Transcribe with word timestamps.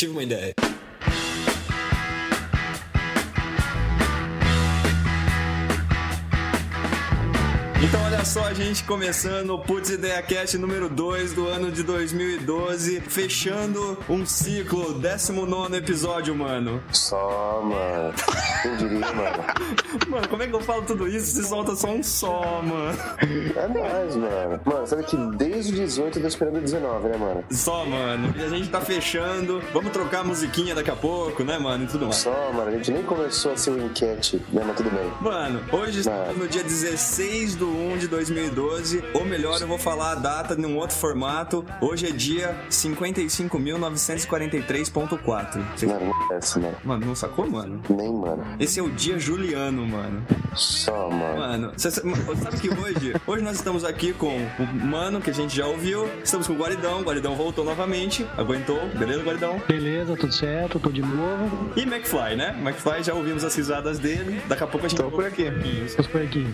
tive 0.00 0.12
uma 0.12 0.22
ideia. 0.22 0.54
Então 7.82 8.02
olha 8.04 8.24
só, 8.24 8.44
a 8.44 8.54
gente 8.54 8.82
começando 8.84 9.50
o 9.50 9.58
Putz 9.58 9.90
Ideia 9.90 10.22
Cast 10.22 10.56
número 10.56 10.88
2 10.88 11.34
do 11.34 11.46
ano 11.46 11.70
de 11.70 11.82
2012, 11.82 13.00
fechando 13.02 13.98
um 14.08 14.24
ciclo, 14.24 14.94
19 14.94 15.76
episódio, 15.76 16.34
mano. 16.34 16.82
Só, 16.92 17.60
mano. 17.62 18.14
Quem 18.62 18.76
diria, 18.76 19.00
mano? 19.12 19.44
Mano, 20.08 20.28
como 20.28 20.42
é 20.42 20.46
que 20.46 20.54
eu 20.54 20.60
falo 20.60 20.82
tudo 20.82 21.08
isso? 21.08 21.36
Você 21.36 21.42
solta 21.48 21.74
só 21.76 21.88
um 21.88 22.02
só, 22.02 22.60
mano. 22.62 22.98
É 23.56 23.68
nóis, 23.68 24.16
mano. 24.16 24.60
Mano, 24.64 24.86
sabe 24.86 25.04
que 25.04 25.16
desde 25.36 25.72
o 25.72 25.76
18 25.76 26.18
eu 26.18 26.22
tô 26.22 26.28
esperando 26.28 26.58
o 26.58 26.60
19, 26.60 27.08
né, 27.08 27.16
mano? 27.16 27.44
Só, 27.50 27.84
mano. 27.86 28.34
E 28.36 28.42
a 28.44 28.48
gente 28.48 28.68
tá 28.68 28.80
fechando. 28.80 29.62
Vamos 29.72 29.92
trocar 29.92 30.20
a 30.20 30.24
musiquinha 30.24 30.74
daqui 30.74 30.90
a 30.90 30.96
pouco, 30.96 31.42
né, 31.44 31.58
mano? 31.58 31.84
E 31.84 31.86
tudo 31.86 32.04
mais. 32.06 32.16
Só, 32.16 32.52
mano. 32.52 32.68
A 32.68 32.72
gente 32.72 32.90
nem 32.92 33.02
começou 33.02 33.52
a 33.52 33.56
ser 33.56 33.70
o 33.70 33.82
enquete, 33.84 34.42
né, 34.52 34.62
mas 34.66 34.76
tudo 34.76 34.90
bem. 34.90 35.10
Mano, 35.20 35.60
hoje 35.72 36.00
estamos 36.00 36.36
no 36.36 36.46
dia 36.48 36.62
16 36.62 37.54
do 37.56 37.68
1 37.68 37.98
de 37.98 38.08
2012. 38.08 39.02
Ou 39.14 39.24
melhor, 39.24 39.60
eu 39.60 39.66
vou 39.68 39.78
falar 39.78 40.12
a 40.12 40.14
data 40.16 40.54
num 40.56 40.76
outro 40.76 40.96
formato. 40.96 41.64
Hoje 41.80 42.08
é 42.08 42.10
dia 42.10 42.56
55.943.4. 42.70 45.60
Vocês- 45.76 45.90
Mano, 45.92 46.06
não 46.06 46.32
é 46.32 46.36
essa, 46.38 46.58
mano. 46.60 46.76
Mano, 46.84 47.06
não 47.06 47.14
sacou, 47.14 47.48
mano? 47.50 47.80
Nem, 47.88 48.12
mano. 48.12 48.44
Esse 48.58 48.80
é 48.80 48.82
o 48.82 48.90
dia 48.90 49.18
juliano, 49.18 49.86
mano. 49.86 50.22
Só, 50.54 51.08
mano. 51.10 51.38
Mano, 51.38 51.72
cê, 51.76 51.90
sabe 51.90 52.60
que 52.60 52.68
hoje, 52.68 53.14
hoje 53.26 53.42
nós 53.42 53.56
estamos 53.56 53.84
aqui 53.84 54.12
com 54.12 54.36
o 54.36 54.86
Mano, 54.86 55.20
que 55.20 55.30
a 55.30 55.34
gente 55.34 55.56
já 55.56 55.66
ouviu. 55.66 56.08
Estamos 56.22 56.46
com 56.46 56.54
o 56.54 56.56
Guaridão, 56.56 57.00
o 57.00 57.04
Guaridão 57.04 57.34
voltou 57.34 57.64
novamente, 57.64 58.26
aguentou, 58.36 58.80
beleza, 58.98 59.22
Guaridão? 59.22 59.62
Beleza, 59.68 60.16
tudo 60.16 60.32
certo, 60.32 60.78
tô 60.78 60.90
de 60.90 61.02
novo. 61.02 61.70
E 61.76 61.82
McFly, 61.82 62.36
né? 62.36 62.56
McFly, 62.60 63.04
já 63.04 63.14
ouvimos 63.14 63.44
as 63.44 63.54
risadas 63.54 63.98
dele. 63.98 64.40
Daqui 64.48 64.64
a 64.64 64.66
pouco 64.66 64.86
a 64.86 64.88
gente. 64.88 65.00
Tô 65.00 65.10
por 65.10 65.24
aqui. 65.24 65.46
Tô 65.96 66.02
por 66.04 66.22
aqui. 66.22 66.46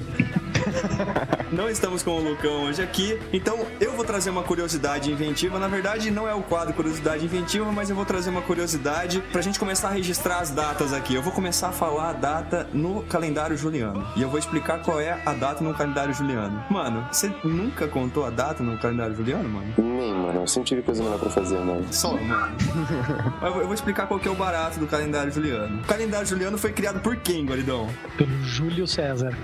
Não 1.53 1.71
estamos 1.71 2.03
com 2.03 2.11
o 2.11 2.21
Lucão 2.21 2.65
hoje 2.65 2.83
aqui, 2.83 3.19
então 3.33 3.67
eu 3.81 3.93
vou 3.93 4.05
trazer 4.05 4.31
uma 4.31 4.43
curiosidade 4.43 5.11
inventiva. 5.11 5.59
Na 5.59 5.69
verdade, 5.69 6.11
não 6.11 6.29
é 6.29 6.35
o 6.35 6.43
quadro 6.43 6.75
Curiosidade 6.75 7.25
Inventiva, 7.25 7.71
mas 7.71 7.89
eu 7.89 7.97
vou 7.97 8.05
trazer 8.05 8.31
uma 8.31 8.43
curiosidade 8.43 9.23
pra 9.33 9.41
gente 9.41 9.59
começar 9.59 9.89
a 9.89 9.93
registrar 9.93 10.39
as 10.39 10.51
datas 10.51 10.93
aqui. 10.93 11.15
Eu 11.15 11.23
vou 11.23 11.33
começar 11.33 11.69
a 11.69 11.73
falar 11.73 11.86
a 12.01 12.13
data 12.13 12.67
no 12.73 13.03
calendário 13.05 13.57
juliano. 13.57 14.05
E 14.17 14.23
eu 14.23 14.29
vou 14.29 14.39
explicar 14.39 14.81
qual 14.83 15.01
é 15.01 15.21
a 15.25 15.33
data 15.33 15.63
no 15.63 15.73
calendário 15.75 16.13
juliano. 16.13 16.63
Mano, 16.69 17.07
você 17.13 17.31
nunca 17.45 17.87
contou 17.87 18.27
a 18.27 18.31
data 18.31 18.63
no 18.63 18.77
calendário 18.79 19.15
juliano, 19.15 19.49
mano? 19.49 19.73
Nem, 19.79 20.13
mano. 20.15 20.41
Eu 20.41 20.47
sempre 20.47 20.69
tive 20.69 20.83
coisa 20.83 21.03
melhor 21.03 21.19
pra 21.19 21.31
fazer, 21.31 21.59
mano. 21.59 21.87
Só, 21.93 22.13
mano. 22.17 22.57
eu 23.43 23.53
vou- 23.53 23.61
eu 23.61 23.67
vou 23.67 23.75
explicar 23.75 24.07
qual 24.07 24.19
que 24.21 24.29
é 24.29 24.31
o 24.31 24.35
barato 24.35 24.79
do 24.81 24.87
calendário 24.87 25.33
juliano. 25.33 25.81
O 25.81 25.85
calendário 25.87 26.27
juliano 26.27 26.59
foi 26.59 26.73
criado 26.73 27.01
por 27.01 27.17
quem, 27.17 27.45
Guaridão? 27.47 27.89
Pelo 28.19 28.43
Júlio 28.45 28.87
César. 28.87 29.33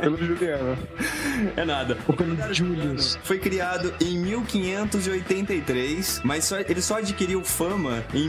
Pelo 0.00 0.16
Juliano. 0.16 0.76
É 1.56 1.64
nada. 1.64 1.96
Ou 2.06 2.14
pelo 2.14 2.36
Julius. 2.54 3.18
Foi 3.22 3.38
criado 3.38 3.92
em 4.00 4.18
1583, 4.18 6.20
mas 6.24 6.44
só- 6.44 6.58
ele 6.60 6.80
só 6.80 6.98
adquiriu 6.98 7.42
fama 7.44 8.02
em 8.14 8.28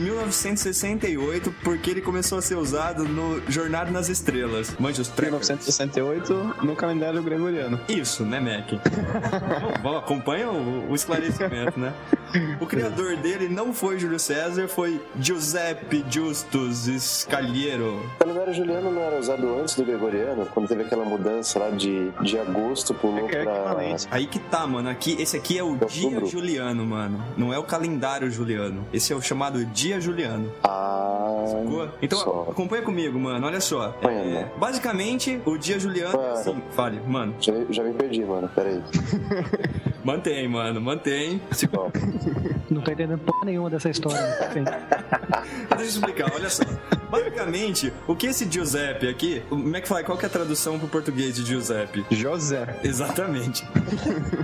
1968 0.99 1.53
porque 1.63 1.89
ele 1.89 2.01
começou 2.01 2.37
a 2.37 2.41
ser 2.41 2.55
usado 2.55 3.05
no 3.05 3.41
Jornada 3.49 3.89
nas 3.89 4.09
Estrelas. 4.09 4.75
Mande 4.79 4.99
os 5.01 5.07
trailers. 5.07 5.47
1968 5.47 6.65
no 6.65 6.75
calendário 6.75 7.21
gregoriano. 7.23 7.79
Isso, 7.87 8.23
né, 8.25 8.39
Mac? 8.39 8.69
Vamos, 8.69 9.81
vamos, 9.81 9.99
acompanha 9.99 10.49
o, 10.49 10.91
o 10.91 10.95
esclarecimento, 10.95 11.79
né? 11.79 11.93
O 12.59 12.65
criador 12.65 13.15
dele 13.17 13.47
não 13.47 13.73
foi 13.73 13.97
Júlio 13.97 14.19
César, 14.19 14.67
foi 14.67 15.01
Giuseppe 15.19 16.05
Justus 16.09 16.87
Scaliero. 16.99 18.03
O 18.15 18.19
calendário 18.19 18.53
juliano 18.53 18.91
não 18.91 19.01
era 19.01 19.17
usado 19.17 19.59
antes 19.59 19.75
do 19.75 19.83
gregoriano? 19.83 20.45
Quando 20.45 20.67
teve 20.67 20.83
aquela 20.83 21.05
mudança 21.05 21.57
lá 21.57 21.69
de, 21.69 22.11
de 22.21 22.37
agosto 22.37 22.93
pulou 22.93 23.27
É 23.29 23.39
é 23.39 23.43
pra... 23.43 23.77
Aí 24.11 24.27
que 24.27 24.39
tá, 24.39 24.67
mano. 24.67 24.89
Aqui, 24.89 25.19
esse 25.19 25.37
aqui 25.37 25.57
é 25.57 25.63
o 25.63 25.75
dia 25.75 26.23
juliano, 26.25 26.85
mano. 26.85 27.23
Não 27.37 27.53
é 27.53 27.57
o 27.57 27.63
calendário 27.63 28.29
juliano. 28.29 28.85
Esse 28.93 29.13
é 29.13 29.15
o 29.15 29.21
chamado 29.21 29.65
dia 29.65 29.99
juliano. 29.99 30.51
Ah... 30.63 30.88
Boa. 31.67 31.93
Então, 32.01 32.19
só. 32.19 32.47
acompanha 32.49 32.81
comigo, 32.83 33.19
mano. 33.19 33.45
Olha 33.47 33.61
só. 33.61 33.95
É, 34.01 34.07
mano. 34.07 34.51
basicamente, 34.57 35.41
o 35.45 35.57
dia 35.57 35.79
juliano 35.79 36.19
é 36.19 36.29
Ah. 36.29 36.33
assim. 36.33 36.61
Fale, 36.71 36.99
mano. 37.05 37.35
Já, 37.39 37.53
já 37.69 37.83
me 37.83 37.93
perdi, 37.93 38.23
mano. 38.23 38.49
Pera 38.49 38.69
aí. 38.69 38.81
Mantém, 40.03 40.47
mano. 40.47 40.79
Mantém. 40.81 41.41
Se... 41.51 41.67
Não 42.69 42.81
tô 42.81 42.91
entendendo 42.91 43.19
porra 43.19 43.45
nenhuma 43.45 43.69
dessa 43.69 43.89
história. 43.89 44.19
Deixa 45.69 45.83
eu 45.83 45.85
explicar, 45.85 46.31
olha 46.33 46.49
só. 46.49 46.63
Basicamente, 47.09 47.91
o 48.07 48.15
que 48.15 48.27
esse 48.27 48.49
Giuseppe 48.49 49.07
aqui. 49.07 49.41
O 49.49 49.55
McFly, 49.55 50.03
qual 50.03 50.17
que 50.17 50.25
é 50.25 50.27
a 50.27 50.31
tradução 50.31 50.77
pro 50.77 50.87
português 50.87 51.35
de 51.35 51.43
Giuseppe? 51.45 52.05
José. 52.11 52.79
Exatamente. 52.83 53.65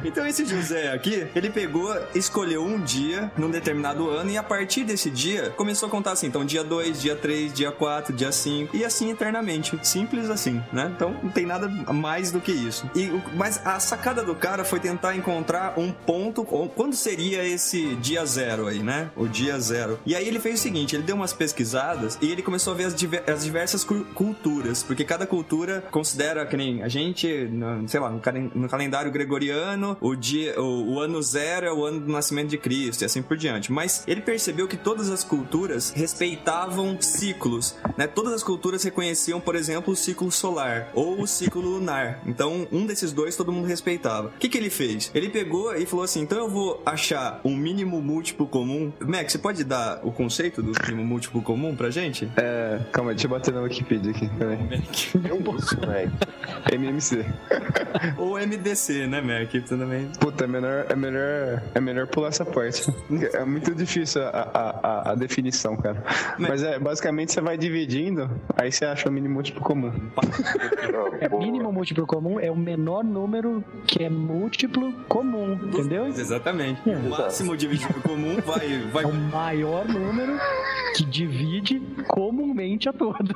então 0.04 0.26
esse 0.26 0.46
José 0.46 0.92
aqui, 0.92 1.28
ele 1.36 1.50
pegou, 1.50 1.94
escolheu 2.16 2.64
um 2.64 2.80
dia 2.82 3.32
num 3.38 3.50
determinado 3.52 4.10
ano 4.10 4.32
e 4.32 4.38
a 4.38 4.44
partir 4.44 4.84
desse 4.84 5.10
dia 5.12 5.52
começou 5.52 5.88
a 5.88 5.90
contar 5.92 6.12
assim, 6.14 6.32
então 6.36 6.44
dia 6.46 6.66
2, 6.66 7.02
dia 7.02 7.16
3, 7.16 7.54
dia 7.54 7.72
4, 7.72 8.14
dia 8.14 8.30
5 8.30 8.76
e 8.76 8.84
assim 8.84 9.10
eternamente. 9.10 9.80
Simples 9.84 10.30
assim, 10.30 10.62
né? 10.74 10.92
Então 10.94 11.16
não 11.24 11.30
tem 11.30 11.46
nada 11.46 11.70
mais 11.94 12.30
do 12.30 12.42
que 12.42 12.52
isso. 12.52 12.90
E 12.94 13.10
mas 13.36 13.66
a 13.66 13.80
sacada 13.80 14.22
do 14.22 14.36
cara 14.36 14.66
foi 14.66 14.82
tentar 14.82 15.16
encontrar 15.16 15.80
um 15.80 15.92
ponto 15.94 16.44
quando 16.44 16.94
seria 16.94 17.42
esse 17.48 17.96
dia 17.96 18.26
zero 18.26 18.68
aí, 18.68 18.80
né? 18.84 19.10
O 19.16 19.28
dia 19.28 19.58
zero. 19.62 19.98
E 20.06 20.14
aí 20.14 20.28
ele 20.28 20.40
fez 20.42 20.60
o 20.60 20.64
seguinte, 20.64 20.94
ele 20.94 21.04
deu 21.04 21.16
umas 21.16 21.32
pesquisadas 21.32 22.18
e 22.22 22.30
ele 22.30 22.42
começou 22.42 22.74
a 22.74 22.76
ver 22.76 22.84
as, 22.86 22.96
diver- 22.96 23.24
as 23.30 23.46
diversas 23.46 23.86
cu- 23.86 24.04
culturas, 24.14 24.84
porque 24.84 25.06
cada 25.06 25.26
cultura 25.26 25.86
considera 25.90 26.46
que 26.46 26.58
nem 26.58 26.84
a 26.84 26.90
gente, 26.90 27.50
sei 27.88 28.00
lá, 28.02 28.10
no, 28.10 28.22
no 28.54 28.68
calendário 28.68 29.10
gregoriano, 29.10 29.96
o 30.02 30.16
dia, 30.16 30.60
o, 30.60 30.96
o 30.96 31.00
ano 31.00 31.22
zero 31.22 31.66
é 31.66 31.72
o 31.72 31.86
ano 31.86 32.02
do 32.02 32.12
nascimento 32.12 32.50
de 32.50 32.58
Cristo 32.58 33.04
e 33.04 33.06
assim 33.06 33.22
por 33.22 33.38
diante. 33.38 33.72
Mas 33.72 34.04
ele 34.06 34.20
percebeu 34.20 34.68
que 34.68 34.76
todas 34.76 35.10
as 35.10 35.24
culturas 35.24 35.92
respeitavam 36.26 36.98
ciclos, 37.00 37.76
né? 37.98 38.08
Todas 38.08 38.34
as 38.34 38.44
culturas 38.44 38.84
reconheciam, 38.84 39.40
por 39.40 39.56
exemplo, 39.56 39.94
o 39.94 39.96
ciclo 39.96 40.32
solar 40.32 40.90
ou 40.94 41.22
o 41.22 41.28
ciclo 41.28 41.62
lunar. 41.62 42.20
Então, 42.26 42.68
um 42.72 42.86
desses 42.86 43.14
dois 43.14 43.36
todo 43.36 43.52
mundo 43.52 43.68
respeitava. 43.68 44.30
O 44.30 44.40
que, 44.40 44.50
que 44.50 44.58
ele 44.58 44.70
fez? 44.70 45.12
Ele 45.14 45.30
pegou 45.30 45.76
e 45.76 45.86
falou 45.86 46.04
assim: 46.04 46.22
então 46.22 46.38
eu 46.40 46.50
vou 46.50 46.82
achar 46.86 47.40
um 47.44 47.56
mínimo 47.56 48.02
múltiplo 48.02 48.48
comum. 48.48 48.92
Max, 49.00 49.34
você 49.34 49.38
pode 49.38 49.64
dar 49.64 50.00
o 50.04 50.12
conceito 50.12 50.64
do 50.64 50.72
mínimo 50.84 51.06
múltiplo 51.06 51.42
comum 51.42 51.76
pra 51.76 51.90
gente? 51.90 52.30
É, 52.38 52.80
calma 52.92 53.12
aí, 53.12 53.16
deixa 53.16 53.28
eu 53.28 53.32
bater 53.32 53.54
na 53.54 53.62
Wikipedia 53.62 54.12
aqui. 54.12 54.30
Peraí. 54.30 54.58
Mac. 54.64 55.60
isso, 55.60 55.80
velho. 55.80 56.12
MMC. 56.72 57.26
Ou 58.18 58.40
MDC, 58.40 59.08
né, 59.08 59.22
Mac? 59.22 59.52
Também. 59.68 60.10
Puta, 60.20 60.46
é 60.46 60.48
melhor, 60.48 60.86
é 60.90 60.96
melhor, 60.96 61.64
é 61.74 61.80
melhor 61.80 62.08
pular 62.08 62.30
essa 62.30 62.46
parte. 62.46 62.84
É 63.34 63.44
muito 63.46 63.74
difícil 63.74 64.22
a, 64.24 64.30
a, 64.30 64.70
a, 64.84 65.12
a 65.12 65.16
definição, 65.16 65.76
cara. 65.76 66.04
Mas 66.38 66.64
é, 66.64 66.80
basicamente 66.80 67.32
você 67.32 67.42
vai 67.42 67.58
dividindo, 67.58 68.30
aí 68.56 68.72
você 68.72 68.86
acha 68.86 69.10
o 69.10 69.12
mínimo 69.12 69.36
múltiplo 69.36 69.62
comum. 69.62 69.92
É 71.20 71.30
mínimo 71.30 71.72
múltiplo 71.72 72.06
comum 72.06 72.40
é 72.40 72.52
o 72.52 72.56
menor 72.56 73.04
número 73.04 73.64
que 73.88 74.04
é 74.04 74.10
múltiplo 74.10 74.92
comum, 75.08 75.54
entendeu? 75.54 76.08
Exatamente. 76.08 76.82
É. 76.90 76.96
O 76.96 77.10
máximo 77.10 77.56
divisível 77.56 78.02
comum 78.02 78.38
vai. 78.46 78.80
vai... 78.92 79.04
É 79.04 79.08
o 79.08 79.14
maior 79.14 79.88
número 79.88 80.38
que 80.96 81.06
divide 81.06 81.82
comumente 82.08 82.88
a 82.90 82.94
todos. 82.94 83.30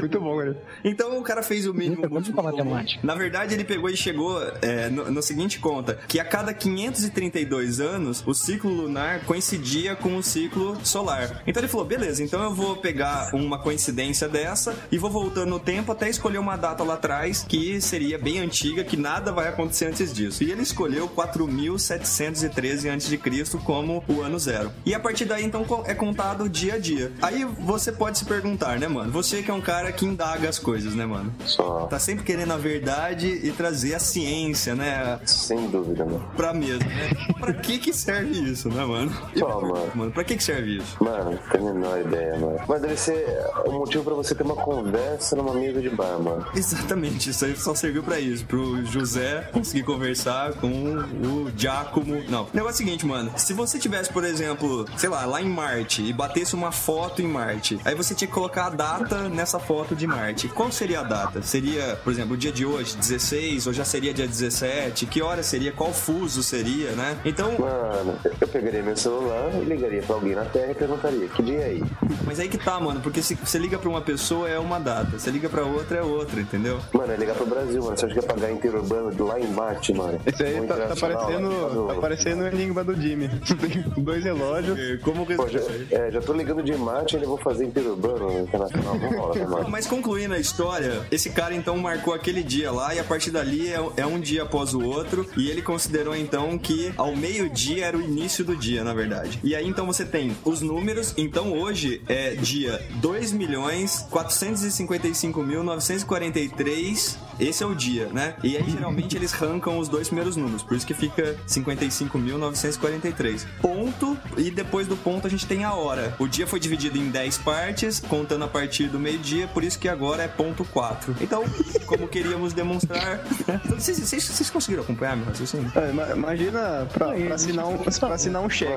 muito 0.00 0.20
bom, 0.20 0.38
cara. 0.38 0.62
Então 0.84 1.18
o 1.18 1.22
cara 1.22 1.42
fez 1.42 1.66
o 1.66 1.74
mínimo 1.74 2.08
múltiplo 2.08 2.42
comum. 2.42 2.50
matemática. 2.50 3.06
Na 3.06 3.14
verdade, 3.14 3.54
ele 3.54 3.64
pegou 3.64 3.88
e 3.88 3.96
chegou 3.96 4.40
é, 4.62 4.88
no, 4.88 5.10
no 5.10 5.22
seguinte 5.22 5.58
conta, 5.58 5.98
que 6.08 6.18
a 6.18 6.24
cada 6.24 6.52
532 6.52 7.80
anos, 7.80 8.22
o 8.26 8.34
ciclo 8.34 8.70
lunar 8.70 9.24
coincidia 9.24 9.94
com 9.94 10.16
o 10.16 10.22
ciclo 10.22 10.69
solar. 10.84 11.42
Então 11.46 11.60
ele 11.60 11.68
falou, 11.68 11.86
beleza, 11.86 12.22
então 12.22 12.42
eu 12.42 12.54
vou 12.54 12.76
pegar 12.76 13.34
uma 13.34 13.58
coincidência 13.58 14.28
dessa 14.28 14.74
e 14.90 14.98
vou 14.98 15.10
voltando 15.10 15.50
no 15.50 15.58
tempo 15.58 15.92
até 15.92 16.08
escolher 16.08 16.38
uma 16.38 16.56
data 16.56 16.84
lá 16.84 16.94
atrás 16.94 17.44
que 17.48 17.80
seria 17.80 18.18
bem 18.18 18.38
antiga, 18.38 18.84
que 18.84 18.96
nada 18.96 19.32
vai 19.32 19.48
acontecer 19.48 19.86
antes 19.86 20.12
disso. 20.12 20.44
E 20.44 20.50
ele 20.50 20.62
escolheu 20.62 21.08
4713 21.08 22.88
a.C. 22.90 23.18
como 23.64 24.04
o 24.08 24.20
ano 24.20 24.38
zero. 24.38 24.70
E 24.84 24.94
a 24.94 25.00
partir 25.00 25.24
daí, 25.24 25.44
então, 25.44 25.64
é 25.86 25.94
contado 25.94 26.48
dia 26.48 26.74
a 26.74 26.78
dia. 26.78 26.90
dia. 26.90 27.12
Aí 27.22 27.44
você 27.44 27.92
pode 27.92 28.18
se 28.18 28.24
perguntar, 28.24 28.78
né, 28.78 28.88
mano? 28.88 29.10
Você 29.12 29.42
que 29.42 29.50
é 29.50 29.54
um 29.54 29.60
cara 29.60 29.92
que 29.92 30.04
indaga 30.04 30.48
as 30.48 30.58
coisas, 30.58 30.94
né, 30.94 31.06
mano? 31.06 31.32
Só. 31.46 31.86
Tá 31.86 31.98
sempre 31.98 32.24
querendo 32.24 32.52
a 32.52 32.56
verdade 32.56 33.28
e 33.28 33.50
trazer 33.52 33.94
a 33.94 33.98
ciência, 33.98 34.74
né? 34.74 35.18
Sem 35.24 35.68
dúvida, 35.68 36.04
mano. 36.04 36.30
Pra 36.36 36.52
mesa, 36.52 36.84
né? 36.84 37.10
pra 37.38 37.52
que 37.54 37.78
que 37.78 37.92
serve 37.92 38.38
isso, 38.50 38.68
né, 38.68 38.84
mano? 38.84 39.12
Só, 39.36 39.60
mano. 39.60 39.90
Mano, 39.94 40.10
pra 40.10 40.24
que 40.24 40.36
que 40.36 40.44
serve 40.44 40.59
isso? 40.66 41.02
Mano, 41.02 41.32
não 41.32 41.38
tenho 41.50 41.68
a 41.68 41.74
menor 41.74 42.00
ideia, 42.00 42.38
mano. 42.38 42.58
Mas 42.68 42.82
deve 42.82 42.96
ser 42.96 43.26
um 43.66 43.72
motivo 43.72 44.04
pra 44.04 44.14
você 44.14 44.34
ter 44.34 44.42
uma 44.42 44.56
conversa 44.56 45.36
numa 45.36 45.54
mesa 45.54 45.80
de 45.80 45.90
bar, 45.90 46.18
mano. 46.18 46.46
Exatamente, 46.54 47.30
isso 47.30 47.44
aí 47.44 47.56
só 47.56 47.74
serviu 47.74 48.02
pra 48.02 48.18
isso, 48.18 48.44
pro 48.44 48.84
José 48.84 49.48
conseguir 49.52 49.82
conversar 49.84 50.52
com 50.54 50.68
o 50.68 51.50
Giacomo. 51.56 52.22
Não, 52.28 52.44
o 52.44 52.48
negócio 52.52 52.82
é 52.82 52.84
o 52.84 52.86
seguinte, 52.88 53.06
mano. 53.06 53.32
Se 53.36 53.52
você 53.52 53.78
tivesse, 53.78 54.12
por 54.12 54.24
exemplo, 54.24 54.86
sei 54.96 55.08
lá, 55.08 55.24
lá 55.24 55.40
em 55.40 55.48
Marte 55.48 56.02
e 56.02 56.12
batesse 56.12 56.54
uma 56.54 56.72
foto 56.72 57.22
em 57.22 57.26
Marte, 57.26 57.78
aí 57.84 57.94
você 57.94 58.14
tinha 58.14 58.28
que 58.28 58.34
colocar 58.34 58.66
a 58.66 58.70
data 58.70 59.28
nessa 59.28 59.58
foto 59.58 59.94
de 59.94 60.06
Marte. 60.06 60.48
Qual 60.48 60.70
seria 60.70 61.00
a 61.00 61.02
data? 61.02 61.42
Seria, 61.42 61.98
por 62.02 62.12
exemplo, 62.12 62.34
o 62.34 62.36
dia 62.36 62.52
de 62.52 62.64
hoje, 62.64 62.96
16, 62.96 63.66
ou 63.66 63.72
já 63.72 63.84
seria 63.84 64.12
dia 64.12 64.26
17? 64.26 65.06
Que 65.06 65.22
hora 65.22 65.42
seria? 65.42 65.72
Qual 65.72 65.92
fuso 65.92 66.42
seria, 66.42 66.92
né? 66.92 67.18
Então, 67.24 67.52
Mano, 67.58 68.16
eu 68.40 68.48
pegaria 68.48 68.82
meu 68.82 68.96
celular 68.96 69.50
e 69.54 69.64
ligaria 69.64 70.02
pra 70.02 70.14
alguém 70.14 70.34
na 70.34 70.44
Terra 70.52 70.70
e 70.72 70.74
perguntaria: 70.74 71.28
que 71.28 71.42
dia 71.42 71.58
é 71.60 71.64
aí? 71.64 71.82
mas 72.26 72.38
aí 72.40 72.48
que 72.48 72.58
tá, 72.58 72.78
mano, 72.80 73.00
porque 73.00 73.22
se 73.22 73.34
você 73.34 73.58
liga 73.58 73.78
pra 73.78 73.88
uma 73.88 74.00
pessoa 74.00 74.48
é 74.48 74.58
uma 74.58 74.78
data, 74.78 75.18
você 75.18 75.30
liga 75.30 75.48
pra 75.48 75.62
outra 75.64 75.98
é 75.98 76.02
outra, 76.02 76.40
entendeu? 76.40 76.78
Mano, 76.92 77.12
é 77.12 77.16
ligar 77.16 77.34
pro 77.34 77.46
Brasil, 77.46 77.82
mano. 77.82 77.96
Você 77.96 78.06
acha 78.06 78.14
que 78.14 78.20
ia 78.20 78.26
pagar 78.26 78.50
interurbano 78.52 79.10
de 79.12 79.22
lá 79.22 79.38
em 79.40 79.46
Marte, 79.48 79.92
mano? 79.92 80.20
Esse 80.26 80.42
aí 80.42 80.54
tá, 80.54 80.58
tá 80.60 80.64
internacional, 80.64 81.18
parecendo, 81.26 81.48
do- 81.48 81.86
tá 81.88 81.94
parecendo 82.00 82.44
a 82.44 82.50
língua 82.50 82.84
do 82.84 82.94
Jimmy. 83.00 83.30
Dois 83.98 84.24
relógios. 84.24 85.00
Como 85.02 85.26
Pô, 85.26 85.48
já, 85.48 85.60
é, 85.90 86.10
já 86.10 86.20
tô 86.20 86.32
ligando 86.32 86.62
de 86.62 86.74
Marte 86.76 87.14
e 87.14 87.16
ainda 87.16 87.28
vou 87.28 87.38
fazer 87.38 87.64
interurbano 87.64 88.40
internacional. 88.40 88.98
Vamos 88.98 89.16
lá, 89.28 89.34
né, 89.34 89.46
mano? 89.46 89.68
Mas 89.68 89.86
concluindo 89.86 90.34
a 90.34 90.38
história, 90.38 91.00
esse 91.10 91.30
cara 91.30 91.54
então 91.54 91.76
marcou 91.78 92.12
aquele 92.14 92.42
dia 92.42 92.70
lá 92.70 92.94
e 92.94 92.98
a 92.98 93.04
partir 93.04 93.30
dali 93.30 93.68
é, 93.68 93.80
é 93.98 94.06
um 94.06 94.18
dia 94.20 94.42
após 94.42 94.74
o 94.74 94.82
outro 94.84 95.26
e 95.36 95.50
ele 95.50 95.62
considerou 95.62 96.14
então 96.16 96.58
que 96.58 96.92
ao 96.96 97.14
meio-dia 97.14 97.86
era 97.86 97.96
o 97.96 98.00
início 98.02 98.44
do 98.44 98.56
dia, 98.56 98.82
na 98.84 98.92
verdade. 98.94 99.38
E 99.42 99.54
aí 99.54 99.66
então 99.66 99.86
você 99.86 100.04
tem 100.04 100.36
os 100.44 100.60
números, 100.60 101.14
então 101.16 101.52
hoje 101.52 102.02
é 102.08 102.34
dia 102.34 102.80
2 103.00 103.32
milhões 103.32 104.06
455 104.10 105.42
mil 105.42 105.62
943, 105.62 107.18
esse 107.40 107.62
é 107.62 107.66
o 107.66 107.74
dia, 107.74 108.06
né? 108.12 108.34
E 108.42 108.56
aí 108.56 108.70
geralmente 108.70 109.16
eles 109.16 109.32
arrancam 109.34 109.78
os 109.78 109.88
dois 109.88 110.08
primeiros 110.08 110.36
números, 110.36 110.62
por 110.62 110.76
isso 110.76 110.86
que 110.86 110.94
fica 110.94 111.36
55.943. 111.48 113.46
Ponto, 113.60 114.16
e 114.36 114.50
depois 114.50 114.86
do 114.86 114.96
ponto 114.96 115.26
a 115.26 115.30
gente 115.30 115.46
tem 115.46 115.64
a 115.64 115.74
hora. 115.74 116.14
O 116.18 116.26
dia 116.28 116.46
foi 116.46 116.60
dividido 116.60 116.98
em 116.98 117.10
10 117.10 117.38
partes, 117.38 118.00
contando 118.00 118.44
a 118.44 118.48
partir 118.48 118.88
do 118.88 118.98
meio-dia, 118.98 119.48
por 119.48 119.64
isso 119.64 119.78
que 119.78 119.88
agora 119.88 120.22
é 120.22 120.28
ponto 120.28 120.64
4. 120.64 121.16
Então, 121.20 121.44
como 121.86 122.06
queríamos 122.08 122.52
demonstrar. 122.52 123.20
Vocês, 123.70 123.98
vocês- 123.98 124.24
vocês 124.24 124.50
conseguiram 124.50 124.82
acompanhar 124.82 125.16
meu 125.16 125.26
raciocínio? 125.26 125.70
É, 125.74 125.90
ima- 125.90 126.08
Imagina 126.10 126.86
pra, 126.92 127.12
pra 127.12 127.34
assinar 127.34 127.66
um, 127.66 127.78
pra 127.78 128.14
assinar 128.14 128.42
um 128.42 128.50
cheque. 128.50 128.72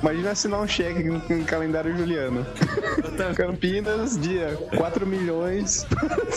Imagina 0.00 0.30
assinar 0.30 0.60
um 0.60 0.66
cheque 0.66 1.04
com, 1.08 1.20
com 1.20 1.44
calendário 1.44 1.96
juliano. 1.96 2.46
Campinas, 3.36 4.18
dia 4.18 4.56
4 4.76 5.06
milhões. 5.06 5.86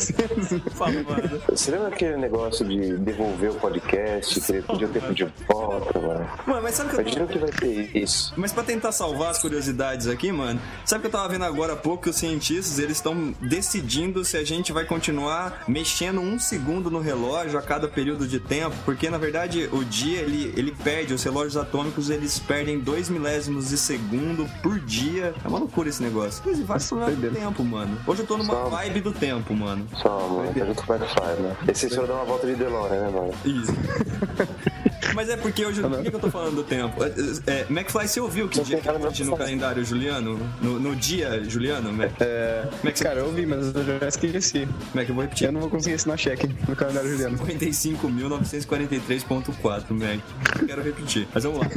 Fala, 0.76 0.92
mano. 0.92 1.42
Você 1.58 1.72
lembra 1.72 1.90
aquele 1.90 2.18
negócio 2.18 2.68
de 2.68 2.98
devolver 2.98 3.52
o 3.52 3.56
podcast, 3.56 4.42
que 4.42 4.52
ele 4.52 4.62
podia 4.64 4.88
ter 4.88 5.14
de 5.14 5.26
volta, 5.48 6.00
mano? 6.00 6.30
Mano, 6.48 6.62
mas 6.64 6.76
sabe 6.76 6.90
o 6.90 6.92
que 6.92 6.98
eu 6.98 7.02
Imagina 7.02 7.28
que 7.28 7.38
vai 7.38 7.52
ter 7.52 7.98
isso. 7.98 8.34
Mas 8.36 8.52
pra 8.52 8.64
tentar 8.64 8.92
salvar 8.92 9.30
as 9.32 9.40
curiosidades 9.40 10.08
aqui, 10.08 10.32
mano, 10.32 10.60
sabe 10.86 11.00
o 11.00 11.02
que 11.02 11.08
eu 11.08 11.12
tava 11.12 11.30
vendo 11.30 11.46
agora 11.46 11.74
há 11.74 11.76
pouco 11.76 12.04
que 12.04 12.10
os 12.10 12.16
cientistas 12.16 12.80
eles 12.80 12.98
estão 12.98 13.34
decidindo 13.40 14.26
se 14.26 14.36
a 14.36 14.44
gente 14.44 14.72
vai 14.72 14.86
continuar 14.86 15.64
mexendo 15.68 16.20
um 16.20 16.40
segundo 16.40 16.90
no 16.90 17.00
relógio 17.00 17.58
a 17.60 17.62
cada 17.62 17.88
período 17.88 18.28
de 18.28 18.40
tempo, 18.40 18.76
porque 18.84 19.10
na 19.10 19.18
verdade 19.18 19.70
o 19.72 19.84
dia 19.84 20.22
ele, 20.22 20.54
ele 20.58 20.72
perde, 20.84 21.14
os 21.14 21.24
relógios 21.24 21.56
atômicos 21.56 22.10
eles 22.10 22.40
perdem 22.40 22.80
dois 22.80 23.10
milésimos 23.10 23.70
de 23.70 23.78
segundo 23.78 24.50
por 24.62 24.80
dia. 24.80 25.34
É 25.44 25.48
uma 25.48 25.60
loucura 25.60 25.90
esse 25.90 26.02
negócio. 26.02 26.42
Mas 26.46 26.60
vai 26.60 26.78
estudar 26.78 27.12
do 27.12 27.32
tempo, 27.32 27.64
mano. 27.64 27.98
Hoje 28.08 28.22
eu 28.22 28.28
tô 28.28 28.38
numa 28.38 28.66
vibe 28.70 29.02
do 29.02 29.12
tempo, 29.12 29.54
mano. 29.54 29.88
Só, 29.96 30.28
mano, 30.28 30.52
com 30.54 30.94
o 30.94 30.96
McFly, 30.96 31.43
né? 31.44 31.56
Senhor 31.74 32.08
dá 32.08 32.16
uma 32.16 32.26
volta 32.26 32.48
de 32.48 32.56
DeLorean, 32.56 33.02
né, 33.02 33.10
mano? 33.10 33.34
Isso. 33.46 33.74
Mas 35.14 35.30
é 35.30 35.38
porque 35.38 35.64
hoje. 35.66 35.82
Por 35.82 36.02
que, 36.02 36.10
que 36.10 36.16
eu 36.16 36.20
tô 36.20 36.32
falando 36.32 36.56
do 36.56 36.64
tempo? 36.64 37.04
É, 37.04 37.14
é, 37.48 37.66
McFly, 37.70 38.08
você 38.08 38.20
ouviu 38.20 38.48
que 38.48 38.58
Não 38.58 38.64
dia 38.64 38.78
que 38.78 38.88
é 38.88 38.92
cara 38.92 39.08
hoje 39.08 39.24
no 39.24 39.38
calendário 39.38 39.86
juliano? 39.86 40.40
No, 40.62 40.80
no 40.80 40.96
dia 40.96 41.44
juliano, 41.44 41.92
Mac? 41.92 42.12
É, 42.20 42.68
é 42.84 42.92
cara, 42.92 43.20
eu 43.20 43.32
vi, 43.32 43.46
mas 43.46 43.74
eu 43.76 44.00
já 44.00 44.08
esqueci. 44.08 44.68
Mac, 44.94 45.08
eu 45.08 45.16
vou 45.16 45.24
repetir. 45.24 45.48
Eu 45.48 45.52
não 45.52 45.62
vou 45.62 45.70
conseguir 45.70 45.96
assinar 45.96 46.18
cheque 46.18 46.48
no 46.68 46.76
calendário 46.76 47.10
juliano. 47.10 47.38
55.943.4, 47.38 49.84
Mac. 49.92 50.20
Eu 50.62 50.68
Quero 50.68 50.82
repetir. 50.82 51.28
Mas 51.34 51.44
vamos 51.44 51.60
lá. 51.60 51.68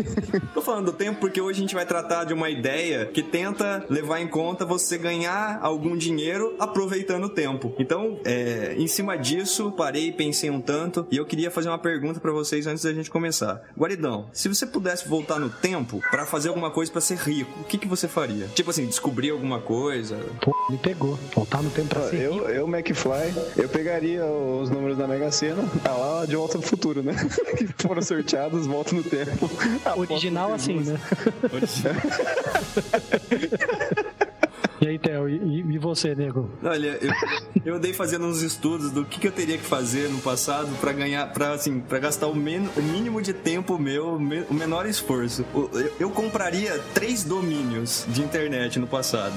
Tô 0.54 0.62
falando 0.62 0.86
do 0.86 0.92
tempo 0.92 1.20
porque 1.20 1.40
hoje 1.40 1.58
a 1.58 1.62
gente 1.62 1.74
vai 1.74 1.86
tratar 1.86 2.24
de 2.24 2.32
uma 2.32 2.50
ideia 2.50 3.06
que 3.06 3.22
tenta 3.22 3.84
levar 3.88 4.20
em 4.20 4.28
conta 4.28 4.64
você 4.64 4.98
ganhar 4.98 5.58
algum 5.62 5.96
dinheiro 5.96 6.54
aproveitando 6.58 7.24
o 7.24 7.28
tempo. 7.28 7.74
Então, 7.78 8.18
é, 8.24 8.74
em 8.76 8.86
cima 8.86 9.16
disso, 9.16 9.72
parei 9.72 10.08
e 10.08 10.12
pensei 10.12 10.50
um 10.50 10.60
tanto 10.60 11.06
e 11.10 11.16
eu 11.16 11.24
queria 11.24 11.50
fazer 11.50 11.68
uma 11.68 11.78
pergunta 11.78 12.20
pra 12.20 12.32
vocês 12.32 12.66
antes 12.66 12.84
da 12.84 12.92
gente 12.92 13.10
começar. 13.16 13.62
Guaridão, 13.74 14.28
se 14.30 14.46
você 14.46 14.66
pudesse 14.66 15.08
voltar 15.08 15.38
no 15.38 15.48
tempo 15.48 16.02
pra 16.10 16.26
fazer 16.26 16.50
alguma 16.50 16.70
coisa 16.70 16.92
pra 16.92 17.00
ser 17.00 17.16
rico, 17.16 17.60
o 17.60 17.64
que, 17.64 17.78
que 17.78 17.88
você 17.88 18.06
faria? 18.06 18.46
Tipo 18.48 18.68
assim, 18.68 18.84
descobrir 18.84 19.30
alguma 19.30 19.58
coisa? 19.58 20.18
Pô, 20.42 20.54
me 20.68 20.76
pegou. 20.76 21.18
Voltar 21.34 21.62
no 21.62 21.70
tempo 21.70 21.88
pra 21.88 22.10
ser 22.10 22.30
rico. 22.30 22.44
Eu, 22.44 22.50
eu, 22.50 22.68
McFly, 22.68 23.34
eu 23.56 23.70
pegaria 23.70 24.22
os 24.22 24.68
números 24.68 24.98
da 24.98 25.08
Mega 25.08 25.32
Sena, 25.32 25.66
tá 25.82 25.92
lá 25.92 26.26
de 26.26 26.36
volta 26.36 26.58
pro 26.58 26.68
futuro, 26.68 27.02
né? 27.02 27.14
que 27.56 27.66
foram 27.82 28.02
sorteados, 28.02 28.66
volta 28.66 28.94
no 28.94 29.02
tempo. 29.02 29.50
Original 29.96 30.52
assim, 30.52 30.80
né? 30.80 31.00
E 34.80 34.86
aí, 34.88 34.98
Theo, 34.98 35.28
e, 35.28 35.60
e 35.74 35.78
você, 35.78 36.14
nego? 36.14 36.50
Olha, 36.62 36.98
eu, 37.00 37.10
eu 37.64 37.74
andei 37.76 37.92
fazendo 37.94 38.26
uns 38.26 38.42
estudos 38.42 38.90
do 38.90 39.04
que, 39.04 39.18
que 39.18 39.26
eu 39.28 39.32
teria 39.32 39.56
que 39.56 39.64
fazer 39.64 40.08
no 40.10 40.18
passado 40.20 40.68
pra 40.80 40.92
ganhar, 40.92 41.32
para 41.32 41.52
assim, 41.52 41.80
para 41.80 41.98
gastar 41.98 42.26
o, 42.26 42.34
men, 42.36 42.68
o 42.76 42.82
mínimo 42.82 43.22
de 43.22 43.32
tempo 43.32 43.78
meu, 43.78 44.16
o 44.16 44.20
me- 44.20 44.44
o 44.50 44.54
menor 44.54 44.84
esforço. 44.86 45.44
Eu, 45.54 45.92
eu 45.98 46.10
compraria 46.10 46.78
três 46.92 47.24
domínios 47.24 48.04
de 48.08 48.20
internet 48.22 48.78
no 48.78 48.86
passado. 48.86 49.34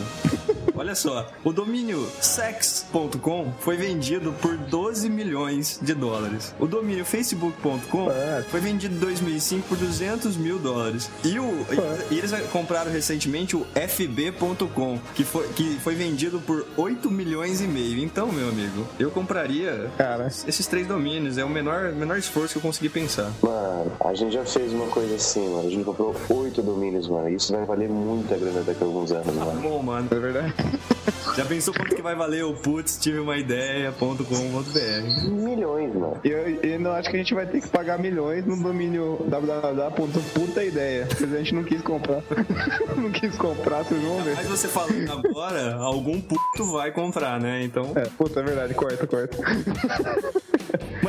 Olha 0.79 0.95
só, 0.95 1.27
o 1.43 1.51
domínio 1.51 2.09
sex.com 2.21 3.51
foi 3.59 3.75
vendido 3.75 4.31
por 4.41 4.55
12 4.55 5.09
milhões 5.09 5.77
de 5.81 5.93
dólares. 5.93 6.55
O 6.57 6.65
domínio 6.65 7.03
facebook.com 7.03 8.07
foi 8.47 8.61
vendido 8.61 8.95
em 8.95 8.99
2005 8.99 9.67
por 9.67 9.77
200 9.77 10.37
mil 10.37 10.57
dólares. 10.57 11.11
E, 11.21 11.37
o, 11.37 11.65
e 12.09 12.17
eles 12.17 12.31
compraram 12.53 12.89
recentemente 12.89 13.57
o 13.57 13.65
fb.com, 13.75 14.97
que 15.13 15.25
foi, 15.25 15.49
que 15.49 15.77
foi 15.79 15.95
vendido 15.95 16.39
por 16.39 16.65
8 16.77 17.11
milhões 17.11 17.59
e 17.59 17.67
meio. 17.67 17.99
Então, 17.99 18.31
meu 18.31 18.47
amigo, 18.47 18.87
eu 18.97 19.11
compraria 19.11 19.91
Cara. 19.97 20.27
esses 20.27 20.65
três 20.65 20.87
domínios. 20.87 21.37
É 21.37 21.43
o 21.43 21.49
menor, 21.49 21.91
menor 21.91 22.17
esforço 22.17 22.53
que 22.53 22.59
eu 22.59 22.61
consegui 22.61 22.87
pensar. 22.87 23.29
Mano, 23.43 23.91
a 23.99 24.13
gente 24.13 24.31
já 24.31 24.45
fez 24.45 24.71
uma 24.71 24.87
coisa 24.87 25.15
assim, 25.15 25.45
mano. 25.49 25.67
A 25.67 25.71
gente 25.71 25.83
comprou 25.83 26.15
oito 26.29 26.61
domínios, 26.61 27.09
mano. 27.09 27.27
Isso 27.27 27.51
vai 27.51 27.65
valer 27.65 27.89
muita 27.89 28.37
grana 28.37 28.61
daqui 28.61 28.81
a 28.81 28.87
alguns 28.87 29.11
anos, 29.11 29.35
mano. 29.35 29.59
Bom, 29.59 29.83
mano, 29.83 30.07
É 30.09 30.15
verdade? 30.15 30.68
já 31.35 31.45
pensou 31.45 31.73
quanto 31.73 31.95
que 31.95 32.01
vai 32.01 32.15
valer 32.15 32.43
o 32.43 32.53
putz, 32.53 32.97
tive 32.97 33.19
uma 33.19 33.37
ideia.com.br? 33.37 35.29
Milhões, 35.29 35.93
mano. 35.93 36.19
Eu, 36.23 36.59
eu 36.61 36.79
não 36.79 36.91
acho 36.91 37.09
que 37.09 37.15
a 37.15 37.19
gente 37.19 37.33
vai 37.33 37.45
ter 37.45 37.61
que 37.61 37.67
pagar 37.67 37.99
milhões 37.99 38.45
no 38.45 38.61
domínio 38.61 39.17
www.putaideia. 39.27 41.07
Mas 41.19 41.33
a 41.33 41.37
gente 41.37 41.55
não 41.55 41.63
quis 41.63 41.81
comprar. 41.81 42.23
não 42.95 43.11
quis 43.11 43.35
comprar, 43.37 43.83
vocês 43.83 44.01
vão 44.01 44.21
ver. 44.23 44.35
Mas 44.35 44.47
você 44.47 44.67
falando 44.67 45.27
agora, 45.27 45.75
algum 45.75 46.19
puto 46.19 46.65
vai 46.71 46.91
comprar, 46.91 47.39
né? 47.39 47.63
Então. 47.63 47.91
É, 47.95 48.05
puta, 48.05 48.39
é 48.39 48.43
verdade, 48.43 48.73
corta, 48.73 49.07
corta. 49.07 49.37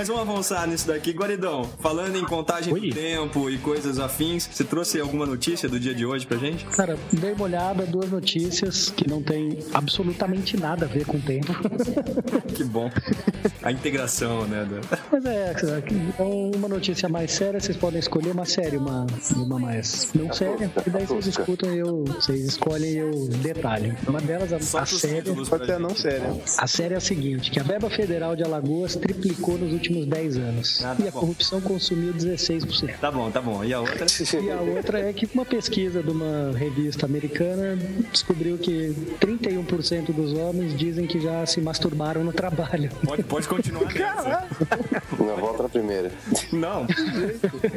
Mas 0.01 0.09
vamos 0.09 0.23
avançar 0.31 0.67
nisso 0.67 0.87
daqui. 0.87 1.11
Guaridão, 1.11 1.63
falando 1.79 2.17
em 2.17 2.25
contagem 2.25 2.73
Oi. 2.73 2.89
do 2.89 2.95
tempo 2.95 3.51
e 3.51 3.59
coisas 3.59 3.99
afins, 3.99 4.49
você 4.51 4.65
trouxe 4.65 4.99
alguma 4.99 5.27
notícia 5.27 5.69
do 5.69 5.79
dia 5.79 5.95
de 5.95 6.07
hoje 6.07 6.27
pra 6.27 6.39
gente? 6.39 6.65
Cara, 6.65 6.97
dei 7.13 7.35
uma 7.35 7.45
olhada, 7.45 7.85
duas 7.85 8.09
notícias 8.11 8.89
que 8.89 9.07
não 9.07 9.23
tem 9.23 9.59
absolutamente 9.75 10.57
nada 10.57 10.87
a 10.87 10.89
ver 10.89 11.05
com 11.05 11.19
o 11.19 11.21
tempo. 11.21 11.53
Que 12.55 12.65
bom. 12.65 12.91
A 13.63 13.71
integração, 13.71 14.47
né? 14.47 14.67
da- 14.69 14.99
Mas 15.13 15.25
é, 15.25 15.55
então 16.09 16.51
uma 16.55 16.69
notícia 16.69 17.09
mais 17.09 17.31
séria, 17.33 17.61
vocês 17.61 17.77
podem 17.77 17.99
escolher 18.01 18.33
uma 18.33 18.45
série, 18.45 18.77
uma, 18.77 19.07
uma 19.37 19.59
mais 19.59 20.11
não 20.15 20.33
séria, 20.33 20.71
e 20.87 20.91
daí 20.91 21.05
vocês 21.07 21.27
escutam 21.29 21.73
e 21.73 21.79
eu, 21.79 22.05
vocês 22.05 22.41
escolhem 22.45 22.91
e 22.93 22.97
eu 22.99 23.29
detalho. 23.43 23.97
Uma 24.07 24.21
delas, 24.21 24.53
a, 24.53 24.57
a 24.81 24.87
série, 24.87 25.23
Pode 25.45 25.67
ser 25.67 25.79
não 25.79 25.95
sério. 25.95 26.41
a 26.59 26.67
série 26.67 26.95
é 26.95 26.97
a 26.97 27.01
seguinte, 27.01 27.51
que 27.51 27.61
a 27.61 27.63
verba 27.63 27.89
federal 27.91 28.35
de 28.35 28.43
Alagoas 28.43 28.97
triplicou 28.97 29.57
nos 29.57 29.73
últimos 29.73 29.90
últimos 29.91 30.07
10 30.07 30.37
anos. 30.39 30.85
Ah, 30.85 30.95
tá 30.95 31.05
e 31.05 31.09
a 31.09 31.11
bom. 31.11 31.21
corrupção 31.21 31.61
consumiu 31.61 32.15
16%. 32.15 32.99
Tá 33.01 33.11
bom, 33.11 33.31
tá 33.31 33.41
bom. 33.41 33.65
E 33.65 33.75
a 33.75 33.81
outra? 33.81 34.07
E 34.41 34.51
a 34.51 34.61
outra 34.61 35.01
é 35.01 35.13
que 35.13 35.29
uma 35.35 35.45
pesquisa 35.45 36.03
de 36.03 36.11
uma 36.11 36.57
revista 36.57 37.07
americana 37.07 37.77
descobriu 38.13 38.57
que 38.57 38.95
31% 39.21 40.13
dos 40.13 40.33
homens 40.33 40.77
dizem 40.79 41.07
que 41.07 41.21
já 41.21 41.45
se 41.47 41.61
masturbaram 41.61 42.23
no 42.25 42.33
trabalho. 42.33 42.91
Pode, 43.05 43.23
pode 43.25 43.49
continuar 43.49 43.93
nessa. 43.93 44.47
Na 45.19 45.35
volta 45.35 45.65
na 45.65 45.69
primeira. 45.69 46.13
Não, 46.53 46.87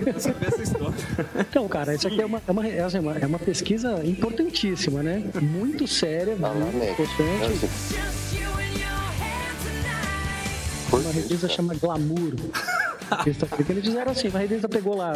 eu 0.06 0.20
saber 0.20 0.48
essa 0.48 0.62
história. 0.64 0.94
Então, 1.40 1.68
cara, 1.68 1.96
isso 1.96 2.08
aqui 2.08 2.22
é 2.22 2.26
uma, 2.26 2.42
é 2.48 2.52
uma, 2.52 2.68
é 2.68 2.82
assim, 2.82 3.00
uma, 3.00 3.18
é 3.18 3.26
uma 3.26 3.40
pesquisa 3.40 4.02
importantíssima, 4.06 5.02
né? 5.02 5.24
Muito 5.42 5.88
séria, 5.88 6.36
Ah, 6.42 6.50
muito 6.50 7.02
importante. 7.02 8.43
Uma 11.02 11.12
revista 11.12 11.50
chama 11.50 11.74
Glamour. 11.74 12.34
Que 13.24 13.30
Eles 13.72 13.86
fizeram 13.86 14.12
assim, 14.12 14.28
uma 14.30 14.40
revista 14.40 14.68
pegou 14.68 14.96
lá, 14.96 15.14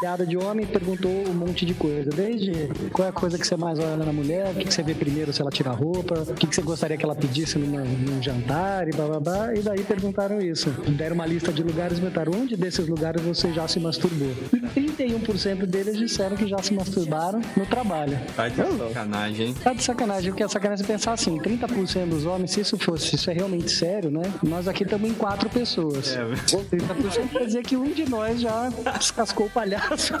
piada 0.00 0.26
de 0.26 0.36
homem 0.36 0.64
e 0.64 0.68
perguntou 0.68 1.10
um 1.28 1.32
monte 1.32 1.64
de 1.64 1.74
coisa. 1.74 2.10
Desde 2.10 2.68
qual 2.90 3.06
é 3.06 3.10
a 3.10 3.12
coisa 3.12 3.38
que 3.38 3.46
você 3.46 3.56
mais 3.56 3.78
olha 3.78 3.96
na 3.96 4.12
mulher, 4.12 4.50
o 4.50 4.54
que, 4.54 4.64
que 4.64 4.74
você 4.74 4.82
vê 4.82 4.94
primeiro 4.94 5.32
se 5.32 5.40
ela 5.40 5.50
tira 5.50 5.70
a 5.70 5.74
roupa, 5.74 6.14
o 6.28 6.34
que, 6.34 6.46
que 6.46 6.54
você 6.54 6.62
gostaria 6.62 6.96
que 6.96 7.04
ela 7.04 7.14
pedisse 7.14 7.58
numa, 7.58 7.82
num 7.82 8.20
jantar 8.22 8.88
e 8.88 8.90
blá 8.90 9.06
blá 9.06 9.20
blá. 9.20 9.54
E 9.54 9.60
daí 9.60 9.84
perguntaram 9.84 10.40
isso. 10.40 10.70
Deram 10.96 11.14
uma 11.14 11.26
lista 11.26 11.52
de 11.52 11.62
lugares 11.62 11.98
e 11.98 12.00
perguntaram 12.00 12.32
onde 12.34 12.56
desses 12.56 12.86
lugares 12.88 13.22
você 13.22 13.52
já 13.52 13.68
se 13.68 13.78
masturbou. 13.78 14.32
E 14.52 14.82
31% 14.82 15.66
deles 15.66 15.96
disseram 15.96 16.36
que 16.36 16.48
já 16.48 16.58
se 16.58 16.74
masturbaram 16.74 17.40
no 17.56 17.66
trabalho. 17.66 18.18
Tá 18.34 18.48
de 18.48 18.56
sacanagem, 18.56 19.46
hein? 19.46 19.54
Tá 19.62 19.72
de 19.72 19.84
sacanagem, 19.84 20.30
porque 20.30 20.42
é 20.42 20.48
sacanagem 20.48 20.84
você 20.84 20.92
pensar 20.92 21.12
assim, 21.12 21.38
30% 21.38 22.08
dos 22.08 22.26
homens, 22.26 22.50
se 22.50 22.60
isso 22.60 22.76
fosse, 22.78 23.08
se 23.08 23.16
isso 23.16 23.30
é 23.30 23.34
realmente 23.34 23.70
sério, 23.70 24.10
né? 24.10 24.22
Nós 24.42 24.66
aqui 24.66 24.81
estamos 24.82 25.10
em 25.10 25.14
quatro 25.14 25.48
pessoas. 25.48 26.14
É, 26.16 26.24
30% 26.24 27.28
quer 27.30 27.44
dizer 27.46 27.62
que 27.62 27.76
um 27.76 27.90
de 27.92 28.08
nós 28.08 28.40
já 28.40 28.70
descascou 28.98 29.46
o 29.46 29.50
palhaço. 29.50 30.14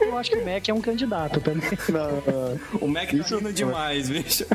Eu 0.00 0.18
acho 0.18 0.30
que 0.30 0.36
o 0.38 0.44
Mac 0.44 0.68
é 0.68 0.72
um 0.74 0.80
candidato 0.80 1.40
também. 1.40 1.68
o 2.80 2.86
Mac 2.86 3.08
tá 3.10 3.36
rindo 3.36 3.52
demais, 3.52 4.08
bicho. 4.08 4.44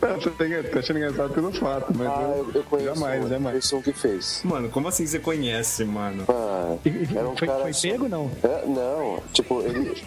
Não, 0.00 0.18
tô, 0.20 0.30
tô 0.30 0.78
achando 0.78 0.96
engraçado 0.98 1.34
pelo 1.34 1.52
fato, 1.52 1.92
mas 1.96 2.06
Ah, 2.06 2.34
eu, 2.36 2.50
eu 2.54 2.62
conheço. 2.62 2.94
jamais, 2.94 3.24
um, 3.24 3.28
jamais. 3.28 3.50
Conheço 3.52 3.76
um 3.76 3.82
que 3.82 3.92
fez. 3.92 4.40
Mano, 4.44 4.68
como 4.68 4.86
assim 4.88 5.04
você 5.06 5.18
conhece, 5.18 5.84
mano? 5.84 6.24
Ah, 6.28 6.76
era 7.14 7.28
um 7.28 7.36
Foi, 7.36 7.48
cara 7.48 7.62
foi 7.62 7.72
só- 7.72 7.88
pego, 7.88 8.08
não? 8.08 8.30
É, 8.42 8.66
não, 8.66 9.20
tipo, 9.32 9.62
ele. 9.62 9.94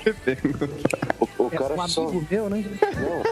O, 1.38 1.44
o 1.44 1.48
É 1.52 1.58
cara 1.58 1.74
um 1.76 1.88
só. 1.88 2.04
amigo 2.08 2.26
meu, 2.32 2.50
né? 2.50 2.64
Não. 2.82 3.24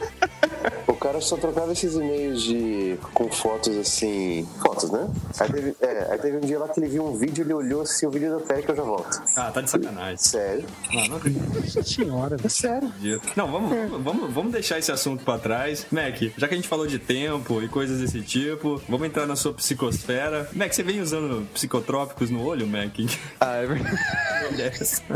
O 1.07 1.09
cara 1.09 1.21
só 1.21 1.37
trocava 1.37 1.71
esses 1.71 1.95
e-mails 1.95 2.43
de. 2.43 2.97
com 3.13 3.31
fotos 3.31 3.77
assim. 3.77 4.45
Fotos, 4.61 4.91
né? 4.91 5.07
Aí 5.39 5.49
teve, 5.49 5.75
é, 5.79 6.07
aí 6.11 6.17
teve 6.19 6.35
um 6.35 6.39
dia 6.41 6.59
lá 6.59 6.67
que 6.67 6.81
ele 6.81 6.89
viu 6.89 7.05
um 7.05 7.17
vídeo, 7.17 7.45
ele 7.45 7.53
olhou 7.53 7.81
assim, 7.83 8.05
o 8.05 8.11
vídeo 8.11 8.37
da 8.37 8.45
tela 8.45 8.61
que 8.61 8.69
eu 8.71 8.75
já 8.75 8.83
volto. 8.83 9.21
Ah, 9.37 9.49
tá 9.49 9.61
de 9.61 9.69
sacanagem. 9.69 10.17
Sério? 10.17 10.65
Não, 10.93 11.07
não 11.07 11.15
acredito. 11.15 11.61
Nossa 11.61 11.81
senhora. 11.83 12.35
É 12.43 12.49
sério. 12.49 12.91
Não, 13.37 13.49
vamos, 13.49 13.69
vamos- 13.69 14.03
vamos, 14.03 14.33
vamos 14.33 14.51
deixar 14.51 14.79
esse 14.79 14.91
assunto 14.91 15.23
pra 15.23 15.37
trás. 15.39 15.87
Mac, 15.89 16.21
já 16.37 16.45
que 16.45 16.53
a 16.53 16.57
gente 16.57 16.67
falou 16.67 16.85
de 16.85 16.99
tempo 16.99 17.61
e 17.63 17.69
coisas 17.69 18.01
desse 18.01 18.21
tipo, 18.21 18.81
vamos 18.89 19.07
entrar 19.07 19.25
na 19.25 19.37
sua 19.37 19.53
psicosfera. 19.53 20.49
Mac, 20.53 20.73
você 20.73 20.83
vem 20.83 20.99
usando 20.99 21.47
psicotrópicos 21.53 22.29
no 22.29 22.43
olho, 22.45 22.67
Mac? 22.67 22.91
Ah, 23.39 23.55
é 23.57 23.65
verdade. 23.65 23.97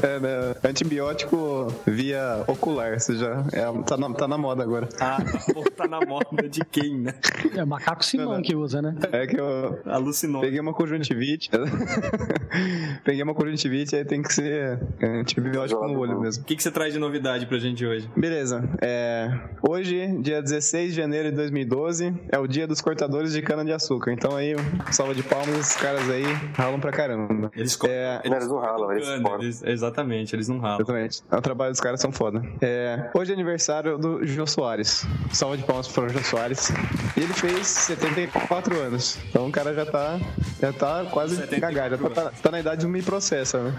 É, 0.03 0.19
né? 0.19 0.55
Antibiótico 0.63 1.67
via 1.85 2.43
ocular, 2.47 2.97
você 2.99 3.15
já. 3.17 3.43
É, 3.51 3.65
tá, 3.83 3.97
na, 3.97 4.09
tá 4.13 4.27
na 4.27 4.37
moda 4.37 4.63
agora. 4.63 4.87
ah, 4.99 5.17
pô, 5.53 5.63
tá 5.81 5.87
na 5.87 6.05
moda 6.05 6.47
de 6.49 6.63
quem, 6.65 6.99
né? 6.99 7.13
É 7.55 7.65
macaco 7.65 8.03
Simão 8.05 8.41
que 8.41 8.55
usa, 8.55 8.81
né? 8.81 8.95
É 9.11 9.27
que 9.27 9.39
eu 9.39 9.79
Alucinou. 9.85 10.41
peguei 10.41 10.59
uma 10.59 10.73
conjuntivite. 10.73 11.49
peguei 13.03 13.23
uma 13.23 13.33
conjuntivite, 13.33 13.95
aí 13.95 14.05
tem 14.05 14.21
que 14.21 14.33
ser 14.33 14.79
é, 14.99 15.07
antibiótico 15.19 15.85
no 15.87 15.99
olho 15.99 16.19
mesmo. 16.19 16.43
O 16.43 16.45
que, 16.45 16.55
que 16.55 16.63
você 16.63 16.71
traz 16.71 16.93
de 16.93 16.99
novidade 16.99 17.45
pra 17.45 17.57
gente 17.57 17.85
hoje? 17.85 18.09
Beleza. 18.15 18.63
É, 18.81 19.29
hoje, 19.67 20.07
dia 20.21 20.41
16 20.41 20.91
de 20.91 20.95
janeiro 21.01 21.29
de 21.29 21.35
2012, 21.35 22.13
é 22.31 22.37
o 22.39 22.47
dia 22.47 22.67
dos 22.67 22.81
cortadores 22.81 23.33
de 23.33 23.41
cana-de-açúcar. 23.41 24.11
Então 24.11 24.35
aí, 24.35 24.55
salva 24.91 25.13
de 25.15 25.23
palmas, 25.23 25.57
esses 25.59 25.75
caras 25.77 26.09
aí 26.09 26.23
ralam 26.55 26.79
pra 26.79 26.91
caramba. 26.91 27.51
Eles, 27.55 27.77
É, 27.85 28.21
Não, 28.29 28.35
eles 28.35 28.47
não 28.47 28.59
ralam, 28.59 28.91
eles 28.91 29.07
eles- 29.41 29.63
Exatamente, 29.63 30.35
eles 30.35 30.47
não 30.47 30.59
ralam. 30.59 30.77
Exatamente. 30.79 31.21
O 31.31 31.41
trabalho 31.41 31.71
dos 31.71 31.79
caras 31.81 31.99
são 31.99 32.11
foda. 32.11 32.41
É, 32.61 33.09
hoje 33.15 33.31
é 33.31 33.33
aniversário 33.33 33.97
do 33.97 34.25
Jô 34.25 34.45
Soares. 34.45 35.05
Salva 35.31 35.57
de 35.57 35.63
palmas 35.63 35.70
pro 35.93 36.09
Jô 36.09 36.19
Soares. 36.19 36.71
E 37.15 37.21
ele 37.21 37.33
fez 37.33 37.67
74 37.67 38.79
anos. 38.79 39.17
Então 39.29 39.47
o 39.47 39.51
cara 39.51 39.73
já 39.73 39.85
tá, 39.85 40.19
já 40.59 40.73
tá 40.73 41.05
quase 41.11 41.35
74 41.35 41.61
cagado. 41.61 42.03
Já 42.03 42.09
tá, 42.09 42.31
tá 42.41 42.51
na 42.51 42.59
idade 42.59 42.81
do 42.81 42.89
me 42.89 43.01
processa, 43.01 43.59
né? 43.63 43.73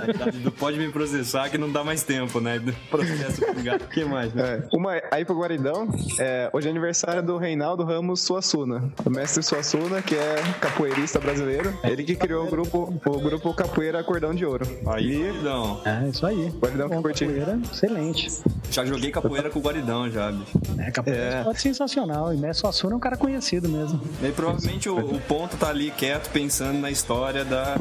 A 0.00 0.10
idade 0.10 0.38
do 0.38 0.50
pode 0.50 0.78
me 0.78 0.90
processar 0.90 1.50
que 1.50 1.58
não 1.58 1.70
dá 1.70 1.84
mais 1.84 2.02
tempo, 2.02 2.40
né? 2.40 2.60
Processo 2.90 3.40
pro 3.40 3.62
gato. 3.62 3.84
O 3.84 3.88
que 3.88 4.04
mais, 4.04 4.32
né? 4.32 4.62
É. 4.62 4.76
Uma, 4.76 5.00
aí 5.10 5.24
pro 5.24 5.38
Guaridão, 5.38 5.88
é, 6.18 6.48
hoje 6.52 6.68
é 6.68 6.70
aniversário 6.70 7.22
do 7.22 7.36
Reinaldo 7.36 7.84
Ramos 7.84 8.22
Suassuna. 8.22 8.90
O 9.04 9.10
mestre 9.10 9.42
Suassuna, 9.42 10.00
que 10.00 10.14
é 10.14 10.36
capoeirista 10.60 11.18
brasileiro. 11.18 11.76
Ele 11.84 12.04
que 12.04 12.14
criou 12.14 12.46
o 12.46 12.50
grupo, 12.50 13.00
o 13.04 13.20
grupo 13.20 13.52
Capoeira 13.54 14.02
Cordão 14.02 14.34
de 14.34 14.44
Ouro. 14.46 14.66
Aí, 14.86 15.32
não. 15.42 15.80
É, 15.84 16.08
isso 16.08 16.24
aí. 16.24 16.48
Guaridão 16.58 16.88
que 16.88 17.02
curtiu. 17.02 17.28
capoeira, 17.28 17.60
excelente. 17.70 18.42
Já 18.70 18.84
joguei 18.84 19.10
capoeira 19.10 19.50
com 19.50 19.58
o 19.58 19.62
guaridão 19.62 20.10
já, 20.10 20.30
bicho. 20.32 20.61
É, 20.78 20.90
capoeira 20.90 21.22
É. 21.22 21.38
esporte 21.38 21.62
sensacional. 21.62 22.32
E 22.32 22.36
Messi 22.36 22.60
Suassuna 22.60 22.94
é 22.94 22.96
um 22.96 23.00
cara 23.00 23.16
conhecido 23.16 23.68
mesmo. 23.68 24.00
E 24.22 24.30
provavelmente 24.32 24.88
o, 24.88 24.96
o 24.98 25.20
ponto 25.20 25.56
tá 25.56 25.68
ali 25.68 25.90
quieto 25.90 26.30
pensando 26.30 26.78
na 26.78 26.90
história 26.90 27.44
da, 27.44 27.76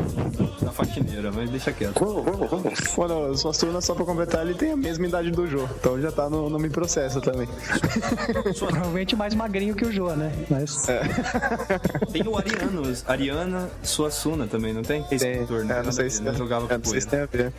da 0.72 0.74
faxineira, 0.74 1.32
mas 1.32 1.50
deixa 1.50 1.72
quieto. 1.72 2.00
Vamos, 2.00 2.24
vamos, 2.24 2.50
vamos. 2.50 2.98
Mano, 2.98 3.32
o 3.32 3.38
Suassuna, 3.38 3.82
só 3.82 3.94
pra 3.94 4.06
completar, 4.06 4.46
ele 4.46 4.56
tem 4.56 4.72
a 4.72 4.78
mesma 4.78 5.06
idade 5.06 5.30
do 5.30 5.46
Jô. 5.46 5.68
Então 5.80 6.02
já 6.02 6.12
tá 6.12 6.30
no, 6.30 6.50
no 6.50 6.58
me 6.58 6.70
processa 6.70 7.20
também. 7.20 7.48
Provavelmente 8.58 9.16
mais 9.16 9.36
magrinho 9.36 9.76
que 9.76 9.86
o 9.86 9.92
Jô, 9.92 10.10
né? 10.16 10.32
Mas 10.50 10.88
Tem 12.12 12.28
o 12.28 12.38
Ariano, 12.38 12.82
Ariana 13.06 13.70
Suassuna 13.84 14.48
também, 14.48 14.74
não 14.74 14.82
tem? 14.82 15.06
Esse 15.12 15.26
Tem. 15.26 15.40
cantor, 15.40 15.66
né? 15.66 15.80
É, 15.80 15.84
não 15.84 15.92
sei 15.92 16.10
se, 16.10 16.24
Não 16.24 16.34
jogava 16.34 16.74
é, 16.74 16.78
não 16.78 16.86
sei 16.86 17.02
se 17.02 17.08
tem 17.08 17.20
a 17.20 17.26
ver. 17.26 17.52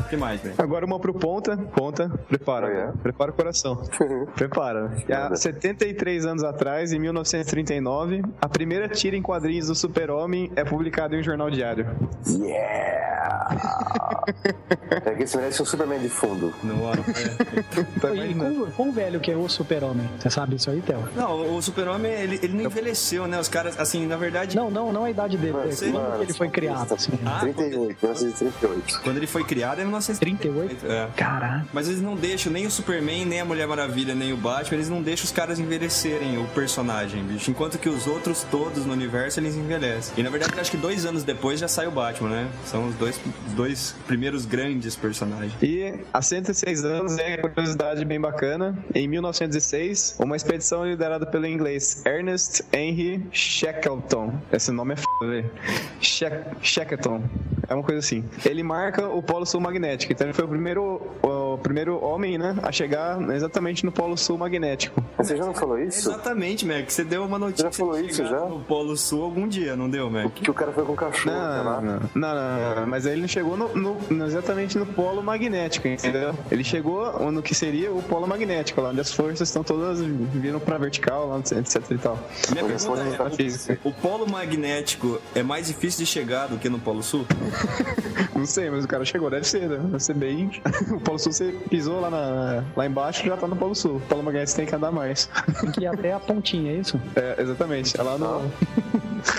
O 0.00 0.02
que 0.08 0.16
mais, 0.16 0.40
velho? 0.40 0.54
Agora 0.58 0.86
uma 0.86 0.98
pro 0.98 1.12
ponta. 1.12 1.56
Ponta, 1.56 2.08
prepara. 2.28 2.66
Ah, 2.66 2.70
é? 2.70 3.02
Prepara 3.02 3.30
o 3.30 3.34
coração. 3.34 3.82
prepara. 4.34 4.92
E 5.08 5.12
há 5.12 5.34
73 5.34 6.24
anos 6.24 6.42
atrás, 6.42 6.92
em 6.92 6.98
1939, 6.98 8.22
a 8.40 8.48
primeira 8.48 8.88
tira 8.88 9.16
em 9.16 9.22
quadrinhos 9.22 9.66
do 9.66 9.74
Super-Homem 9.74 10.50
é 10.56 10.64
publicada 10.64 11.14
em 11.14 11.20
um 11.20 11.22
jornal 11.22 11.50
diário. 11.50 11.86
Yeah! 12.46 13.58
É 14.90 15.14
que 15.14 15.22
esse 15.22 15.36
merece 15.36 15.62
um 15.62 15.64
Superman 15.64 16.00
de 16.00 16.08
fundo. 16.08 16.52
Não, 16.62 16.92
é. 16.92 16.96
Tá 18.00 18.14
e 18.14 18.34
quão, 18.34 18.70
quão 18.72 18.92
velho 18.92 19.20
que 19.20 19.30
é 19.30 19.36
o 19.36 19.48
super-homem? 19.48 20.08
Você 20.18 20.30
sabe 20.30 20.56
isso 20.56 20.70
aí, 20.70 20.80
Theo? 20.80 21.08
não, 21.14 21.56
o 21.56 21.62
Super-Homem, 21.62 22.12
ele, 22.12 22.40
ele 22.42 22.54
não 22.54 22.64
envelheceu, 22.64 23.26
né? 23.26 23.38
Os 23.38 23.48
caras, 23.48 23.78
assim, 23.78 24.06
na 24.06 24.16
verdade, 24.16 24.56
Não, 24.56 24.70
não, 24.70 24.92
não 24.92 25.04
a 25.04 25.10
idade 25.10 25.36
dele. 25.36 25.52
Mano, 25.52 25.70
é 25.70 25.90
quando 25.90 26.22
ele 26.22 26.32
foi 26.32 26.48
criado, 26.48 26.94
assim. 26.94 27.12
Ah, 27.24 27.40
38, 27.40 27.96
1938. 28.02 29.00
quando 29.02 29.16
ele 29.16 29.26
foi 29.26 29.44
criado 29.44 29.78
é 29.78 29.82
em 29.82 29.86
1938. 29.86 30.80
38? 30.80 30.92
É. 30.92 31.08
Caraca. 31.16 31.66
Mas 31.72 31.88
eles 31.88 32.00
não 32.00 32.14
deixam 32.14 32.52
nem 32.52 32.66
o 32.66 32.70
Superman, 32.70 33.24
nem 33.24 33.40
a 33.40 33.44
Mulher 33.44 33.66
Maravilha, 33.66 34.14
nem 34.14 34.32
o 34.32 34.36
Batman, 34.36 34.76
eles 34.76 34.88
não 34.88 35.02
deixam 35.02 35.24
os 35.24 35.32
caras 35.32 35.58
envelhecerem 35.58 36.38
o 36.38 36.46
personagem, 36.48 37.22
bicho. 37.24 37.50
Enquanto 37.50 37.78
que 37.78 37.88
os 37.88 38.06
outros 38.06 38.44
todos 38.50 38.84
no 38.86 38.92
universo 38.92 39.40
eles 39.40 39.54
envelhecem. 39.54 40.14
E 40.16 40.22
na 40.22 40.30
verdade, 40.30 40.52
eu 40.54 40.60
acho 40.60 40.70
que 40.70 40.76
dois 40.76 41.04
anos 41.04 41.22
depois 41.24 41.60
já 41.60 41.68
sai 41.68 41.86
o 41.86 41.90
Batman, 41.90 42.28
né? 42.30 42.48
São 42.64 42.88
os 42.88 42.94
dois, 42.94 43.20
os 43.46 43.52
dois 43.52 43.94
primeiros 44.06 44.15
grandes 44.46 44.96
personagens. 44.96 45.52
E 45.62 45.94
há 46.12 46.22
106 46.22 46.84
anos, 46.84 47.18
é 47.18 47.36
uma 47.42 47.48
curiosidade 47.50 48.04
bem 48.04 48.20
bacana, 48.20 48.76
em 48.94 49.06
1906, 49.08 50.16
uma 50.20 50.36
expedição 50.36 50.84
liderada 50.86 51.26
pelo 51.26 51.46
inglês 51.46 52.02
Ernest 52.06 52.62
Henry 52.72 53.22
Shackleton. 53.32 54.34
Esse 54.52 54.70
nome 54.72 54.94
é 54.94 54.96
f, 54.96 55.04
velho. 55.22 55.50
Shack- 56.00 56.56
Shackleton. 56.62 57.22
É 57.68 57.74
uma 57.74 57.82
coisa 57.82 57.98
assim. 57.98 58.24
Ele 58.44 58.62
marca 58.62 59.08
o 59.08 59.22
Polo 59.22 59.44
Sul 59.44 59.60
magnético. 59.60 60.12
Então 60.12 60.26
ele 60.26 60.34
foi 60.34 60.44
o 60.44 60.48
primeiro, 60.48 61.02
o 61.56 61.58
primeiro 61.58 62.02
homem, 62.04 62.38
né, 62.38 62.54
a 62.62 62.70
chegar 62.70 63.20
exatamente 63.32 63.84
no 63.84 63.92
Polo 63.92 64.16
Sul 64.16 64.38
magnético. 64.38 65.02
Mas 65.16 65.26
você 65.28 65.36
já 65.36 65.44
não 65.44 65.54
falou 65.54 65.78
isso? 65.78 66.08
Exatamente, 66.10 66.64
Mac. 66.66 66.88
Você 66.90 67.04
deu 67.04 67.24
uma 67.24 67.38
notícia 67.38 67.64
Já 67.64 67.72
falou 67.72 67.94
de 68.00 68.06
isso, 68.08 68.24
já? 68.26 68.40
no 68.40 68.60
Polo 68.60 68.96
Sul 68.96 69.22
algum 69.24 69.48
dia, 69.48 69.74
não 69.76 69.88
deu, 69.90 70.08
Mac? 70.10 70.30
Que 70.32 70.50
o 70.50 70.54
cara 70.54 70.72
foi 70.72 70.84
com 70.84 70.92
o 70.92 70.96
cachorro, 70.96 71.34
Não, 71.34 71.64
lá. 71.64 71.80
não, 71.80 71.92
não, 72.14 72.34
não, 72.34 72.74
não, 72.80 72.86
mas 72.86 73.06
aí 73.06 73.12
ele 73.14 73.22
não 73.22 73.28
chegou 73.28 73.56
no, 73.56 73.68
no- 73.74 74.26
exatamente 74.26 74.78
no 74.78 74.86
polo 74.86 75.22
magnético, 75.22 75.88
entendeu? 75.88 76.34
Ele 76.50 76.62
chegou 76.64 77.30
no 77.30 77.42
que 77.42 77.54
seria 77.54 77.92
o 77.92 78.02
polo 78.02 78.26
magnético, 78.26 78.80
lá 78.80 78.90
onde 78.90 79.00
as 79.00 79.12
forças 79.12 79.48
estão 79.48 79.62
todas 79.64 80.00
vindo 80.00 80.60
pra 80.60 80.78
vertical, 80.78 81.28
lá, 81.28 81.38
etc 81.38 81.90
e 81.90 81.98
tal. 81.98 82.18
Minha 82.52 82.64
pergunta 82.64 83.16
tá 83.16 83.24
é, 83.26 83.30
física. 83.30 83.78
o 83.84 83.92
polo 83.92 84.26
magnético 84.28 85.18
é 85.34 85.42
mais 85.42 85.66
difícil 85.68 86.00
de 86.04 86.06
chegar 86.06 86.46
do 86.48 86.58
que 86.58 86.68
no 86.68 86.78
Polo 86.78 87.02
Sul? 87.02 87.26
Não 88.34 88.44
sei, 88.44 88.70
mas 88.70 88.84
o 88.84 88.88
cara 88.88 89.04
chegou, 89.04 89.30
deve 89.30 89.46
ser, 89.46 89.68
né? 89.68 89.78
Deve 89.78 90.00
ser 90.02 90.14
bem. 90.14 90.50
o 90.92 91.00
polo 91.00 91.18
sul 91.18 91.32
você 91.46 91.68
pisou 91.68 92.00
lá, 92.00 92.10
na, 92.10 92.64
lá 92.76 92.86
embaixo, 92.86 93.24
já 93.26 93.36
tá 93.36 93.46
no 93.46 93.56
Polo 93.56 93.74
Sul. 93.74 94.00
Paulo 94.08 94.24
Magalhães 94.24 94.52
tem 94.54 94.66
que 94.66 94.74
andar 94.74 94.90
mais. 94.90 95.28
Tem 95.60 95.70
que 95.70 95.80
ir 95.82 95.86
até 95.86 96.12
a 96.12 96.20
pontinha, 96.20 96.72
é 96.72 96.76
isso? 96.76 97.00
É, 97.14 97.40
exatamente. 97.42 97.98
É 97.98 98.02
lá 98.02 98.18
no. 98.18 98.50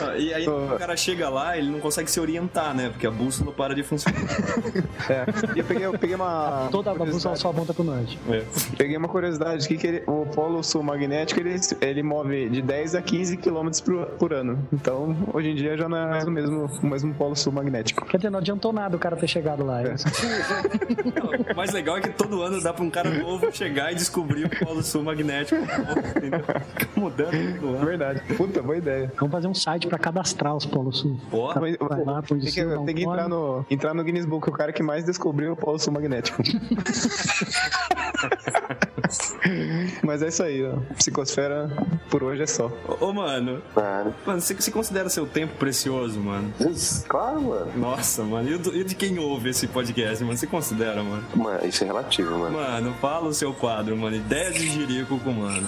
Ah, 0.02 0.18
E 0.18 0.34
aí 0.34 0.48
o 0.50 0.76
cara 0.78 0.96
chega 0.98 1.30
lá, 1.30 1.58
ele 1.58 1.70
não 1.70 1.80
consegue 1.80 2.10
se 2.12 2.20
orientar, 2.20 2.74
né? 2.76 2.90
Porque 2.90 3.08
a 3.08 3.12
bússola 3.12 3.52
para 3.52 3.74
de 3.76 3.84
funcionar. 3.84 4.18
É. 5.10 5.24
E 5.56 5.60
eu 5.60 5.66
peguei, 5.66 5.86
eu 5.86 5.94
peguei 5.98 6.16
uma. 6.16 6.68
Toda 6.72 6.92
a 6.92 6.94
bússola 6.94 7.36
só 7.38 7.50
aponta 7.50 7.74
pro 7.74 7.84
norte. 7.84 8.20
Peguei 8.78 8.98
uma 8.98 9.08
curiosidade 9.08 9.64
aqui 9.66 9.78
que 9.78 9.88
ele- 9.88 10.04
o 10.06 10.26
Polo 10.26 10.62
Sul 10.64 10.84
magnético 10.84 11.40
ele, 11.40 11.56
ele 11.80 12.04
move 12.04 12.50
de 12.50 12.62
10 12.62 12.96
a 12.96 13.02
15 13.02 13.38
km 13.38 13.70
por, 13.86 14.06
por 14.18 14.34
ano. 14.34 14.60
Então, 14.74 15.16
hoje 15.34 15.52
em 15.52 15.56
dia 15.56 15.78
já 15.78 15.88
não 15.88 15.98
é 15.98 16.06
mais 16.08 16.26
o 16.26 16.32
mesmo, 16.32 16.70
o 16.84 16.86
mesmo 16.88 17.14
Polo 17.14 17.36
Sul 17.38 17.54
magnético. 17.54 18.06
Quer 18.06 18.18
dizer, 18.18 18.30
não 18.30 18.40
adiantou 18.40 18.74
nada 18.74 18.96
o 18.98 19.00
cara 19.00 19.16
ter 19.16 19.28
chegado 19.28 19.64
lá. 19.66 19.82
é 19.84 19.94
isso? 19.94 20.06
O 21.52 21.56
mais 21.56 21.72
legal 21.72 21.97
é 21.98 22.02
que 22.02 22.10
todo 22.10 22.42
ano 22.42 22.62
dá 22.62 22.74
pra 22.74 22.84
um 22.84 22.90
cara 22.90 23.10
novo 23.10 23.52
chegar 23.52 23.92
e 23.92 23.96
descobrir 23.96 24.46
o 24.46 24.50
Polo 24.66 24.84
Sul 24.84 25.04
magnético. 25.04 25.62
entendeu? 26.18 26.44
Fica 26.78 26.88
mudando 26.96 27.60
todo 27.60 27.76
ano. 27.76 27.86
Verdade. 27.86 28.22
Puta, 28.36 28.62
boa 28.62 28.78
ideia. 28.78 29.12
Vamos 29.18 29.32
fazer 29.32 29.48
um 29.48 29.54
site 29.54 29.88
pra 29.88 29.98
cadastrar 29.98 30.56
os 30.56 30.66
polos 30.66 31.00
sul. 31.00 31.18
Porra, 31.30 31.62
Mas, 31.62 31.78
Vai 31.80 32.04
lá, 32.04 32.22
tem 32.22 32.40
que, 32.40 32.52
tem 32.52 32.96
que 32.96 33.04
entrar, 33.04 33.28
no, 33.28 33.66
entrar 33.70 33.94
no 33.94 34.04
Guinness 34.04 34.26
Book, 34.26 34.50
o 34.50 34.52
cara 34.52 34.74
que 34.74 34.84
mais 34.84 35.04
descobriu 35.04 35.54
o 35.54 35.56
Polo 35.56 35.80
Sul 35.80 35.94
magnético. 35.94 36.42
Mas 40.04 40.22
é 40.22 40.28
isso 40.28 40.44
aí, 40.44 40.64
ó. 40.64 40.78
Psicosfera 40.96 41.70
por 42.10 42.24
hoje 42.24 42.44
é 42.44 42.48
só. 42.48 42.72
ô 43.00 43.14
mano. 43.14 43.62
Claro. 43.74 44.14
Mano, 44.26 44.42
você, 44.42 44.54
você 44.54 44.72
considera 44.72 45.10
seu 45.10 45.26
tempo 45.26 45.56
precioso, 45.56 46.20
mano? 46.20 46.54
Claro, 47.08 47.42
mano. 47.42 47.72
Nossa, 47.76 48.24
mano. 48.24 48.50
E, 48.50 48.58
do- 48.58 48.76
e 48.76 48.84
de 48.84 48.96
quem 48.96 49.18
ouve 49.20 49.50
esse 49.50 49.68
podcast, 49.68 50.24
mano? 50.24 50.38
Você 50.38 50.48
considera, 50.48 51.04
mano? 51.04 51.24
Mano, 51.36 51.66
isso 51.66 51.84
é 51.84 51.88
relativo, 51.88 52.38
mano. 52.38 52.58
Mano, 52.58 52.94
fala 53.02 53.28
o 53.28 53.34
seu 53.34 53.54
quadro, 53.54 53.96
mano. 53.98 54.16
Ideias 54.16 54.56
de 54.56 54.68
jirico 54.70 55.20
com 55.20 55.32
mano. 55.32 55.68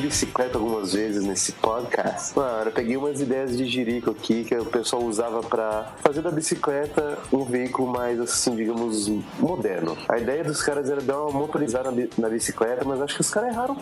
De 0.00 0.06
bicicleta 0.06 0.58
algumas 0.58 0.92
vezes 0.92 1.24
nesse 1.24 1.52
podcast. 1.52 2.36
Mano, 2.36 2.68
eu 2.68 2.72
peguei 2.72 2.96
umas 2.96 3.20
ideias 3.20 3.56
de 3.56 3.64
jirico 3.66 4.10
aqui 4.10 4.44
que 4.44 4.54
o 4.56 4.64
pessoal 4.64 5.02
usava 5.02 5.40
pra 5.42 5.92
fazer 6.02 6.22
da 6.22 6.30
bicicleta 6.30 7.18
um 7.32 7.44
veículo 7.44 7.88
mais, 7.88 8.20
assim, 8.20 8.54
digamos, 8.54 9.08
moderno. 9.38 9.96
A 10.08 10.18
ideia 10.18 10.44
dos 10.44 10.62
caras 10.62 10.90
era 10.90 11.00
dar 11.00 11.20
uma 11.22 11.32
motorizada 11.32 11.90
na 11.90 11.96
bi- 11.96 12.10
na 12.18 12.28
bicicleta, 12.28 12.84
mas 12.84 13.00
acho 13.00 13.14
que 13.14 13.20
os 13.20 13.30
caras 13.30 13.50
erraram 13.52 13.76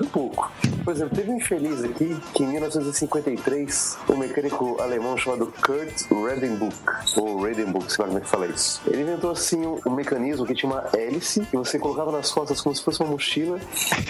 um 0.00 0.06
pouco. 0.06 0.50
Por 0.84 0.92
exemplo, 0.94 1.16
teve 1.16 1.30
um 1.30 1.36
infeliz 1.36 1.82
aqui 1.84 2.16
que 2.32 2.42
em 2.44 2.48
1953, 2.48 3.98
um 4.08 4.16
mecânico 4.16 4.80
alemão 4.80 5.16
chamado 5.16 5.52
Kurt 5.64 6.02
Redenbuch, 6.10 6.74
ou 7.16 7.42
Redenbuch, 7.42 7.90
sei 7.92 8.02
lá 8.02 8.06
como 8.08 8.18
é 8.18 8.20
que 8.20 8.28
fala 8.28 8.46
isso. 8.46 8.80
Ele 8.86 9.02
inventou 9.02 9.30
assim 9.30 9.62
um 9.84 9.90
mecanismo 9.90 10.46
que 10.46 10.54
tinha 10.54 10.70
uma 10.70 10.84
hélice 10.94 11.40
que 11.46 11.56
você 11.56 11.78
colocava 11.78 12.12
nas 12.12 12.30
costas 12.30 12.60
como 12.60 12.74
se 12.74 12.82
fosse 12.82 13.00
uma 13.00 13.10
mochila 13.10 13.58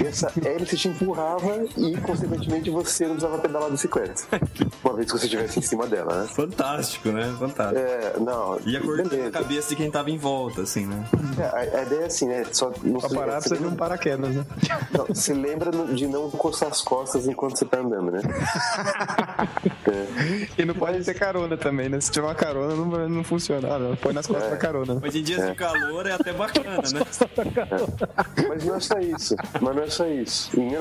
e 0.02 0.06
essa 0.06 0.32
hélice 0.44 0.76
te 0.76 0.88
empurrava 0.88 1.45
e, 1.76 1.96
consequentemente, 2.00 2.70
você 2.70 3.04
não 3.06 3.14
precisava 3.16 3.38
pedalar 3.40 3.68
a 3.68 3.70
bicicleta. 3.70 4.22
Uma 4.84 4.94
vez 4.94 5.10
que 5.10 5.18
você 5.18 5.24
estivesse 5.26 5.58
em 5.58 5.62
cima 5.62 5.86
dela, 5.86 6.22
né? 6.22 6.26
Fantástico, 6.28 7.10
né? 7.10 7.34
Fantástico. 7.38 7.80
É, 7.80 8.14
não. 8.20 8.58
Ia 8.66 8.80
cortando 8.80 9.26
a 9.26 9.30
cabeça 9.30 9.68
de 9.70 9.76
quem 9.76 9.90
tava 9.90 10.10
em 10.10 10.18
volta, 10.18 10.62
assim, 10.62 10.86
né? 10.86 11.04
É, 11.38 11.42
a, 11.76 11.78
a 11.80 11.82
ideia 11.82 12.00
é 12.02 12.06
assim, 12.06 12.26
né? 12.28 12.44
Só 12.52 12.72
não 12.82 13.00
Pra 13.00 13.10
parar, 13.10 13.40
você 13.40 13.50
de 13.56 13.60
um 13.60 13.64
lembra- 13.64 13.76
paraquedas, 13.78 14.34
né? 14.34 14.46
Não, 14.92 15.14
se 15.14 15.32
lembra 15.32 15.70
de 15.70 16.06
não 16.06 16.30
coçar 16.30 16.68
as 16.70 16.80
costas 16.80 17.26
enquanto 17.26 17.58
você 17.58 17.64
tá 17.64 17.78
andando, 17.78 18.10
né? 18.12 18.20
É. 19.88 20.48
E 20.58 20.64
não 20.64 20.74
pode 20.74 21.04
ter 21.04 21.14
carona 21.14 21.56
também, 21.56 21.88
né? 21.88 22.00
Se 22.00 22.10
tiver 22.10 22.26
uma 22.26 22.34
carona, 22.34 22.74
não, 22.74 23.08
não 23.08 23.24
funciona. 23.24 23.72
Ah, 23.74 23.78
não, 23.78 23.94
põe 23.96 24.12
nas 24.12 24.26
costas 24.26 24.50
da 24.50 24.56
carona. 24.56 24.98
Mas 25.00 25.14
em 25.14 25.22
dias 25.22 25.46
de 25.48 25.54
calor 25.54 26.06
é 26.06 26.12
até 26.12 26.32
bacana, 26.32 26.82
né? 26.92 27.00
Mas 28.48 28.64
não 28.64 28.74
é 28.74 28.80
só 28.80 28.98
isso. 28.98 29.36
Mas 29.60 29.76
não 29.76 29.82
é 29.84 29.88
só 29.90 30.06
isso. 30.08 30.50
Em 30.58 30.74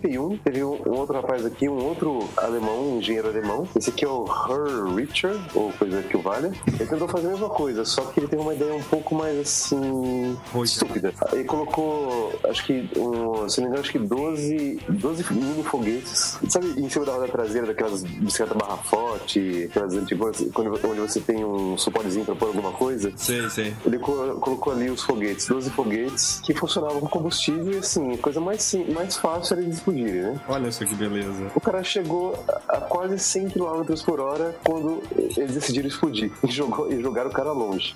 1931, 0.00 0.38
teve 0.38 0.64
um, 0.64 0.78
outro 0.98 1.14
rapaz 1.14 1.44
aqui, 1.44 1.68
um 1.68 1.82
outro 1.84 2.28
alemão, 2.36 2.94
um 2.94 2.98
engenheiro 2.98 3.28
alemão. 3.28 3.66
Esse 3.74 3.90
aqui 3.90 4.04
é 4.04 4.08
o 4.08 4.24
Herr 4.26 4.94
Richter, 4.94 5.36
ou 5.54 5.72
coisa 5.72 6.02
que 6.02 6.16
o 6.16 6.20
valha. 6.22 6.52
Ele 6.66 6.86
tentou 6.86 7.08
fazer 7.08 7.28
a 7.28 7.30
mesma 7.30 7.48
coisa, 7.48 7.84
só 7.84 8.02
que 8.02 8.20
ele 8.20 8.28
teve 8.28 8.42
uma 8.42 8.54
ideia 8.54 8.74
um 8.74 8.82
pouco 8.82 9.14
mais 9.14 9.38
assim. 9.38 10.36
Estúpida. 10.62 11.12
Ele 11.32 11.44
colocou, 11.44 12.32
acho 12.48 12.64
que, 12.66 12.88
um, 12.96 13.48
se 13.48 13.60
não 13.60 13.68
me 13.68 13.70
engano, 13.72 13.80
acho 13.80 13.92
que 13.92 13.98
12, 13.98 14.80
12 14.88 15.32
mini 15.32 15.62
foguetes. 15.62 16.38
Sabe, 16.48 16.66
em 16.80 16.88
cima 16.88 17.04
da 17.04 17.12
roda 17.12 17.28
traseira 17.28 17.66
daquelas 17.66 18.02
bicicletas 18.02 18.56
barra 18.56 18.76
forte, 18.78 19.64
aquelas 19.70 19.94
antigas, 19.94 20.44
onde 20.56 21.00
você 21.00 21.20
tem 21.20 21.44
um 21.44 21.76
suportezinho 21.78 22.24
pra 22.24 22.34
pôr 22.34 22.46
alguma 22.48 22.72
coisa? 22.72 23.12
Sei, 23.16 23.48
sei. 23.50 23.74
Ele 23.84 23.98
co- 23.98 24.36
colocou 24.40 24.72
ali 24.72 24.90
os 24.90 25.02
foguetes, 25.02 25.46
12 25.46 25.70
foguetes, 25.70 26.40
que 26.44 26.54
funcionavam 26.54 27.00
com 27.00 27.06
combustível 27.08 27.72
e 27.72 27.78
assim, 27.78 28.12
a 28.14 28.18
coisa 28.18 28.40
mais, 28.40 28.62
sim- 28.62 28.90
mais 28.92 29.16
fácil 29.16 29.54
era 29.54 29.62
eles 29.62 29.80
explodirem, 29.86 30.22
né? 30.22 30.40
Olha 30.48 30.72
só 30.72 30.84
que 30.84 30.94
beleza. 30.94 31.50
O 31.54 31.60
cara 31.60 31.82
chegou 31.82 32.38
a 32.68 32.78
quase 32.80 33.18
100 33.18 33.50
km 33.50 33.82
por 34.04 34.20
hora 34.20 34.54
quando 34.64 35.02
eles 35.36 35.54
decidiram 35.54 35.88
explodir 35.88 36.30
e, 36.46 36.50
jogou, 36.50 36.92
e 36.92 37.00
jogaram 37.00 37.30
o 37.30 37.32
cara 37.32 37.52
longe. 37.52 37.94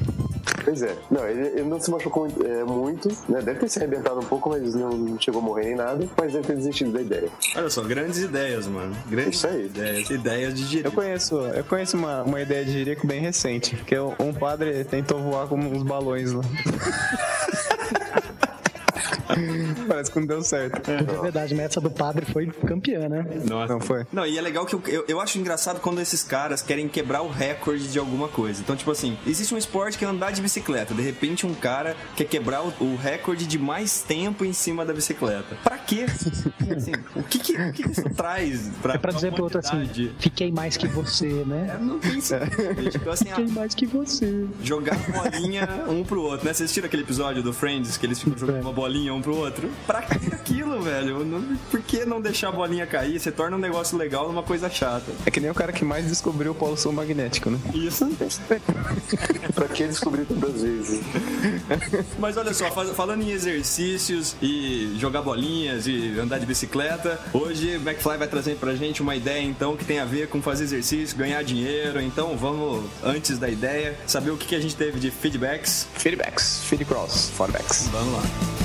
Pois 0.64 0.83
é. 0.83 0.94
Não, 1.11 1.26
ele, 1.26 1.48
ele 1.48 1.62
não 1.68 1.81
se 1.81 1.90
machucou 1.90 2.26
é, 2.26 2.64
muito, 2.64 3.09
né? 3.29 3.40
Deve 3.40 3.61
ter 3.61 3.68
se 3.68 3.79
arrebentado 3.79 4.20
um 4.20 4.24
pouco, 4.24 4.50
mas 4.50 4.74
não 4.74 5.18
chegou 5.18 5.40
a 5.40 5.44
morrer 5.44 5.64
nem 5.64 5.74
nada. 5.76 6.07
Mas 6.16 6.33
deve 6.33 6.46
ter 6.46 6.57
desistido 6.57 6.92
da 6.92 7.00
ideia. 7.00 7.29
Olha 7.57 7.70
só, 7.70 7.83
grandes 7.83 8.18
ideias, 8.18 8.66
mano. 8.66 8.94
Grandes 9.09 9.37
Isso 9.37 9.46
aí. 9.46 9.66
ideias. 9.66 10.11
Ideias 10.11 10.55
de 10.55 10.62
Eu 10.62 10.68
jirico. 10.68 10.94
conheço, 10.94 11.37
eu 11.38 11.64
conheço 11.64 11.96
uma, 11.96 12.22
uma 12.22 12.40
ideia 12.40 12.64
de 12.64 12.72
jirico 12.72 13.07
bem 13.07 13.20
recente, 13.20 13.76
que 13.87 13.98
um 13.98 14.14
um 14.20 14.35
padre 14.35 14.85
tentou 14.85 15.18
voar 15.20 15.48
com 15.48 15.57
uns 15.57 15.83
balões 15.83 16.33
lá. 16.33 16.42
Parece 19.88 20.11
que 20.11 20.21
não 20.21 20.27
deu 20.27 20.43
certo. 20.43 20.90
É 20.90 21.23
verdade, 21.23 21.55
mas 21.55 21.66
essa 21.66 21.81
do 21.81 21.90
padre 21.90 22.27
foi 22.27 22.47
campeã, 22.47 23.09
né? 23.09 23.25
Nossa. 23.49 23.73
Não 23.73 23.81
foi? 23.81 24.07
Não, 24.12 24.27
e 24.27 24.38
é 24.38 24.40
legal 24.40 24.66
que 24.66 24.75
eu, 24.75 24.83
eu, 24.87 25.05
eu 25.09 25.21
acho 25.21 25.38
engraçado 25.38 25.81
quando 25.81 26.01
esses 26.01 26.23
caras 26.23 26.62
querem 26.62 26.88
quebrar 26.88 27.23
o 27.23 27.29
recorde 27.29 27.88
de 27.88 27.99
alguma 27.99 28.29
coisa. 28.29 28.61
Então, 28.61 28.77
tipo 28.77 28.90
assim, 28.90 29.16
existe 29.27 29.55
um 29.55 29.59
esporte 29.59 29.99
que 29.99 30.05
é 30.05 30.09
andar 30.09 30.33
de 30.33 30.40
bicicleta. 30.40 30.95
De 30.95 31.03
repente, 31.03 31.47
um 31.47 31.55
cara 31.55 31.97
quer 32.16 32.25
quebrar 32.25 32.62
o, 32.62 32.73
o 32.81 32.97
recorde 32.97 33.47
de 33.47 33.59
mais 33.59 34.03
tempo 34.03 34.45
em 34.45 34.53
cima 34.53 34.85
da 34.85 34.93
bicicleta. 34.93 35.57
Pra 35.62 35.79
quê? 35.79 36.07
Assim, 36.77 36.93
o 37.16 37.23
que 37.23 37.38
que, 37.38 37.53
o 37.53 37.73
que 37.73 37.83
que 37.83 37.90
isso 37.90 38.09
traz 38.14 38.71
pra, 38.83 38.95
É 38.95 38.99
pra 38.99 39.12
dizer 39.12 39.33
pro 39.33 39.45
outro 39.45 39.59
assim, 39.59 39.88
fiquei 40.19 40.51
mais 40.51 40.77
que 40.77 40.87
você, 40.87 41.27
né? 41.47 41.79
Não 41.81 41.99
tem 41.99 42.21
sentido. 42.21 42.83
gente. 42.83 42.97
Então, 42.97 43.12
assim, 43.12 43.25
Fiquei 43.27 43.45
ah, 43.45 43.53
mais 43.53 43.75
que 43.75 43.87
você. 43.87 44.47
jogar 44.62 44.97
bolinha 45.11 45.69
um 45.88 46.05
pro 46.05 46.23
outro, 46.23 46.47
né? 46.47 46.53
Vocês 46.53 46.66
assistiram 46.66 46.87
aquele 46.87 47.03
episódio 47.03 47.43
do 47.43 47.53
Friends 47.53 47.97
que 47.97 48.07
eles 48.07 48.19
ficam 48.19 48.38
jogando 48.38 48.61
uma 48.62 48.73
bolinha 48.73 49.12
um 49.14 49.19
pro 49.20 49.37
outro? 49.37 49.70
Pra 49.87 50.02
que 50.02 50.35
aquilo, 50.35 50.80
velho? 50.83 51.24
Não- 51.24 51.56
Por 51.70 51.80
que 51.83 52.04
não 52.04 52.20
deixar 52.20 52.48
a 52.48 52.52
bolinha 52.52 52.87
cair? 52.87 53.18
Você 53.18 53.30
torna 53.30 53.56
um 53.56 53.61
negócio 53.61 53.96
legal 53.96 54.28
numa 54.28 54.42
coisa 54.42 54.68
chata. 54.70 55.11
É 55.26 55.30
que 55.30 55.40
nem 55.40 55.50
o 55.50 55.54
cara 55.54 55.72
que 55.72 55.85
mais 55.85 56.06
descobriu 56.06 56.52
o 56.52 56.54
polo 56.54 56.76
sul 56.76 56.92
magnético, 56.92 57.50
né? 57.50 57.59
Isso. 57.74 58.09
pra 59.54 59.68
que 59.68 59.87
descobrir 59.87 60.24
tantas 60.24 60.62
vezes? 60.62 61.00
Mas 62.18 62.37
olha 62.37 62.52
só, 62.54 62.70
falando 62.70 63.22
em 63.22 63.30
exercícios 63.30 64.37
e 64.42 64.94
jogar 64.98 65.22
bolinhas 65.22 65.87
e 65.87 66.18
andar 66.18 66.38
de 66.38 66.46
bicicleta, 66.46 67.18
hoje 67.33 67.76
o 67.76 67.80
McFly 67.88 68.16
vai 68.18 68.28
trazer 68.28 68.56
pra 68.56 68.74
gente 68.74 69.02
uma 69.02 69.14
ideia 69.16 69.42
então 69.42 69.76
que 69.76 69.85
tem 69.85 69.98
a 69.98 70.04
ver 70.04 70.28
com 70.28 70.40
fazer 70.42 70.64
exercício, 70.64 71.16
ganhar 71.16 71.42
dinheiro. 71.42 72.00
Então 72.00 72.37
vamos, 72.37 72.85
antes 73.02 73.38
da 73.38 73.48
ideia, 73.48 73.96
saber 74.06 74.30
o 74.30 74.37
que, 74.37 74.54
a 74.54 74.61
gente 74.61 74.76
teve 74.76 74.98
de 74.98 75.11
feedbacks. 75.11 75.87
Feedbacks, 75.94 76.62
feedcross, 76.64 77.30
fallbacks. 77.37 77.88
Vamos 77.92 78.14
lá. 78.14 78.60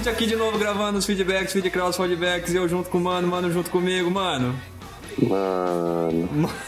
Gente 0.00 0.08
aqui 0.08 0.26
de 0.26 0.34
novo 0.34 0.58
gravando 0.58 0.98
os 0.98 1.04
feedbacks, 1.04 1.52
feedcross, 1.52 1.98
feedbacks, 1.98 2.54
eu 2.54 2.66
junto 2.66 2.88
com 2.88 2.96
o 2.96 3.00
mano, 3.02 3.28
mano 3.28 3.52
junto 3.52 3.70
comigo, 3.70 4.10
mano. 4.10 4.58
Mano. 5.18 6.50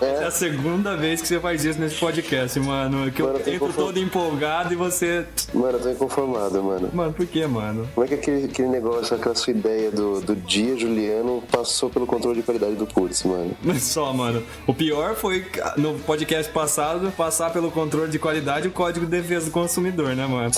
É 0.00 0.24
a 0.26 0.30
segunda 0.30 0.96
vez 0.96 1.20
que 1.20 1.28
você 1.28 1.40
faz 1.40 1.64
isso 1.64 1.80
nesse 1.80 1.96
podcast, 1.96 2.58
mano. 2.60 3.10
Que 3.10 3.22
eu 3.22 3.26
Mano, 3.26 3.38
eu 3.38 3.44
tô 3.44 3.50
entro 3.50 3.66
confuso. 3.66 3.86
todo 3.86 3.98
empolgado 3.98 4.72
e 4.72 4.76
você. 4.76 5.24
Mano, 5.52 5.78
eu 5.78 5.80
tô 5.80 5.90
inconformado, 5.90 6.62
mano. 6.62 6.90
Mano, 6.92 7.12
por 7.12 7.26
que, 7.26 7.44
mano? 7.46 7.88
Como 7.94 8.04
é 8.04 8.08
que 8.08 8.14
aquele, 8.14 8.44
aquele 8.46 8.68
negócio, 8.68 9.16
aquela 9.16 9.34
sua 9.34 9.52
ideia 9.52 9.90
do, 9.90 10.20
do 10.20 10.36
dia 10.36 10.76
Juliano 10.76 11.42
passou 11.50 11.88
pelo 11.90 12.06
controle 12.06 12.36
de 12.36 12.42
qualidade 12.42 12.74
do 12.74 12.86
Putz, 12.86 13.22
mano? 13.24 13.56
Só, 13.80 14.12
mano. 14.12 14.42
O 14.66 14.74
pior 14.74 15.14
foi 15.14 15.44
no 15.76 15.94
podcast 16.00 16.50
passado 16.52 17.10
passar 17.16 17.52
pelo 17.52 17.70
controle 17.70 18.10
de 18.10 18.18
qualidade 18.18 18.68
o 18.68 18.72
código 18.72 19.06
de 19.06 19.10
defesa 19.10 19.46
do 19.46 19.52
consumidor, 19.52 20.14
né, 20.14 20.26
mano? 20.26 20.52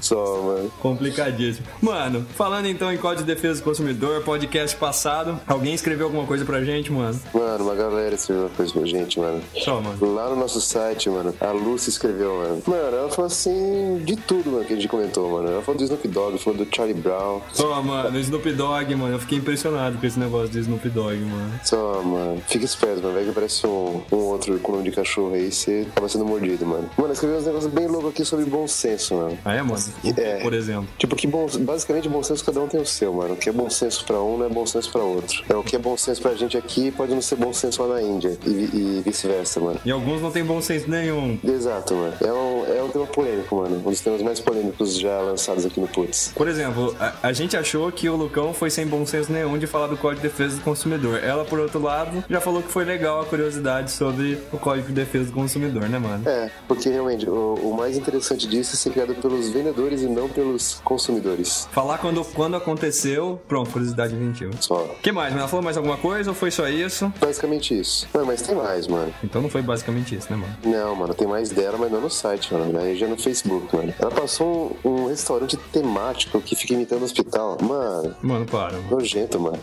Só, 0.00 0.42
mano. 0.42 0.70
Complicadíssimo. 0.80 1.66
Mano, 1.80 2.26
falando 2.34 2.66
então 2.66 2.92
em 2.92 2.96
Código 2.96 3.26
de 3.26 3.34
Defesa 3.34 3.60
do 3.60 3.64
Consumidor, 3.64 4.22
podcast 4.22 4.76
passado, 4.82 5.40
alguém 5.46 5.74
escreveu 5.74 6.06
alguma 6.06 6.26
coisa 6.26 6.44
pra 6.44 6.64
gente, 6.64 6.90
mano? 6.90 7.16
Mano, 7.32 7.62
uma 7.62 7.74
galera 7.76 8.16
escreveu 8.16 8.46
uma 8.46 8.50
coisa 8.50 8.72
pra 8.72 8.84
gente, 8.84 9.16
mano. 9.20 9.40
Só, 9.56 9.80
mano. 9.80 10.12
Lá 10.12 10.28
no 10.28 10.34
nosso 10.34 10.60
site, 10.60 11.08
mano, 11.08 11.32
a 11.40 11.52
Lucy 11.52 11.90
escreveu, 11.90 12.34
mano. 12.34 12.62
Mano, 12.66 12.96
ela 12.96 13.08
falou 13.08 13.26
assim 13.26 14.02
de 14.04 14.16
tudo, 14.16 14.50
mano, 14.50 14.64
que 14.64 14.72
a 14.72 14.76
gente 14.76 14.88
comentou, 14.88 15.30
mano. 15.30 15.48
Ela 15.48 15.62
falou 15.62 15.78
do 15.78 15.84
Snoop 15.84 16.08
Dogg, 16.08 16.36
falou 16.38 16.58
do 16.64 16.74
Charlie 16.74 17.00
Brown. 17.00 17.40
Só, 17.52 17.80
mano, 17.80 18.18
Snoop 18.18 18.52
Dogg, 18.54 18.92
mano. 18.96 19.14
Eu 19.14 19.20
fiquei 19.20 19.38
impressionado 19.38 19.98
com 19.98 20.04
esse 20.04 20.18
negócio 20.18 20.48
de 20.48 20.58
Snoop 20.58 20.88
Dogg, 20.88 21.16
mano. 21.20 21.60
Só, 21.62 22.02
mano. 22.02 22.42
Fica 22.48 22.64
esperto, 22.64 23.02
mano. 23.02 23.14
Vai 23.14 23.22
que 23.22 23.30
aparece 23.30 23.64
um, 23.64 24.02
um 24.10 24.16
outro 24.16 24.58
com 24.58 24.72
nome 24.72 24.90
de 24.90 24.90
cachorro 24.90 25.34
aí 25.34 25.52
você 25.52 25.86
acaba 25.92 26.08
sendo 26.08 26.24
mordido, 26.24 26.66
mano. 26.66 26.90
Mano, 26.98 27.12
escreveu 27.12 27.38
uns 27.38 27.46
negócios 27.46 27.72
bem 27.72 27.86
loucos 27.86 28.10
aqui 28.10 28.24
sobre 28.24 28.46
bom 28.46 28.66
senso, 28.66 29.14
mano. 29.14 29.38
Ah, 29.44 29.54
é, 29.54 29.62
mano? 29.62 29.80
É. 30.16 30.40
Por 30.40 30.52
exemplo. 30.52 30.88
Tipo, 30.98 31.14
que 31.14 31.28
bom, 31.28 31.46
basicamente 31.60 32.08
bom 32.08 32.22
senso 32.24 32.44
cada 32.44 32.60
um 32.60 32.66
tem 32.66 32.80
o 32.80 32.86
seu, 32.86 33.12
mano. 33.12 33.34
O 33.34 33.36
que 33.36 33.48
é 33.48 33.52
bom 33.52 33.70
senso 33.70 34.04
pra 34.04 34.20
um 34.20 34.38
não 34.38 34.46
é 34.46 34.48
bom 34.48 34.66
pra 34.90 35.02
outro. 35.02 35.42
É 35.48 35.54
o 35.54 35.62
que 35.62 35.76
é 35.76 35.78
bom 35.78 35.96
senso 35.96 36.20
pra 36.20 36.34
gente 36.34 36.56
aqui 36.56 36.90
pode 36.90 37.12
não 37.14 37.22
ser 37.22 37.36
bom 37.36 37.52
senso 37.52 37.82
lá 37.82 37.94
na 37.94 38.02
Índia 38.02 38.38
e, 38.46 38.50
e 38.50 39.02
vice-versa, 39.04 39.60
mano. 39.60 39.80
E 39.84 39.90
alguns 39.90 40.20
não 40.20 40.30
tem 40.30 40.44
bom 40.44 40.60
senso 40.60 40.90
nenhum. 40.90 41.38
Exato, 41.44 41.94
mano. 41.94 42.14
É 42.20 42.32
um, 42.32 42.76
é 42.76 42.82
um 42.82 42.88
tema 42.88 43.06
polêmico, 43.06 43.56
mano. 43.56 43.82
Um 43.84 43.90
dos 43.90 44.00
temas 44.00 44.22
mais 44.22 44.40
polêmicos 44.40 44.98
já 44.98 45.20
lançados 45.20 45.66
aqui 45.66 45.80
no 45.80 45.88
Putz. 45.88 46.32
Por 46.34 46.48
exemplo, 46.48 46.94
a, 46.98 47.14
a 47.22 47.32
gente 47.32 47.56
achou 47.56 47.90
que 47.92 48.08
o 48.08 48.16
Lucão 48.16 48.52
foi 48.54 48.70
sem 48.70 48.86
bom 48.86 49.04
senso 49.06 49.32
nenhum 49.32 49.58
de 49.58 49.66
falar 49.66 49.86
do 49.86 49.96
Código 49.96 50.22
de 50.22 50.28
Defesa 50.28 50.56
do 50.56 50.62
Consumidor. 50.62 51.22
Ela, 51.22 51.44
por 51.44 51.58
outro 51.58 51.80
lado, 51.80 52.24
já 52.28 52.40
falou 52.40 52.62
que 52.62 52.70
foi 52.70 52.84
legal 52.84 53.20
a 53.20 53.24
curiosidade 53.24 53.90
sobre 53.90 54.38
o 54.52 54.58
Código 54.58 54.88
de 54.88 54.94
Defesa 54.94 55.26
do 55.26 55.32
Consumidor, 55.32 55.88
né, 55.88 55.98
mano? 55.98 56.28
É, 56.28 56.50
porque 56.66 56.88
realmente 56.88 57.28
o, 57.28 57.54
o 57.54 57.76
mais 57.76 57.96
interessante 57.96 58.46
disso 58.46 58.74
é 58.74 58.76
ser 58.76 58.90
criado 58.90 59.14
pelos 59.14 59.48
vendedores 59.50 60.02
e 60.02 60.06
não 60.06 60.28
pelos 60.28 60.80
consumidores. 60.84 61.68
Falar 61.72 61.98
quando, 61.98 62.24
quando 62.24 62.56
aconteceu, 62.56 63.40
pronto, 63.48 63.70
curiosidade 63.70 64.14
inventiva. 64.14 64.50
Só. 64.62 64.74
O 64.84 64.96
que 65.02 65.10
mais? 65.10 65.32
Mas 65.32 65.40
ela 65.40 65.48
falou 65.48 65.64
mais 65.64 65.76
alguma 65.76 65.96
coisa 65.96 66.30
ou 66.30 66.34
foi 66.36 66.50
só 66.50 66.68
isso? 66.68 67.12
Basicamente 67.20 67.78
isso. 67.78 68.06
Não, 68.14 68.24
mas 68.24 68.42
tem 68.42 68.54
mais, 68.54 68.86
mano. 68.86 69.12
Então 69.24 69.42
não 69.42 69.48
foi 69.50 69.60
basicamente 69.62 70.14
isso, 70.14 70.28
né, 70.30 70.36
mano? 70.36 70.56
Não, 70.64 70.94
mano, 70.94 71.12
tem 71.14 71.26
mais 71.26 71.50
dela, 71.50 71.76
mas 71.78 71.90
não 71.90 72.00
no 72.00 72.10
site, 72.10 72.52
mano. 72.54 72.78
Aí 72.78 72.96
já 72.96 73.06
no 73.08 73.16
Facebook, 73.16 73.74
mano. 73.74 73.92
Ela 73.98 74.10
passou 74.10 74.76
um, 74.84 74.90
um 75.02 75.08
restaurante 75.08 75.56
temático 75.56 76.40
que 76.40 76.54
fica 76.54 76.74
imitando 76.74 77.02
o 77.02 77.04
hospital. 77.04 77.58
Mano, 77.60 78.14
Mano, 78.22 78.46
para. 78.46 78.72
Mano, 78.78 78.90
nojento, 78.90 79.40
mano. 79.40 79.58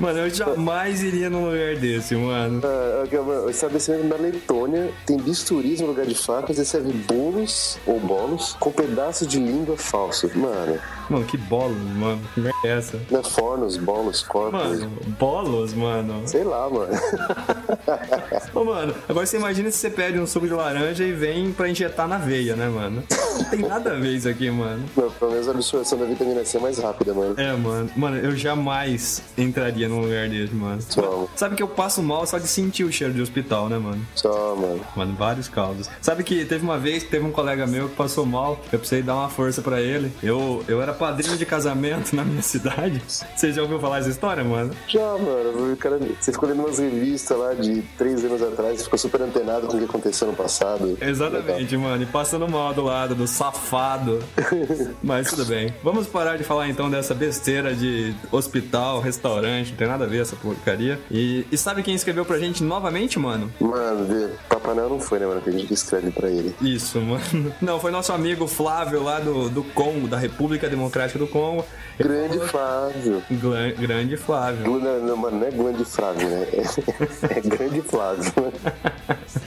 Mano, 0.00 0.18
eu 0.20 0.30
jamais 0.30 1.02
iria 1.02 1.28
num 1.28 1.46
lugar 1.50 1.74
desse, 1.76 2.14
mano. 2.14 2.60
Ah, 2.64 3.02
ok, 3.04 3.18
mano, 3.20 3.46
o 3.46 3.50
estabelecimento 3.50 4.04
da 4.08 4.16
Letônia 4.16 4.92
tem 5.06 5.16
bisturis 5.16 5.80
no 5.80 5.88
lugar 5.88 6.06
de 6.06 6.14
facas 6.14 6.58
e 6.58 6.64
serve 6.64 6.92
bolos 6.92 7.78
ou 7.86 7.98
bolos 7.98 8.56
com 8.60 8.70
pedaços 8.70 9.26
de 9.26 9.38
língua 9.38 9.76
falso. 9.76 10.30
Mano, 10.36 10.78
Mano, 11.08 11.24
que 11.24 11.36
bolos, 11.36 11.76
mano. 11.96 12.20
Que 12.34 12.40
merda 12.40 12.58
é 12.64 12.68
essa? 12.78 13.00
não 13.10 13.20
é 13.20 13.22
fornos, 13.22 13.76
bolos, 13.76 14.22
corpos. 14.36 14.80
Mano, 14.80 14.90
bolos, 15.18 15.72
mano. 15.72 16.22
Sei 16.26 16.44
lá, 16.44 16.68
mano. 16.68 16.92
Ô, 18.54 18.64
mano, 18.64 18.94
agora 19.08 19.26
você 19.26 19.36
imagina 19.36 19.70
se 19.70 19.78
você 19.78 19.90
pede 19.90 20.18
um 20.18 20.26
suco 20.26 20.46
de 20.46 20.52
laranja 20.52 21.04
e 21.04 21.12
vem 21.12 21.52
pra 21.52 21.68
injetar 21.68 22.06
na 22.06 22.18
veia, 22.18 22.54
né, 22.54 22.68
mano? 22.68 23.02
Não 23.38 23.44
tem 23.44 23.60
nada 23.60 23.92
a 23.92 23.94
ver 23.94 24.14
isso 24.14 24.28
aqui, 24.28 24.50
mano. 24.50 24.84
Não, 24.96 25.10
pelo 25.10 25.30
menos 25.30 25.48
a 25.48 25.52
absorção 25.52 25.98
da 25.98 26.04
vitamina 26.04 26.44
C 26.44 26.58
é 26.58 26.60
mais 26.60 26.78
rápida, 26.78 27.14
mano. 27.14 27.34
É, 27.38 27.52
mano. 27.52 27.90
Mano, 27.96 28.16
eu 28.18 28.36
jamais 28.36 29.22
entraria 29.38 29.88
num 29.88 30.00
lugar 30.00 30.28
desse, 30.28 30.54
mano. 30.54 30.82
Só, 30.82 31.26
Sabe 31.34 31.56
que 31.56 31.62
eu 31.62 31.68
passo 31.68 32.02
mal 32.02 32.26
só 32.26 32.38
de 32.38 32.46
sentir 32.48 32.84
o 32.84 32.92
cheiro 32.92 33.12
de 33.14 33.22
hospital, 33.22 33.68
né, 33.68 33.78
mano? 33.78 34.04
só, 34.14 34.54
mano. 34.54 34.80
Mano, 34.94 35.14
vários 35.14 35.48
casos. 35.48 35.88
Sabe 36.00 36.22
que 36.22 36.44
teve 36.44 36.62
uma 36.64 36.78
vez 36.78 37.02
que 37.02 37.10
teve 37.10 37.24
um 37.24 37.32
colega 37.32 37.66
meu 37.66 37.88
que 37.88 37.96
passou 37.96 38.26
mal, 38.26 38.60
eu 38.72 38.78
precisei 38.78 39.02
dar 39.02 39.14
uma 39.14 39.28
força 39.28 39.62
pra 39.62 39.80
ele. 39.80 40.12
Eu, 40.22 40.64
eu 40.68 40.82
era 40.82 40.92
padrinho 40.92 41.36
de 41.36 41.46
casamento 41.46 42.14
na 42.16 42.24
minha 42.24 42.42
cidade. 42.42 43.02
Você 43.34 43.52
já 43.52 43.62
ouviu 43.62 43.78
falar 43.78 43.98
essa 43.98 44.08
história, 44.08 44.25
mano? 44.44 44.70
Já, 44.88 45.00
mano, 45.18 45.76
cara, 45.76 45.98
você 46.20 46.32
ficou 46.32 46.48
lendo 46.48 46.60
umas 46.60 46.78
revistas 46.78 47.38
lá 47.38 47.54
de 47.54 47.82
três 47.98 48.24
anos 48.24 48.42
atrás, 48.42 48.82
ficou 48.82 48.98
super 48.98 49.22
antenado 49.22 49.66
com 49.66 49.76
o 49.76 49.78
que 49.78 49.84
aconteceu 49.84 50.26
no 50.28 50.34
passado. 50.34 50.96
Exatamente, 51.00 51.76
mano. 51.76 52.02
E 52.02 52.06
passando 52.06 52.48
mal 52.48 52.72
do 52.74 52.82
lado 52.84 53.14
do 53.14 53.26
safado. 53.26 54.18
Mas 55.02 55.30
tudo 55.30 55.44
bem. 55.44 55.72
Vamos 55.82 56.06
parar 56.06 56.36
de 56.36 56.44
falar 56.44 56.68
então 56.68 56.90
dessa 56.90 57.14
besteira 57.14 57.74
de 57.74 58.14
hospital, 58.32 59.00
restaurante, 59.00 59.70
não 59.70 59.76
tem 59.76 59.86
nada 59.88 60.04
a 60.04 60.08
ver 60.08 60.22
essa 60.22 60.36
porcaria. 60.36 60.98
E, 61.10 61.46
e 61.50 61.56
sabe 61.58 61.82
quem 61.82 61.94
escreveu 61.94 62.24
pra 62.24 62.38
gente 62.38 62.62
novamente, 62.62 63.18
mano? 63.18 63.50
Mano, 63.60 64.30
Papai 64.48 64.74
Noel 64.74 64.88
não 64.90 65.00
foi, 65.00 65.18
né, 65.18 65.26
mano? 65.26 65.40
Que 65.40 65.50
a 65.50 65.52
gente 65.52 65.66
que 65.66 65.74
escreve 65.74 66.10
pra 66.10 66.28
ele. 66.28 66.54
Isso, 66.60 67.00
mano. 67.00 67.52
Não, 67.60 67.78
foi 67.80 67.90
nosso 67.90 68.12
amigo 68.12 68.46
Flávio 68.46 69.02
lá 69.02 69.18
do, 69.20 69.48
do 69.48 69.62
Congo, 69.62 70.06
da 70.08 70.16
República 70.16 70.68
Democrática 70.68 71.18
do 71.18 71.26
Congo. 71.26 71.64
Grande 71.98 72.38
Flávio. 72.40 73.22
Glan- 73.30 73.72
grande 74.16 74.22
Flávio. 74.22 74.80
Não, 74.80 75.00
não, 75.00 75.16
mano, 75.16 75.38
não 75.38 75.46
é 75.46 75.50
grande 75.50 75.84
Flávio, 75.84 76.28
né? 76.28 76.46
É, 76.52 77.38
é 77.38 77.40
grande 77.40 77.82
Flávio. 77.82 78.32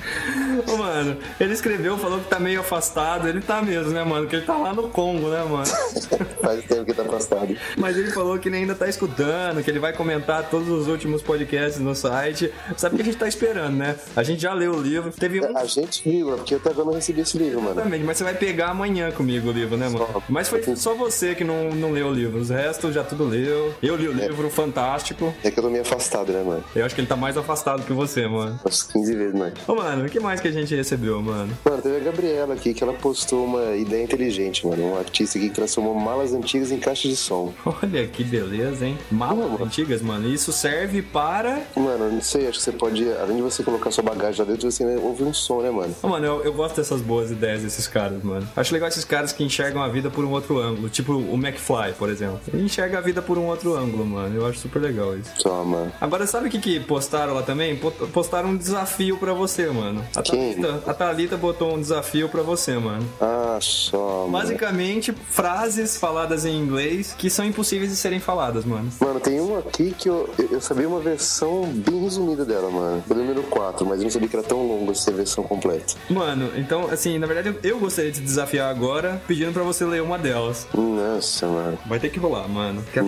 Mano, 0.78 1.18
ele 1.40 1.54
escreveu, 1.54 1.98
falou 1.98 2.20
que 2.20 2.28
tá 2.28 2.40
meio 2.40 2.62
afastado. 2.62 3.28
Ele 3.28 3.42
tá 3.42 3.62
mesmo, 3.62 3.92
né, 3.92 4.04
mano? 4.04 4.28
Que 4.28 4.38
ele 4.38 4.46
tá 4.46 4.58
lá 4.58 4.74
no 4.74 4.90
Congo, 4.90 5.30
né, 5.30 5.44
mano? 5.44 5.66
Faz 6.42 6.64
tempo 6.66 6.86
que 6.86 6.94
tá 6.94 7.04
afastado. 7.04 7.56
Mas 7.78 7.98
ele 7.98 8.12
falou 8.12 8.38
que 8.38 8.50
ele 8.50 8.58
ainda 8.58 8.76
tá 8.76 8.88
escutando, 8.88 9.64
que 9.64 9.70
ele 9.70 9.80
vai 9.80 9.94
comentar 9.94 10.50
todos 10.50 10.70
os 10.70 10.88
últimos 10.88 11.22
podcasts 11.22 11.80
no 11.80 11.96
site. 11.96 12.52
Sabe 12.78 12.96
o 12.96 12.98
que 12.98 13.02
a 13.02 13.06
gente 13.06 13.18
tá 13.18 13.28
esperando, 13.28 13.76
né? 13.76 13.96
A 14.16 14.24
gente 14.24 14.42
já 14.42 14.54
leu 14.54 14.74
o 14.74 14.82
livro. 14.82 15.12
Teve 15.12 15.42
um. 15.42 15.58
A 15.58 15.66
gente 15.66 16.08
viu, 16.10 16.34
é 16.34 16.38
porque 16.38 16.56
eu 16.56 16.62
agora 16.66 16.86
não 16.86 16.94
recebi 16.94 17.22
esse 17.22 17.38
livro, 17.38 17.62
mano. 17.62 17.74
Exatamente, 17.74 18.04
mas 18.04 18.18
você 18.18 18.24
vai 18.24 18.34
pegar 18.34 18.70
amanhã 18.70 19.12
comigo 19.12 19.50
o 19.50 19.52
livro, 19.52 19.78
né, 19.78 19.88
mano? 19.90 20.08
Só. 20.12 20.24
Mas 20.30 20.48
foi 20.48 20.76
só 20.76 20.94
você 20.94 21.36
que 21.36 21.44
não, 21.44 21.70
não 21.72 21.92
leu 21.92 22.08
o 22.08 22.14
livro. 22.14 22.40
Os 22.40 22.50
restos 22.50 22.94
já 22.94 23.04
tudo 23.04 23.26
leu. 23.26 23.74
Eu 23.82 23.96
li 23.96 24.08
o 24.08 24.14
livro, 24.14 24.50
fantástico. 24.50 25.34
É 25.44 25.52
que 25.52 25.60
eu 25.60 25.64
tô 25.64 25.70
meio 25.70 25.82
afastado, 25.82 26.32
né, 26.32 26.44
mano? 26.44 26.64
Eu 26.76 26.86
acho 26.86 26.96
que 26.96 27.02
ele 27.02 27.08
tá 27.08 27.16
mais 27.16 27.38
afastado 27.38 27.84
que 27.84 27.94
você, 27.94 28.28
mano. 28.28 28.60
Umas 28.64 28.84
15 28.84 29.16
vezes 29.16 29.36
mais. 29.36 29.54
Ô, 29.68 29.76
mano, 29.76 29.99
o 30.08 30.10
que 30.10 30.20
mais 30.20 30.40
que 30.40 30.48
a 30.48 30.52
gente 30.52 30.74
recebeu, 30.76 31.22
mano? 31.22 31.52
Mano, 31.66 31.82
teve 31.82 31.98
a 31.98 32.00
Gabriela 32.00 32.54
aqui 32.54 32.74
que 32.74 32.84
ela 32.84 32.94
postou 32.94 33.46
uma 33.46 33.76
ideia 33.76 34.04
inteligente, 34.04 34.66
mano. 34.66 34.84
Um 34.94 34.98
artista 34.98 35.38
aqui 35.38 35.50
que 35.50 35.56
transformou 35.56 35.94
malas 35.96 36.34
antigas 36.34 36.72
em 36.72 36.80
caixas 36.80 37.12
de 37.12 37.18
som. 37.18 37.54
Olha 37.66 38.08
que 38.08 38.24
beleza, 38.24 38.86
hein? 38.86 38.98
Malas 39.12 39.50
mano. 39.52 39.64
antigas, 39.66 40.02
mano. 40.02 40.28
Isso 40.30 40.52
serve 40.52 41.02
para. 41.02 41.62
Mano, 41.76 42.06
eu 42.06 42.12
não 42.12 42.22
sei, 42.22 42.48
acho 42.48 42.58
que 42.60 42.64
você 42.64 42.72
pode, 42.72 43.12
além 43.14 43.38
de 43.38 43.42
você 43.42 43.64
colocar 43.64 43.92
sua 43.92 44.04
bagagem 44.04 44.40
lá 44.46 44.52
dentro, 44.52 44.70
você 44.70 44.84
ouve 44.98 45.24
um 45.24 45.34
som, 45.34 45.62
né, 45.62 45.70
mano? 45.72 45.96
Mano, 46.04 46.26
eu, 46.26 46.44
eu 46.44 46.54
gosto 46.54 46.76
dessas 46.78 47.02
boas 47.02 47.32
ideias 47.32 47.62
desses 47.64 47.88
caras, 47.88 48.24
mano. 48.24 48.48
Acho 48.56 48.74
legal 48.74 48.90
esses 48.90 49.06
caras 49.06 49.32
que 49.32 49.44
enxergam 49.44 49.82
a 49.82 49.88
vida 49.88 50.10
por 50.10 50.24
um 50.26 50.32
outro 50.32 50.60
ângulo. 50.60 50.90
Tipo 50.90 51.14
o 51.14 51.36
McFly, 51.36 51.94
por 51.98 52.10
exemplo. 52.10 52.40
Ele 52.54 52.64
enxerga 52.64 52.98
a 52.98 53.02
vida 53.02 53.22
por 53.22 53.38
um 53.38 53.46
outro 53.48 53.76
ângulo, 53.76 54.06
mano. 54.06 54.36
Eu 54.36 54.46
acho 54.46 54.60
super 54.60 54.82
legal 54.82 55.18
isso. 55.18 55.32
Mano. 55.50 55.92
Agora, 56.00 56.26
sabe 56.28 56.48
o 56.48 56.52
que, 56.52 56.60
que 56.60 56.80
postaram 56.80 57.34
lá 57.34 57.42
também? 57.42 57.76
Po- 57.76 57.90
Postaram 57.92 58.50
um 58.50 58.58
desafio 58.58 59.18
pra 59.18 59.34
você, 59.34 59.68
mano. 59.68 59.89
A 60.16 60.22
Quem? 60.22 60.54
Thalita, 60.56 60.84
a 60.90 60.94
Thalita 60.94 61.38
botou 61.38 61.74
um 61.76 61.80
desafio 61.80 62.30
pra 62.30 62.42
você, 62.42 62.74
mano. 62.78 63.06
Ah, 63.20 63.58
só, 63.62 64.28
mano. 64.28 64.32
Basicamente, 64.32 65.12
frases 65.30 65.98
faladas 65.98 66.46
em 66.46 66.56
inglês 66.58 67.14
que 67.18 67.30
são 67.30 67.46
impossíveis 67.46 67.90
de 67.92 67.98
serem 67.98 68.20
faladas, 68.20 68.66
mano. 68.66 68.90
Mano, 69.00 69.20
tem 69.20 69.40
uma 69.40 69.60
aqui 69.60 69.94
que 69.98 70.10
eu, 70.10 70.30
eu 70.52 70.62
sabia 70.62 70.88
uma 70.88 71.00
versão 71.00 71.64
bem 71.66 72.02
resumida 72.04 72.46
dela, 72.46 72.70
mano. 72.70 73.04
Do 73.08 73.16
número 73.16 73.44
4, 73.44 73.86
mas 73.86 74.00
eu 74.00 74.04
não 74.04 74.12
sabia 74.12 74.28
que 74.28 74.36
era 74.36 74.46
tão 74.46 74.66
longo 74.68 74.92
assim 74.92 75.12
a 75.12 75.16
versão 75.16 75.44
completa. 75.44 75.96
Mano, 76.10 76.50
então, 76.56 76.90
assim, 76.92 77.18
na 77.18 77.26
verdade, 77.28 77.50
eu- 77.64 77.72
eu 77.72 77.80
gostaria 77.80 78.12
de 78.12 78.20
te 78.20 78.24
desafiar 78.26 78.70
agora, 78.70 79.22
pedindo 79.28 79.52
pra 79.54 79.64
você 79.64 79.86
ler 79.86 80.02
uma 80.02 80.18
delas. 80.18 80.68
Nossa, 80.74 81.48
mano. 81.48 81.78
Vai 81.86 82.00
ter 82.00 82.10
que 82.10 82.20
rolar, 82.20 82.48
mano. 82.48 82.84
Quer- 82.94 83.04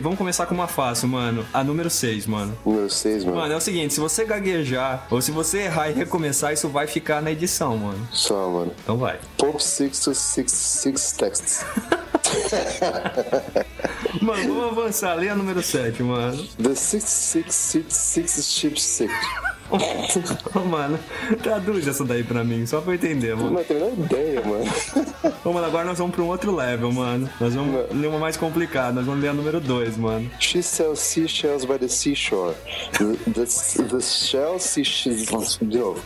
Vamos 0.00 0.18
começar 0.18 0.46
com 0.46 0.54
uma 0.54 0.66
fácil, 0.66 1.08
mano. 1.08 1.44
A 1.52 1.62
número 1.62 1.88
6, 1.90 2.26
mano. 2.26 2.56
Número 2.64 2.90
6, 2.90 3.24
mano. 3.24 3.36
Mano, 3.38 3.52
é 3.52 3.56
o 3.56 3.60
seguinte, 3.60 3.94
se 3.94 4.00
você 4.00 4.24
gaguejar 4.24 5.06
ou 5.10 5.20
se 5.20 5.30
você 5.30 5.58
errar 5.62 5.90
e 5.90 5.94
recomeçar, 6.18 6.52
isso 6.52 6.68
vai 6.68 6.86
ficar 6.88 7.22
na 7.22 7.30
edição, 7.30 7.76
mano. 7.76 8.08
Só, 8.12 8.50
mano. 8.50 8.74
Então 8.82 8.98
vai. 8.98 9.18
Pop 9.36 9.62
6 9.62 10.00
to 10.00 10.14
6, 10.14 10.50
6 10.50 11.12
texts. 11.12 11.64
Mano, 14.20 14.54
vamos 14.54 14.78
avançar. 14.78 15.14
Lê 15.14 15.28
a 15.28 15.34
número 15.34 15.62
7, 15.62 16.02
mano. 16.02 16.46
The 16.62 16.74
666 16.74 18.46
ship 18.46 18.80
sick. 18.80 19.12
Ô, 19.70 20.60
mano, 20.60 20.98
traduz 21.42 21.86
essa 21.86 22.04
daí 22.04 22.24
pra 22.24 22.42
mim, 22.42 22.66
só 22.66 22.80
pra 22.80 22.92
eu 22.92 22.94
entender, 22.94 23.36
mano. 23.36 23.50
Não 23.50 23.64
tenho 23.64 23.80
nem 23.84 24.04
ideia, 24.04 24.42
mano. 24.42 24.64
Ô, 25.44 25.52
mano, 25.52 25.66
agora 25.66 25.84
nós 25.84 25.98
vamos 25.98 26.14
pra 26.14 26.24
um 26.24 26.28
outro 26.28 26.54
level, 26.54 26.90
mano. 26.92 27.28
Nós 27.40 27.54
vamos 27.54 27.92
ler 27.92 28.06
uma 28.08 28.18
mais 28.18 28.36
complicada. 28.36 28.92
Nós 28.92 29.06
vamos 29.06 29.20
ler 29.22 29.28
a 29.28 29.34
número 29.34 29.60
2, 29.60 29.96
mano. 29.96 30.30
She 30.40 30.62
sells 30.62 31.00
seashells 31.00 31.66
by 31.66 31.78
the 31.78 31.88
seashore. 31.88 32.54
The, 32.92 33.16
the, 33.30 33.82
the 33.84 34.00
shell 34.00 34.58
seashells. 34.58 35.58
De 35.60 35.78
novo. 35.78 36.00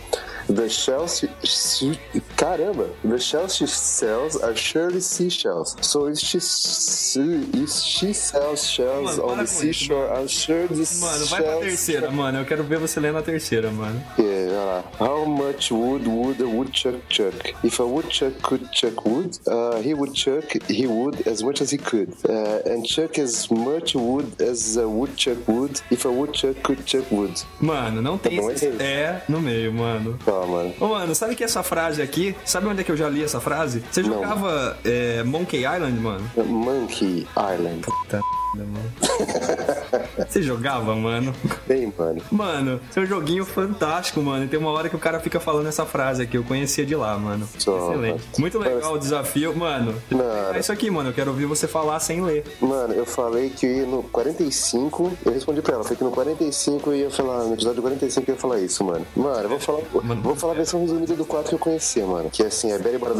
The 0.47 0.69
shells, 0.69 1.23
she, 1.43 1.99
caramba, 2.35 2.89
the 3.03 3.17
shells 3.19 3.55
she 3.55 3.65
sells 3.67 4.35
are 4.37 4.55
surely 4.55 4.99
seashells. 5.01 5.75
So 5.81 6.07
if 6.07 6.19
she, 6.19 6.37
if 6.37 7.69
she 7.69 8.13
sells 8.13 8.67
shells 8.69 9.17
Mano, 9.17 9.31
on 9.31 9.37
the 9.39 9.47
seashore, 9.47 10.11
I'm 10.13 10.27
sure 10.27 10.67
the 10.67 10.83
Mano, 11.01 11.25
vai 11.25 11.41
pra 11.41 11.57
terceira, 11.59 12.11
mano. 12.11 12.39
Eu 12.39 12.45
quero 12.45 12.63
ver 12.63 12.77
você 12.77 12.99
lendo 12.99 13.17
a 13.17 13.21
terceira, 13.21 13.71
mano. 13.71 14.01
Yeah, 14.19 14.51
olha 14.51 14.63
lá. 14.63 14.83
How 14.99 15.25
much 15.25 15.71
wood 15.71 16.07
would 16.07 16.41
a 16.41 16.47
woodchuck 16.47 16.99
chuck? 17.09 17.55
If 17.63 17.79
a 17.79 17.85
woodchuck 17.85 18.33
could 18.41 18.69
chuck 18.71 19.05
wood, 19.05 19.39
uh, 19.47 19.81
he 19.81 19.93
would 19.93 20.13
chuck 20.13 20.45
he 20.69 20.85
would 20.87 21.27
as 21.27 21.41
much 21.41 21.61
as 21.61 21.71
he 21.71 21.77
could, 21.77 22.09
uh, 22.27 22.61
and 22.69 22.85
chuck 22.85 23.17
as 23.19 23.47
much 23.49 23.95
wood 23.95 24.27
as 24.41 24.77
a 24.77 24.87
woodchuck 24.87 25.37
would 25.47 25.79
if 25.89 26.05
a 26.05 26.11
woodchuck 26.11 26.61
could 26.63 26.83
chuck 26.85 27.09
wood. 27.11 27.33
Mano, 27.61 28.01
não 28.01 28.17
tem 28.17 28.37
bom, 28.39 28.51
esse 28.51 28.65
é 28.65 28.69
isso. 28.69 28.81
é 28.81 29.23
no 29.29 29.39
meio, 29.41 29.73
mano. 29.73 30.19
Ó, 30.33 30.47
mano. 30.47 30.73
Ô, 30.79 30.87
mano, 30.87 31.13
sabe 31.15 31.35
que 31.35 31.43
essa 31.43 31.61
frase 31.63 32.01
aqui, 32.01 32.35
sabe 32.45 32.67
onde 32.67 32.81
é 32.81 32.83
que 32.83 32.91
eu 32.91 32.97
já 32.97 33.09
li 33.09 33.23
essa 33.23 33.39
frase? 33.39 33.83
Você 33.91 34.01
Não. 34.01 34.13
jogava 34.15 34.77
é, 34.83 35.23
Monkey 35.23 35.59
Island, 35.65 35.99
mano? 35.99 36.29
Monkey 36.37 37.27
Island. 37.37 37.81
Puta 37.81 38.21
mano. 38.55 38.91
Você 40.29 40.41
jogava, 40.43 40.95
mano? 40.95 41.33
Bem, 41.67 41.91
mano. 41.97 42.21
Mano, 42.31 42.79
seu 42.91 43.03
joguinho 43.05 43.43
fantástico, 43.45 44.21
mano. 44.21 44.45
E 44.45 44.47
tem 44.47 44.59
uma 44.59 44.69
hora 44.69 44.89
que 44.89 44.95
o 44.95 44.99
cara 44.99 45.19
fica 45.19 45.39
falando 45.39 45.67
essa 45.67 45.85
frase 45.87 46.21
aqui. 46.21 46.37
Eu 46.37 46.43
conhecia 46.43 46.85
de 46.85 46.95
lá, 46.95 47.17
mano. 47.17 47.47
Só, 47.57 47.75
Excelente. 47.91 48.11
mano. 48.11 48.21
Muito 48.37 48.59
legal 48.59 48.93
o 48.93 48.99
desafio. 48.99 49.55
Mano, 49.55 49.95
Mano. 50.11 50.53
é 50.55 50.59
isso 50.59 50.71
aqui, 50.71 50.91
mano. 50.91 51.09
Eu 51.09 51.13
quero 51.13 51.31
ouvir 51.31 51.45
você 51.45 51.67
falar 51.67 51.99
sem 51.99 52.21
ler. 52.23 52.43
Mano, 52.61 52.93
eu 52.93 53.05
falei 53.07 53.49
que 53.49 53.65
no 53.87 54.03
45, 54.03 55.11
eu 55.25 55.31
respondi 55.33 55.61
pra 55.61 55.73
ela, 55.73 55.83
falei 55.83 55.97
que 55.97 56.03
no 56.03 56.11
45 56.11 56.91
eu 56.91 56.95
ia 56.95 57.09
falar, 57.09 57.43
no 57.45 57.53
episódio 57.53 57.81
45 57.81 58.29
eu 58.29 58.35
ia 58.35 58.39
falar 58.41 58.59
isso, 58.59 58.83
mano. 58.83 59.05
Mano, 59.15 59.41
eu 59.43 59.49
vou 59.49 59.59
falar, 59.59 59.79
vou 60.23 60.35
falar 60.35 60.53
a 60.53 60.55
versão 60.57 60.81
resumida 60.81 61.15
do 61.15 61.25
4 61.25 61.49
que 61.49 61.55
eu 61.55 61.59
conhecia, 61.59 62.05
mano. 62.05 62.29
Que 62.29 62.43
é 62.43 62.47
assim, 62.47 62.71
é 62.71 62.79
Berry 62.79 62.97
Bada. 62.97 63.13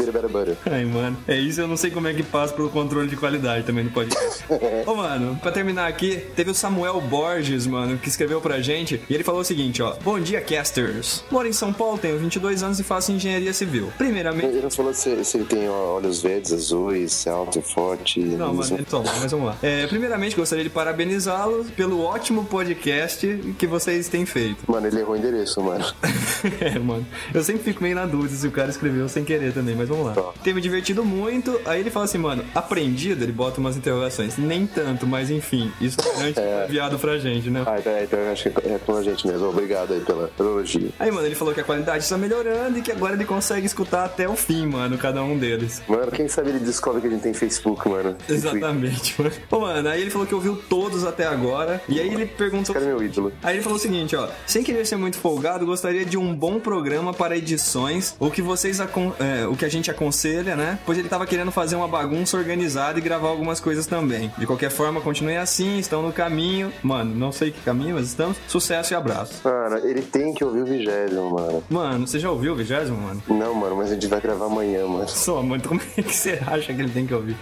Ai, 0.66 0.84
mano. 0.84 1.16
É 1.28 1.36
isso, 1.36 1.60
eu 1.60 1.68
não 1.68 1.76
sei 1.76 1.90
como 1.90 2.08
é 2.08 2.14
que 2.14 2.22
passa 2.22 2.52
pelo 2.54 2.70
controle 2.70 3.08
de 3.08 3.16
qualidade 3.16 3.64
também 3.64 3.84
no 3.84 3.90
podcast. 3.90 4.44
Ô, 4.86 4.94
mano, 4.94 5.38
pra 5.40 5.52
terminar 5.52 5.86
aqui, 5.86 6.16
teve 6.34 6.50
o 6.50 6.54
Samuel 6.54 7.00
Borges, 7.00 7.66
mano, 7.66 7.98
que 7.98 8.08
escreveu 8.08 8.40
pra 8.40 8.60
gente. 8.60 9.00
E 9.08 9.14
ele 9.14 9.22
falou 9.22 9.42
o 9.42 9.44
seguinte, 9.44 9.82
ó. 9.82 9.94
Bom 10.02 10.18
dia, 10.18 10.40
casters. 10.40 11.22
Moro 11.30 11.46
em 11.46 11.52
São 11.52 11.72
Paulo, 11.72 11.98
tenho 11.98 12.18
22 12.18 12.62
anos 12.62 12.80
e 12.80 12.82
faço 12.82 13.12
engenharia 13.12 13.52
civil. 13.52 13.92
Primeiramente... 13.96 14.46
Ele 14.46 14.62
não 14.62 14.70
falou 14.70 14.94
se, 14.94 15.24
se 15.24 15.36
ele 15.36 15.44
tem 15.44 15.68
ó, 15.68 15.96
olhos 15.96 16.22
verdes, 16.22 16.52
azuis, 16.52 17.26
é 17.26 17.30
alto, 17.30 17.60
forte. 17.60 18.20
Não, 18.20 18.54
mano, 18.54 18.76
então, 18.78 19.02
mas 19.20 19.30
vamos 19.30 19.46
lá. 19.46 19.56
É, 19.62 19.86
primeiramente, 19.86 20.36
gostaria 20.36 20.64
de 20.64 20.70
parabenizá-lo 20.70 21.64
pelo 21.76 22.02
ótimo 22.02 22.44
podcast 22.44 23.26
que 23.58 23.66
vocês 23.66 24.08
têm 24.08 24.24
feito. 24.24 24.70
Mano, 24.70 24.86
ele 24.86 25.00
errou 25.00 25.14
o 25.14 25.16
endereço, 25.16 25.62
mano. 25.62 25.84
é, 26.60 26.78
mano. 26.78 26.93
Eu 27.32 27.42
sempre 27.42 27.62
fico 27.62 27.82
meio 27.82 27.94
na 27.94 28.06
dúvida 28.06 28.34
se 28.34 28.46
o 28.46 28.50
cara 28.50 28.70
escreveu 28.70 29.08
sem 29.08 29.24
querer 29.24 29.52
também, 29.52 29.74
mas 29.74 29.88
vamos 29.88 30.06
lá. 30.06 30.12
Tá. 30.12 30.32
Tem 30.42 30.54
me 30.54 30.60
divertido 30.60 31.04
muito. 31.04 31.60
Aí 31.64 31.80
ele 31.80 31.90
fala 31.90 32.04
assim, 32.04 32.18
mano, 32.18 32.44
aprendido, 32.54 33.22
ele 33.22 33.32
bota 33.32 33.60
umas 33.60 33.76
interrogações. 33.76 34.36
Nem 34.36 34.66
tanto, 34.66 35.06
mas 35.06 35.30
enfim. 35.30 35.72
Isso 35.80 35.96
antes 36.20 36.34
foi 36.34 36.64
enviado 36.64 36.98
pra 36.98 37.18
gente, 37.18 37.50
né? 37.50 37.64
Ah, 37.66 37.78
então, 37.78 37.98
então 38.02 38.18
eu 38.18 38.32
acho 38.32 38.50
que 38.50 38.68
é 38.68 38.78
com 38.78 38.96
a 38.96 39.02
gente 39.02 39.26
mesmo. 39.26 39.48
Obrigado 39.48 39.92
aí 39.92 40.00
pela, 40.00 40.28
pelo 40.28 40.58
elogio. 40.58 40.92
Aí, 40.98 41.10
mano, 41.10 41.26
ele 41.26 41.34
falou 41.34 41.52
que 41.54 41.60
a 41.60 41.64
qualidade 41.64 42.04
está 42.04 42.16
melhorando 42.16 42.78
e 42.78 42.82
que 42.82 42.92
agora 42.92 43.14
ele 43.14 43.24
consegue 43.24 43.66
escutar 43.66 44.04
até 44.04 44.28
o 44.28 44.36
fim, 44.36 44.66
mano, 44.66 44.96
cada 44.98 45.22
um 45.22 45.36
deles. 45.36 45.82
Mano, 45.88 46.10
quem 46.10 46.28
sabe 46.28 46.50
ele 46.50 46.60
descobre 46.60 47.00
que 47.00 47.06
a 47.06 47.10
gente 47.10 47.22
tem 47.22 47.34
Facebook, 47.34 47.88
mano. 47.88 48.16
Exatamente, 48.28 49.20
mano. 49.20 49.34
Ô, 49.50 49.60
mano, 49.60 49.88
aí 49.88 50.00
ele 50.00 50.10
falou 50.10 50.26
que 50.26 50.34
ouviu 50.34 50.56
todos 50.68 51.04
até 51.04 51.26
agora. 51.26 51.80
E 51.88 52.00
aí 52.00 52.12
ele 52.12 52.26
perguntou. 52.26 52.74
Cara 52.74 52.86
é 52.86 52.88
meu 52.88 53.02
ídolo. 53.02 53.32
Aí 53.42 53.56
ele 53.56 53.62
falou 53.62 53.78
o 53.78 53.80
seguinte, 53.80 54.14
ó. 54.16 54.28
Sem 54.46 54.62
querer 54.62 54.86
ser 54.86 54.96
muito 54.96 55.18
folgado, 55.18 55.66
gostaria 55.66 56.04
de 56.04 56.16
um 56.16 56.34
bom 56.34 56.58
programa 56.60 56.83
para 57.16 57.36
edições, 57.36 58.14
o 58.20 58.30
que 58.30 58.42
vocês 58.42 58.78
é, 58.80 59.46
o 59.46 59.56
que 59.56 59.64
a 59.64 59.68
gente 59.68 59.90
aconselha, 59.90 60.54
né? 60.54 60.78
Pois 60.84 60.98
ele 60.98 61.08
tava 61.08 61.26
querendo 61.26 61.50
fazer 61.50 61.76
uma 61.76 61.88
bagunça 61.88 62.36
organizada 62.36 62.98
e 62.98 63.02
gravar 63.02 63.28
algumas 63.28 63.60
coisas 63.60 63.86
também. 63.86 64.30
De 64.36 64.46
qualquer 64.46 64.70
forma, 64.70 65.00
continuem 65.00 65.38
assim, 65.38 65.78
estão 65.78 66.02
no 66.02 66.12
caminho. 66.12 66.72
Mano, 66.82 67.14
não 67.14 67.32
sei 67.32 67.50
que 67.50 67.60
caminho, 67.62 67.94
mas 67.96 68.08
estamos. 68.08 68.36
Sucesso 68.46 68.92
e 68.92 68.96
abraço. 68.96 69.40
Mano, 69.44 69.78
ele 69.78 70.02
tem 70.02 70.34
que 70.34 70.44
ouvir 70.44 70.62
o 70.62 70.64
vigésimo, 70.66 71.30
mano. 71.30 71.64
Mano, 71.70 72.06
você 72.06 72.18
já 72.18 72.30
ouviu 72.30 72.52
o 72.52 72.56
vigésimo, 72.56 72.96
mano? 72.98 73.22
Não, 73.28 73.54
mano, 73.54 73.76
mas 73.76 73.90
a 73.90 73.94
gente 73.94 74.06
vai 74.06 74.20
gravar 74.20 74.46
amanhã, 74.46 74.86
mano. 74.86 75.08
Só, 75.08 75.42
mano, 75.42 75.62
como 75.66 75.80
é 75.96 76.02
que 76.02 76.14
você 76.14 76.40
acha 76.46 76.72
que 76.72 76.80
ele 76.80 76.90
tem 76.90 77.06
que 77.06 77.14
ouvir? 77.14 77.36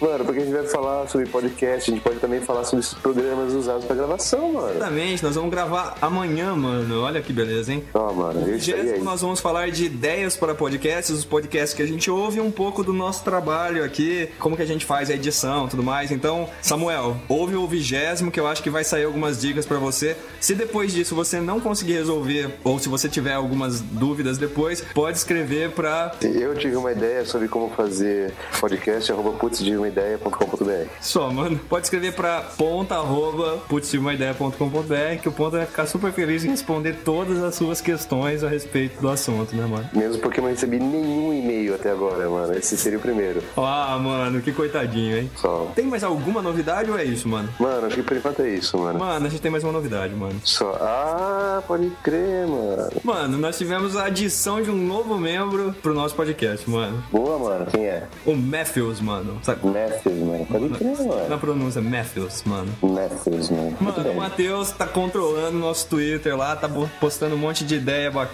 Mano, 0.00 0.24
porque 0.24 0.40
a 0.40 0.44
gente 0.44 0.54
vai 0.54 0.66
falar 0.66 1.08
sobre 1.08 1.26
podcast, 1.26 1.90
a 1.90 1.94
gente 1.94 2.02
pode 2.02 2.18
também 2.18 2.40
falar 2.40 2.64
sobre 2.64 2.80
esses 2.80 2.94
programas 2.94 3.52
usados 3.52 3.84
pra 3.84 3.94
gravação, 3.94 4.52
mano. 4.52 4.70
Exatamente, 4.70 5.22
nós 5.22 5.34
vamos 5.34 5.50
gravar 5.50 5.96
amanhã, 6.00 6.54
mano. 6.54 7.02
Olha 7.02 7.20
que 7.22 7.32
beleza, 7.32 7.72
hein? 7.72 7.84
Ó, 7.94 8.12
mano, 8.12 8.40
No 8.40 8.46
isso 8.56 8.74
aí 8.74 8.90
é 8.90 8.98
nós 8.98 9.20
vamos 9.20 9.40
falar 9.40 9.70
de 9.70 9.84
ideias 9.84 10.36
para 10.36 10.54
podcasts, 10.54 11.10
os 11.10 11.24
podcasts 11.24 11.74
que 11.74 11.82
a 11.82 11.86
gente 11.86 12.10
ouve, 12.10 12.40
um 12.40 12.50
pouco 12.50 12.82
do 12.82 12.92
nosso 12.92 13.22
trabalho 13.24 13.84
aqui, 13.84 14.28
como 14.38 14.56
que 14.56 14.62
a 14.62 14.66
gente 14.66 14.84
faz 14.84 15.10
a 15.10 15.14
edição 15.14 15.68
tudo 15.68 15.82
mais. 15.82 16.10
Então, 16.10 16.48
Samuel, 16.60 17.16
ouve 17.28 17.54
o 17.56 17.66
vigésimo 17.66 18.30
que 18.30 18.40
eu 18.40 18.46
acho 18.46 18.62
que 18.62 18.70
vai 18.70 18.84
sair 18.84 19.04
algumas 19.04 19.40
dicas 19.40 19.66
para 19.66 19.78
você. 19.78 20.16
Se 20.40 20.54
depois 20.54 20.92
disso 20.92 21.14
você 21.14 21.40
não 21.40 21.60
conseguir 21.60 21.94
resolver, 21.94 22.50
ou 22.64 22.78
se 22.78 22.88
você 22.88 23.08
tiver 23.08 23.34
algumas 23.34 23.80
dúvidas 23.80 24.38
depois, 24.38 24.80
pode 24.94 25.18
escrever 25.18 25.70
pra. 25.70 26.12
Eu 26.22 26.54
tive 26.54 26.76
uma 26.76 26.92
ideia 26.92 27.24
sobre 27.24 27.48
como 27.48 27.70
fazer 27.70 28.32
podcast, 28.60 29.10
arroba 29.12 29.32
putzdiumaideia.com.br. 29.32 30.88
Só, 31.00 31.30
mano. 31.30 31.58
Pode 31.68 31.86
escrever 31.86 32.12
pra 32.12 32.40
ponta 32.40 32.96
arroba 32.96 33.58
putzilmaideia.com.br 33.68 35.20
que 35.22 35.28
o 35.28 35.32
ponto 35.32 35.52
vai 35.52 35.66
ficar 35.66 35.86
super 35.86 36.12
feliz 36.12 36.44
em 36.44 36.48
responder 36.48 36.98
todas 37.04 37.42
as 37.42 37.54
suas 37.54 37.80
questões 37.80 38.42
a 38.46 38.50
respeito 38.50 39.00
do 39.00 39.08
assunto, 39.08 39.54
né, 39.54 39.66
mano? 39.66 39.88
Mesmo 39.92 40.20
porque 40.20 40.40
eu 40.40 40.44
não 40.44 40.50
recebi 40.50 40.78
nenhum 40.78 41.32
e-mail 41.32 41.74
até 41.74 41.90
agora, 41.90 42.28
mano. 42.28 42.54
Esse 42.54 42.76
seria 42.76 42.98
o 42.98 43.02
primeiro. 43.02 43.42
Ah, 43.56 43.98
mano, 44.00 44.40
que 44.40 44.52
coitadinho, 44.52 45.16
hein? 45.18 45.30
Só. 45.36 45.70
Tem 45.74 45.84
mais 45.86 46.02
alguma 46.04 46.40
novidade 46.42 46.90
ou 46.90 46.98
é 46.98 47.04
isso, 47.04 47.28
mano? 47.28 47.48
Mano, 47.58 47.86
acho 47.86 47.96
que 47.96 48.02
por 48.02 48.16
enquanto 48.16 48.42
é 48.42 48.50
isso, 48.50 48.78
mano. 48.78 48.98
Mano, 48.98 49.26
a 49.26 49.28
gente 49.28 49.40
tem 49.42 49.50
mais 49.50 49.64
uma 49.64 49.72
novidade, 49.72 50.14
mano. 50.14 50.34
Só. 50.44 50.76
Ah, 50.80 51.62
pode 51.66 51.90
crer, 52.02 52.46
mano. 52.46 52.88
Mano, 53.02 53.38
nós 53.38 53.56
tivemos 53.58 53.96
a 53.96 54.04
adição 54.06 54.62
de 54.62 54.70
um 54.70 54.76
novo 54.76 55.18
membro 55.18 55.74
pro 55.82 55.94
nosso 55.94 56.14
podcast, 56.14 56.68
mano. 56.68 57.02
Boa, 57.10 57.38
mano. 57.38 57.66
Quem 57.66 57.86
é? 57.86 58.04
O 58.24 58.34
Matthews, 58.34 59.00
mano. 59.00 59.38
Sabe? 59.42 59.66
Matthews, 59.66 60.18
mano. 60.18 60.46
Pode 60.46 60.68
crer, 60.70 60.96
Na 60.98 61.04
mano. 61.28 61.38
pronúncia, 61.38 61.80
Matthews, 61.82 62.42
mano. 62.44 62.72
Matthews, 62.82 63.50
mano. 63.50 63.76
Mano, 63.80 64.10
o. 64.10 64.16
Matheus 64.16 64.70
tá 64.72 64.86
controlando 64.86 65.56
o 65.56 65.60
nosso 65.60 65.86
Twitter 65.88 66.36
lá, 66.36 66.54
tá 66.56 66.68
postando 67.00 67.34
um 67.34 67.38
monte 67.38 67.64
de 67.64 67.74
ideia 67.76 68.10
bacana. 68.10 68.25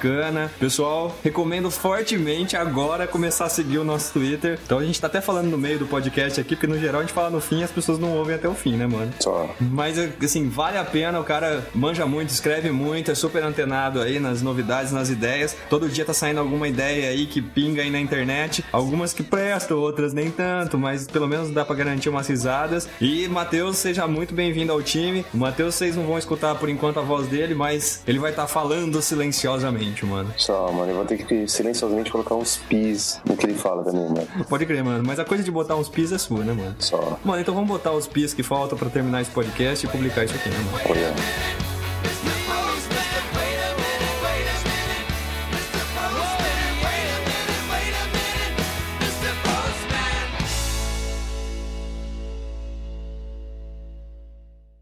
Pessoal, 0.59 1.17
recomendo 1.23 1.71
fortemente 1.71 2.57
agora 2.57 3.07
começar 3.07 3.47
a 3.47 3.49
seguir 3.49 3.79
o 3.79 3.85
nosso 3.85 4.13
Twitter. 4.13 4.59
Então 4.65 4.79
a 4.79 4.85
gente 4.85 5.01
tá 5.01 5.07
até 5.07 5.21
falando 5.21 5.49
no 5.49 5.59
meio 5.59 5.79
do 5.79 5.87
podcast 5.87 6.41
aqui, 6.41 6.55
porque 6.55 6.67
no 6.67 6.79
geral 6.79 7.01
a 7.01 7.05
gente 7.05 7.13
fala 7.13 7.31
no 7.31 7.41
fim 7.41 7.61
e 7.61 7.65
as 7.65 7.71
pessoas 7.71 7.99
não 7.99 8.17
ouvem 8.17 8.35
até 8.35 8.49
o 8.49 8.55
fim, 8.55 8.77
né, 8.77 8.87
mano? 8.87 9.13
Só. 9.21 9.55
Mas, 9.61 9.99
assim, 9.99 10.49
vale 10.49 10.79
a 10.79 10.85
pena, 10.85 11.21
o 11.21 11.25
cara 11.25 11.67
manja 11.75 12.07
muito, 12.07 12.31
escreve 12.31 12.71
muito, 12.71 13.11
é 13.11 13.15
super 13.15 13.43
antenado 13.43 14.01
aí 14.01 14.19
nas 14.19 14.43
novidades, 14.43 14.93
nas 14.93 15.11
ideias. 15.11 15.57
Todo 15.69 15.89
dia 15.89 16.05
tá 16.05 16.15
saindo 16.15 16.41
alguma 16.41 16.69
ideia 16.69 17.11
aí 17.11 17.27
que 17.27 17.41
pinga 17.41 17.83
aí 17.83 17.91
na 17.91 18.01
internet. 18.01 18.65
Algumas 18.73 19.13
que 19.13 19.23
prestam, 19.23 19.79
outras 19.79 20.13
nem 20.13 20.31
tanto, 20.31 20.79
mas 20.79 21.07
pelo 21.07 21.27
menos 21.27 21.51
dá 21.51 21.65
pra 21.65 21.75
garantir 21.75 22.09
umas 22.09 22.29
risadas. 22.29 22.89
E, 23.01 23.29
Matheus, 23.29 23.77
seja 23.77 24.07
muito 24.07 24.35
bem-vindo 24.35 24.73
ao 24.73 24.83
time. 24.83 25.25
O 25.33 25.37
Matheus, 25.37 25.75
vocês 25.75 25.97
não 25.97 26.05
vão 26.05 26.19
escutar 26.19 26.55
por 26.55 26.69
enquanto 26.69 26.99
a 26.99 27.03
voz 27.03 27.27
dele, 27.27 27.55
mas 27.55 28.03
ele 28.07 28.19
vai 28.19 28.31
estar 28.31 28.47
falando 28.47 29.01
silenciosamente, 29.03 29.82
mano. 30.07 30.33
Só, 30.37 30.71
mano. 30.73 30.91
Eu 30.93 30.97
vou 30.97 31.05
ter 31.05 31.19
que 31.25 31.49
silenciosamente 31.49 32.11
colocar 32.11 32.35
uns 32.35 32.57
pis 32.57 33.21
no 33.25 33.37
que 33.37 33.47
ele 33.47 33.55
fala 33.55 33.83
também, 33.85 34.09
mano. 34.09 34.27
Pode 34.49 34.67
crer, 34.67 34.85
mano. 34.85 35.03
Mas 35.07 35.19
a 35.19 35.25
coisa 35.25 35.43
de 35.43 35.51
botar 35.51 35.77
uns 35.77 35.89
pis 35.89 36.13
é 36.13 36.19
sua, 36.19 36.45
né, 36.45 36.53
mano? 36.53 36.75
Só. 36.79 37.19
Mano, 37.25 37.41
então 37.41 37.55
vamos 37.55 37.69
botar 37.69 37.93
os 37.93 38.07
pis 38.07 38.33
que 38.35 38.43
faltam 38.43 38.79
pra 38.79 38.89
terminar 38.89 39.23
esse 39.23 39.31
podcast 39.31 39.85
e 39.85 39.89
publicar 39.89 40.25
isso 40.25 40.35
aqui, 40.35 40.49
né, 40.49 40.59
mano? 40.59 40.79
Olha. 40.91 41.15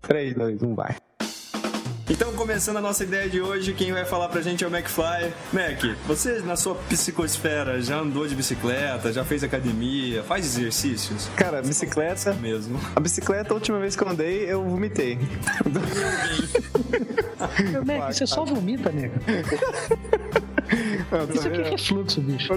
Três, 0.02 0.34
dois, 0.34 0.60
um, 0.62 0.74
vai. 0.74 0.96
Então, 2.10 2.32
começando 2.32 2.76
a 2.78 2.80
nossa 2.80 3.04
ideia 3.04 3.30
de 3.30 3.40
hoje, 3.40 3.72
quem 3.72 3.92
vai 3.92 4.04
falar 4.04 4.28
pra 4.28 4.40
gente 4.42 4.64
é 4.64 4.66
o 4.66 4.70
McFly. 4.74 5.32
Mac, 5.52 5.96
você 6.08 6.40
na 6.40 6.56
sua 6.56 6.74
psicosfera 6.74 7.80
já 7.80 7.98
andou 7.98 8.26
de 8.26 8.34
bicicleta, 8.34 9.12
já 9.12 9.24
fez 9.24 9.44
academia, 9.44 10.20
faz 10.24 10.44
exercícios? 10.44 11.30
Cara, 11.36 11.62
bicicleta. 11.62 12.34
Mesmo. 12.34 12.80
A 12.96 13.00
bicicleta, 13.00 13.52
a 13.52 13.54
última 13.54 13.78
vez 13.78 13.94
que 13.94 14.02
eu 14.02 14.08
andei, 14.08 14.44
eu 14.50 14.64
vomitei. 14.64 15.20
Meu 17.70 17.84
Mac, 17.84 18.12
você 18.12 18.26
só 18.26 18.44
vomita, 18.44 18.90
nego. 18.90 19.14
Isso 21.34 21.48
aqui 21.48 21.60
é 21.60 21.70
refluxo, 21.70 22.20
bicho. 22.20 22.52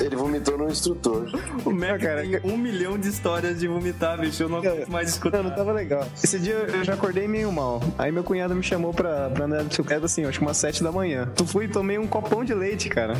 Ele 0.00 0.16
vomitou 0.16 0.56
no 0.56 0.68
instrutor. 0.68 1.30
O 1.64 1.70
Mac 1.70 2.00
cara, 2.00 2.22
tem 2.22 2.40
um 2.44 2.56
milhão 2.56 2.98
de 2.98 3.08
histórias 3.08 3.58
de 3.58 3.68
vomitar, 3.68 4.18
bicho. 4.18 4.42
Eu 4.42 4.48
não 4.48 4.58
aguento 4.58 4.88
mais 4.88 5.10
escutar. 5.10 5.42
Não, 5.42 5.50
não 5.50 5.56
tava 5.56 5.72
legal. 5.72 6.06
Esse 6.22 6.38
dia 6.38 6.54
eu 6.54 6.84
já 6.84 6.94
acordei 6.94 7.28
meio 7.28 7.50
mal. 7.52 7.82
Aí 7.98 8.10
meu 8.10 8.24
cunhado 8.24 8.54
me 8.54 8.62
chamou 8.62 8.92
pra, 8.92 9.30
pra 9.30 9.44
andar 9.44 9.58
de 9.62 9.68
bicicleta 9.68 10.06
assim, 10.06 10.24
acho 10.24 10.38
que 10.38 10.44
umas 10.44 10.56
7 10.56 10.82
da 10.82 10.92
manhã. 10.92 11.28
Tu 11.36 11.46
fui 11.46 11.66
e 11.66 11.68
tomei 11.68 11.98
um 11.98 12.06
copão 12.06 12.44
de 12.44 12.54
leite, 12.54 12.88
cara. 12.88 13.14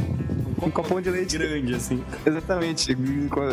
Um 0.63 0.71
copão 0.71 1.01
de 1.01 1.11
leite. 1.11 1.37
grande, 1.37 1.75
assim. 1.75 2.03
Exatamente. 2.25 2.97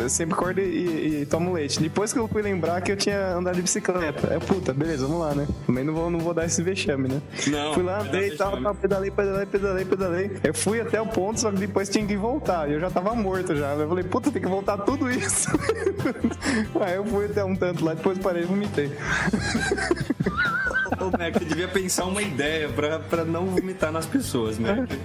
Sempre 0.08 0.34
acordo 0.34 0.60
e, 0.60 1.22
e 1.22 1.26
tomo 1.26 1.52
leite. 1.52 1.80
Depois 1.80 2.12
que 2.12 2.18
eu 2.18 2.28
fui 2.28 2.42
lembrar 2.42 2.80
que 2.80 2.92
eu 2.92 2.96
tinha 2.96 3.34
andado 3.34 3.56
de 3.56 3.62
bicicleta. 3.62 4.28
É 4.32 4.38
puta, 4.38 4.72
beleza, 4.72 5.06
vamos 5.06 5.20
lá, 5.20 5.34
né? 5.34 5.46
Também 5.66 5.84
não 5.84 5.92
vou, 5.94 6.10
não 6.10 6.20
vou 6.20 6.32
dar 6.34 6.46
esse 6.46 6.62
vexame, 6.62 7.08
né? 7.08 7.20
Não, 7.48 7.74
Fui 7.74 7.82
lá, 7.82 8.00
andei 8.00 8.28
e 8.28 8.36
tal, 8.36 8.60
tal, 8.62 8.74
pedalei, 8.74 9.10
pedalei, 9.10 9.46
pedalei, 9.46 9.84
pedalei. 9.84 10.30
Eu 10.44 10.54
fui 10.54 10.80
até 10.80 11.00
o 11.00 11.06
ponto, 11.06 11.40
só 11.40 11.50
que 11.50 11.58
depois 11.58 11.88
tinha 11.88 12.06
que 12.06 12.16
voltar. 12.16 12.68
E 12.68 12.74
eu 12.74 12.80
já 12.80 12.90
tava 12.90 13.14
morto 13.14 13.54
já. 13.56 13.72
Eu 13.74 13.88
falei, 13.88 14.04
puta, 14.04 14.30
tem 14.30 14.40
que 14.42 14.48
voltar 14.48 14.78
tudo 14.78 15.10
isso. 15.10 15.48
Aí 16.80 16.94
eu 16.96 17.04
fui 17.04 17.26
até 17.26 17.44
um 17.44 17.54
tanto 17.56 17.84
lá, 17.84 17.94
depois 17.94 18.18
parei 18.18 18.42
e 18.42 18.46
vomitei. 18.46 18.90
Ô, 21.00 21.04
Mac, 21.16 21.34
você 21.38 21.44
devia 21.44 21.68
pensar 21.68 22.04
uma 22.04 22.20
ideia 22.20 22.68
pra, 22.68 22.98
pra 22.98 23.24
não 23.24 23.46
vomitar 23.46 23.92
nas 23.92 24.06
pessoas. 24.06 24.58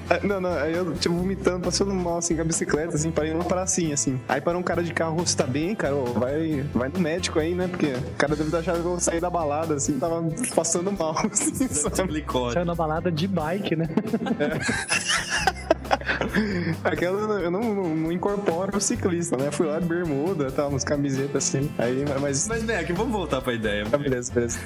Ah, 0.09 0.19
Não, 0.25 0.41
não, 0.41 0.49
aí 0.51 0.73
eu, 0.73 0.93
tipo, 0.95 1.15
vomitando, 1.15 1.59
passando 1.61 1.93
mal, 2.01 2.17
assim, 2.17 2.35
com 2.35 2.41
a 2.41 2.45
bicicleta, 2.45 2.95
assim, 2.95 3.11
parei 3.11 3.31
numa 3.31 3.45
pracinha, 3.45 3.93
assim. 3.93 4.19
Aí 4.27 4.41
parou 4.41 4.59
um 4.59 4.63
cara 4.63 4.83
de 4.83 4.93
carro, 4.93 5.17
você 5.17 5.35
tá 5.35 5.45
bem, 5.45 5.75
cara? 5.75 5.95
Ô, 5.95 6.05
vai, 6.05 6.65
vai 6.73 6.89
no 6.89 6.99
médico 6.99 7.39
aí, 7.39 7.53
né? 7.53 7.67
Porque 7.67 7.87
o 7.87 8.15
cara 8.17 8.35
deve 8.35 8.49
ter 8.49 8.57
achado 8.57 8.81
que 8.81 8.85
eu 8.85 8.99
saí 8.99 9.19
da 9.19 9.29
balada, 9.29 9.75
assim, 9.75 9.99
tava 9.99 10.23
passando 10.55 10.91
mal, 10.91 11.15
assim, 11.31 11.67
sabe? 11.67 12.25
Saiu 12.53 12.65
na 12.65 12.75
balada 12.75 13.11
de 13.11 13.27
bike, 13.27 13.75
né? 13.75 13.87
Aquela, 16.83 17.41
eu 17.41 17.51
não, 17.51 17.61
não, 17.73 17.95
não 17.95 18.11
incorporo 18.11 18.77
o 18.77 18.81
ciclista, 18.81 19.37
né? 19.37 19.51
Fui 19.51 19.65
lá 19.65 19.79
de 19.79 19.87
bermuda, 19.87 20.51
tal, 20.51 20.71
uns 20.71 20.83
camisetas, 20.83 21.47
assim. 21.47 21.69
Aí, 21.77 22.03
mas... 22.21 22.47
Mas, 22.47 22.63
Mac, 22.63 22.87
vamos 22.91 23.11
voltar 23.11 23.41
pra 23.41 23.53
ideia. 23.53 23.85
Ah, 23.91 23.97
beleza, 23.97 24.31
beleza. 24.33 24.59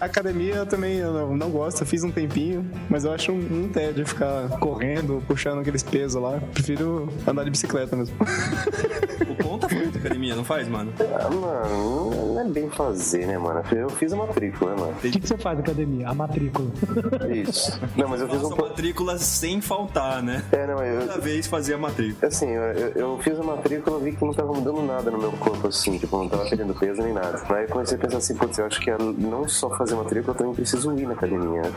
Academia 0.00 0.54
eu 0.56 0.66
também 0.66 0.96
eu 0.96 1.12
não, 1.12 1.36
não 1.36 1.50
gosto, 1.50 1.82
eu 1.82 1.86
fiz 1.86 2.04
um 2.04 2.10
tempinho, 2.10 2.68
mas 2.88 3.04
eu 3.04 3.12
acho 3.12 3.32
um, 3.32 3.64
um 3.64 3.68
tédio 3.68 4.06
ficar 4.06 4.48
correndo, 4.58 5.22
puxando 5.26 5.60
aqueles 5.60 5.82
pesos 5.82 6.20
lá. 6.20 6.40
Prefiro 6.52 7.08
andar 7.26 7.44
de 7.44 7.50
bicicleta 7.50 7.96
mesmo. 7.96 8.16
De 9.90 9.98
academia, 9.98 10.34
não 10.34 10.44
faz, 10.44 10.68
mano? 10.68 10.92
Ah, 11.00 11.30
mano, 11.30 12.34
não 12.34 12.40
é 12.40 12.44
bem 12.44 12.68
fazer, 12.70 13.26
né, 13.26 13.38
mano? 13.38 13.62
Eu 13.72 13.88
fiz 13.90 14.12
a 14.12 14.16
matrícula, 14.16 14.74
né, 14.74 14.80
mano? 14.80 14.92
O 14.92 15.00
que, 15.00 15.20
que 15.20 15.26
você 15.28 15.36
faz 15.36 15.56
na 15.58 15.62
academia? 15.64 16.08
A 16.08 16.14
matrícula. 16.14 16.68
Isso. 17.32 17.78
Não, 17.96 18.08
mas 18.08 18.20
eu 18.20 18.28
fiz 18.28 18.38
um 18.38 18.42
Nossa, 18.42 18.54
pouco. 18.56 18.70
matrícula 18.70 19.18
sem 19.18 19.60
faltar, 19.60 20.22
né? 20.22 20.42
É, 20.52 20.66
não, 20.66 20.82
eu, 20.82 21.06
Toda 21.06 21.20
vez 21.20 21.46
fazia 21.46 21.76
matrícula. 21.78 22.28
Assim, 22.28 22.48
eu, 22.50 22.62
eu- 22.62 22.92
eu 22.94 23.18
fiz 23.18 23.38
a 23.38 23.42
matrícula 23.42 24.00
e 24.00 24.04
vi 24.04 24.12
que 24.16 24.24
não 24.24 24.32
tava 24.32 24.52
mudando 24.52 24.82
nada 24.82 25.10
no 25.10 25.18
meu 25.18 25.32
corpo, 25.32 25.68
assim, 25.68 25.98
tipo, 25.98 26.16
não 26.16 26.28
tava 26.28 26.44
perdendo 26.48 26.74
peso 26.74 27.02
nem 27.02 27.12
nada. 27.12 27.40
Aí 27.50 27.64
eu 27.64 27.68
comecei 27.68 27.96
a 27.96 28.00
pensar 28.00 28.18
assim, 28.18 28.34
putz, 28.34 28.58
eu 28.58 28.66
acho 28.66 28.80
que 28.80 28.90
é 28.90 28.96
não 28.98 29.48
só 29.48 29.70
fazer 29.70 29.94
matrícula, 29.94 30.32
eu 30.34 30.38
também 30.38 30.54
preciso 30.54 30.92
ir 30.98 31.06
na 31.06 31.12
academia, 31.14 31.62
né? 31.62 31.72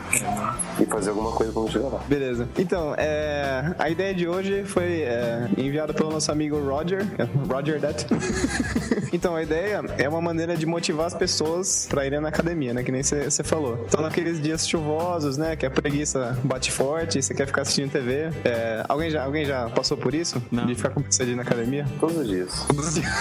E 0.80 0.84
fazer 0.86 1.10
alguma 1.10 1.32
coisa 1.32 1.52
quando 1.52 1.70
chegar 1.70 1.88
lá. 1.88 2.00
Beleza. 2.08 2.48
Então, 2.58 2.94
é, 2.96 3.74
a 3.78 3.88
ideia 3.90 4.14
de 4.14 4.26
hoje 4.28 4.64
foi 4.64 5.02
é, 5.02 5.48
enviada 5.56 5.92
pelo 5.94 6.10
nosso 6.10 6.30
amigo 6.32 6.58
Roger. 6.58 7.06
Roger 7.48 7.80
That. 7.80 7.97
então, 9.12 9.34
a 9.34 9.42
ideia 9.42 9.82
é 9.98 10.08
uma 10.08 10.20
maneira 10.20 10.56
de 10.56 10.66
motivar 10.66 11.06
as 11.06 11.14
pessoas 11.14 11.86
pra 11.88 12.06
irem 12.06 12.20
na 12.20 12.28
academia, 12.28 12.74
né? 12.74 12.82
Que 12.82 12.92
nem 12.92 13.02
você 13.02 13.42
falou. 13.42 13.84
Então, 13.88 14.00
naqueles 14.02 14.40
dias 14.40 14.68
chuvosos, 14.68 15.36
né? 15.36 15.56
Que 15.56 15.66
a 15.66 15.70
preguiça 15.70 16.38
bate 16.44 16.70
forte, 16.70 17.22
você 17.22 17.34
quer 17.34 17.46
ficar 17.46 17.62
assistindo 17.62 17.90
TV. 17.90 18.30
é, 18.44 18.84
alguém, 18.88 19.10
já, 19.10 19.24
alguém 19.24 19.44
já 19.44 19.68
passou 19.70 19.96
por 19.96 20.14
isso? 20.14 20.42
Não. 20.50 20.66
De 20.66 20.74
ficar 20.74 20.90
com 20.90 21.00
preguiça 21.00 21.24
de 21.24 21.32
ir 21.32 21.36
na 21.36 21.42
academia? 21.42 21.86
Todos 22.00 22.16
os 22.16 22.28
dias. 22.28 22.66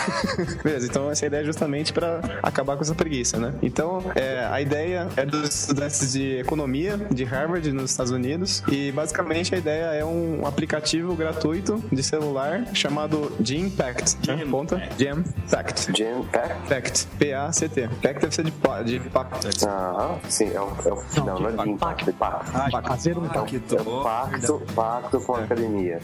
Beleza, 0.64 0.88
então 0.88 1.10
essa 1.10 1.26
ideia 1.26 1.42
é 1.42 1.46
justamente 1.46 1.94
para 1.94 2.22
acabar 2.42 2.76
com 2.76 2.84
essa 2.84 2.96
preguiça, 2.96 3.38
né? 3.38 3.54
Então, 3.62 4.04
é, 4.16 4.48
a 4.50 4.62
ideia 4.62 5.08
é 5.16 5.26
dos 5.26 5.62
estudantes 5.62 6.14
de 6.14 6.40
economia 6.40 6.98
de 7.12 7.24
Harvard, 7.24 7.72
nos 7.72 7.92
Estados 7.92 8.12
Unidos, 8.12 8.64
e 8.68 8.92
basicamente 8.92 9.54
a 9.54 9.58
ideia 9.58 9.86
é 9.94 10.06
um 10.06 10.46
aplicativo 10.46 11.16
gratuito 11.16 11.84
de 11.92 12.04
celular 12.04 12.68
chamado 12.74 13.32
Gympact. 13.42 14.28
Né? 14.28 14.44
Gym 14.68 15.24
Ponta? 15.24 15.28
Gympact. 15.48 15.98
Jam 15.98 16.24
Pack? 16.32 16.68
Pact. 16.68 17.08
P-A-C-T. 17.18 17.88
Pact 18.02 18.22
deve 18.22 18.36
ser 18.36 18.44
de, 18.44 18.52
pa- 18.52 18.82
de 18.84 19.00
pacto. 19.00 19.48
Aham, 19.66 20.20
sim, 20.30 20.52
é 20.54 20.60
o. 20.62 20.68
É 20.86 20.92
o 20.94 21.26
não, 21.26 21.40
não 21.40 21.50
é 21.50 21.64
Jim 21.66 21.78
Pack, 21.78 22.10
é 22.10 22.14
Pacto. 22.14 22.52
Fazer 22.88 23.18
um 23.18 23.26
É 23.26 23.30
Paquito. 23.30 23.76
o 23.76 24.04
pacto, 24.04 24.62
pacto 24.76 25.20
com 25.22 25.36
a 25.36 25.40
academia. 25.44 26.00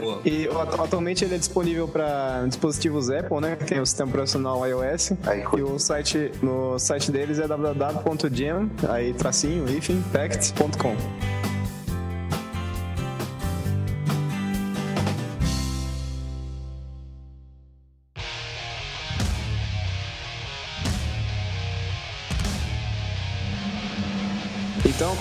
Pô, 0.00 0.18
E 0.28 0.46
atu- 0.48 0.82
atualmente 0.82 1.24
ele 1.24 1.34
é 1.34 1.38
disponível 1.38 1.86
para 1.88 2.44
dispositivos 2.46 3.10
Apple, 3.10 3.40
né? 3.40 3.56
Tem 3.56 3.80
o 3.80 3.86
sistema 3.86 4.10
operacional 4.10 4.66
iOS. 4.66 5.12
Aí, 5.26 5.44
e 5.56 5.62
o 5.62 5.78
site, 5.78 6.32
no 6.42 6.78
site 6.78 7.10
deles 7.10 7.38
é 7.38 7.46
www.gem, 7.46 8.70
aí 8.88 9.12
tracinho, 9.14 9.68
hífen, 9.68 10.02
pact.com. 10.12 10.94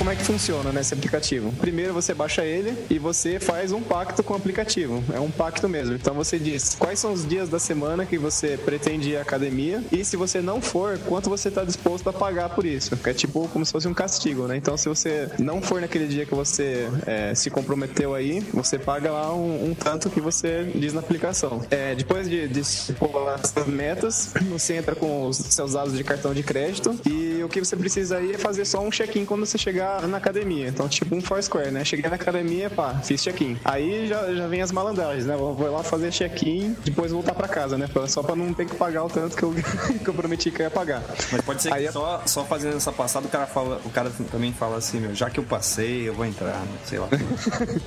como 0.07 0.15
é 0.15 0.19
que 0.19 0.23
funciona 0.23 0.71
nesse 0.71 0.93
aplicativo? 0.93 1.51
Primeiro 1.59 1.93
você 1.93 2.13
baixa 2.13 2.41
ele 2.41 2.73
e 2.89 2.97
você 2.97 3.41
faz 3.41 3.73
um 3.73 3.81
pacto 3.81 4.23
com 4.23 4.33
o 4.33 4.37
aplicativo. 4.37 5.03
É 5.13 5.19
um 5.19 5.29
pacto 5.29 5.67
mesmo. 5.67 5.95
Então 5.95 6.13
você 6.13 6.39
diz 6.39 6.77
quais 6.79 6.97
são 6.97 7.11
os 7.11 7.27
dias 7.27 7.49
da 7.49 7.59
semana 7.59 8.05
que 8.05 8.17
você 8.17 8.57
pretende 8.57 9.09
ir 9.09 9.17
à 9.17 9.21
academia 9.21 9.83
e 9.91 10.05
se 10.05 10.15
você 10.15 10.39
não 10.39 10.61
for, 10.61 10.97
quanto 10.99 11.29
você 11.29 11.49
está 11.49 11.65
disposto 11.65 12.09
a 12.09 12.13
pagar 12.13 12.47
por 12.51 12.65
isso. 12.65 12.97
É 13.03 13.13
tipo 13.13 13.49
como 13.49 13.65
se 13.65 13.71
fosse 13.73 13.85
um 13.85 13.93
castigo, 13.93 14.47
né? 14.47 14.55
Então 14.55 14.77
se 14.77 14.87
você 14.87 15.29
não 15.37 15.61
for 15.61 15.81
naquele 15.81 16.07
dia 16.07 16.25
que 16.25 16.33
você 16.33 16.87
é, 17.05 17.35
se 17.35 17.49
comprometeu 17.49 18.15
aí, 18.15 18.39
você 18.53 18.79
paga 18.79 19.11
lá 19.11 19.35
um, 19.35 19.71
um 19.71 19.73
tanto 19.73 20.09
que 20.09 20.21
você 20.21 20.71
diz 20.73 20.93
na 20.93 21.01
aplicação. 21.01 21.61
É, 21.69 21.93
depois 21.93 22.29
de, 22.29 22.47
de 22.47 22.61
estipular 22.61 23.41
essas 23.43 23.67
metas, 23.67 24.31
você 24.49 24.75
entra 24.75 24.95
com 24.95 25.27
os 25.27 25.35
seus 25.35 25.73
dados 25.73 25.97
de 25.97 26.03
cartão 26.05 26.33
de 26.33 26.43
crédito 26.43 26.97
e 27.05 27.43
o 27.43 27.49
que 27.49 27.59
você 27.59 27.75
precisa 27.75 28.19
aí 28.19 28.31
é 28.31 28.37
fazer 28.37 28.63
só 28.63 28.79
um 28.79 28.89
check-in 28.89 29.25
quando 29.25 29.45
você 29.45 29.57
chegar 29.57 29.96
na 30.05 30.17
academia. 30.17 30.67
Então, 30.67 30.87
tipo 30.87 31.15
um 31.15 31.21
Foursquare, 31.21 31.71
né? 31.71 31.83
Cheguei 31.85 32.09
na 32.09 32.15
academia, 32.15 32.69
pá, 32.69 32.95
fiz 33.03 33.21
check-in. 33.23 33.57
Aí 33.63 34.07
já, 34.07 34.33
já 34.33 34.47
vem 34.47 34.61
as 34.61 34.71
malandragens, 34.71 35.25
né? 35.25 35.35
Vou, 35.35 35.55
vou 35.55 35.71
lá 35.71 35.81
fazer 35.83 36.11
check-in, 36.11 36.75
depois 36.83 37.11
voltar 37.11 37.33
pra 37.33 37.47
casa, 37.47 37.77
né? 37.77 37.87
Só 38.07 38.21
pra 38.21 38.35
não 38.35 38.53
ter 38.53 38.65
que 38.65 38.75
pagar 38.75 39.03
o 39.05 39.09
tanto 39.09 39.35
que 39.35 39.43
eu, 39.43 39.53
que 40.03 40.07
eu 40.07 40.13
prometi 40.13 40.51
que 40.51 40.61
eu 40.61 40.65
ia 40.65 40.69
pagar. 40.71 41.01
Mas 41.31 41.41
pode 41.41 41.61
ser 41.63 41.73
Aí 41.73 41.83
que 41.83 41.87
é- 41.89 41.91
só, 41.91 42.21
só 42.25 42.43
fazendo 42.43 42.75
essa 42.77 42.91
passada 42.91 43.25
o 43.25 43.29
cara 43.29 43.47
fala, 43.47 43.81
o 43.85 43.89
cara 43.89 44.11
também 44.31 44.51
fala 44.53 44.77
assim, 44.77 44.99
meu, 44.99 45.15
já 45.15 45.29
que 45.29 45.39
eu 45.39 45.43
passei, 45.43 46.07
eu 46.09 46.13
vou 46.13 46.25
entrar, 46.25 46.51
né? 46.59 46.67
sei 46.85 46.99
lá. 46.99 47.07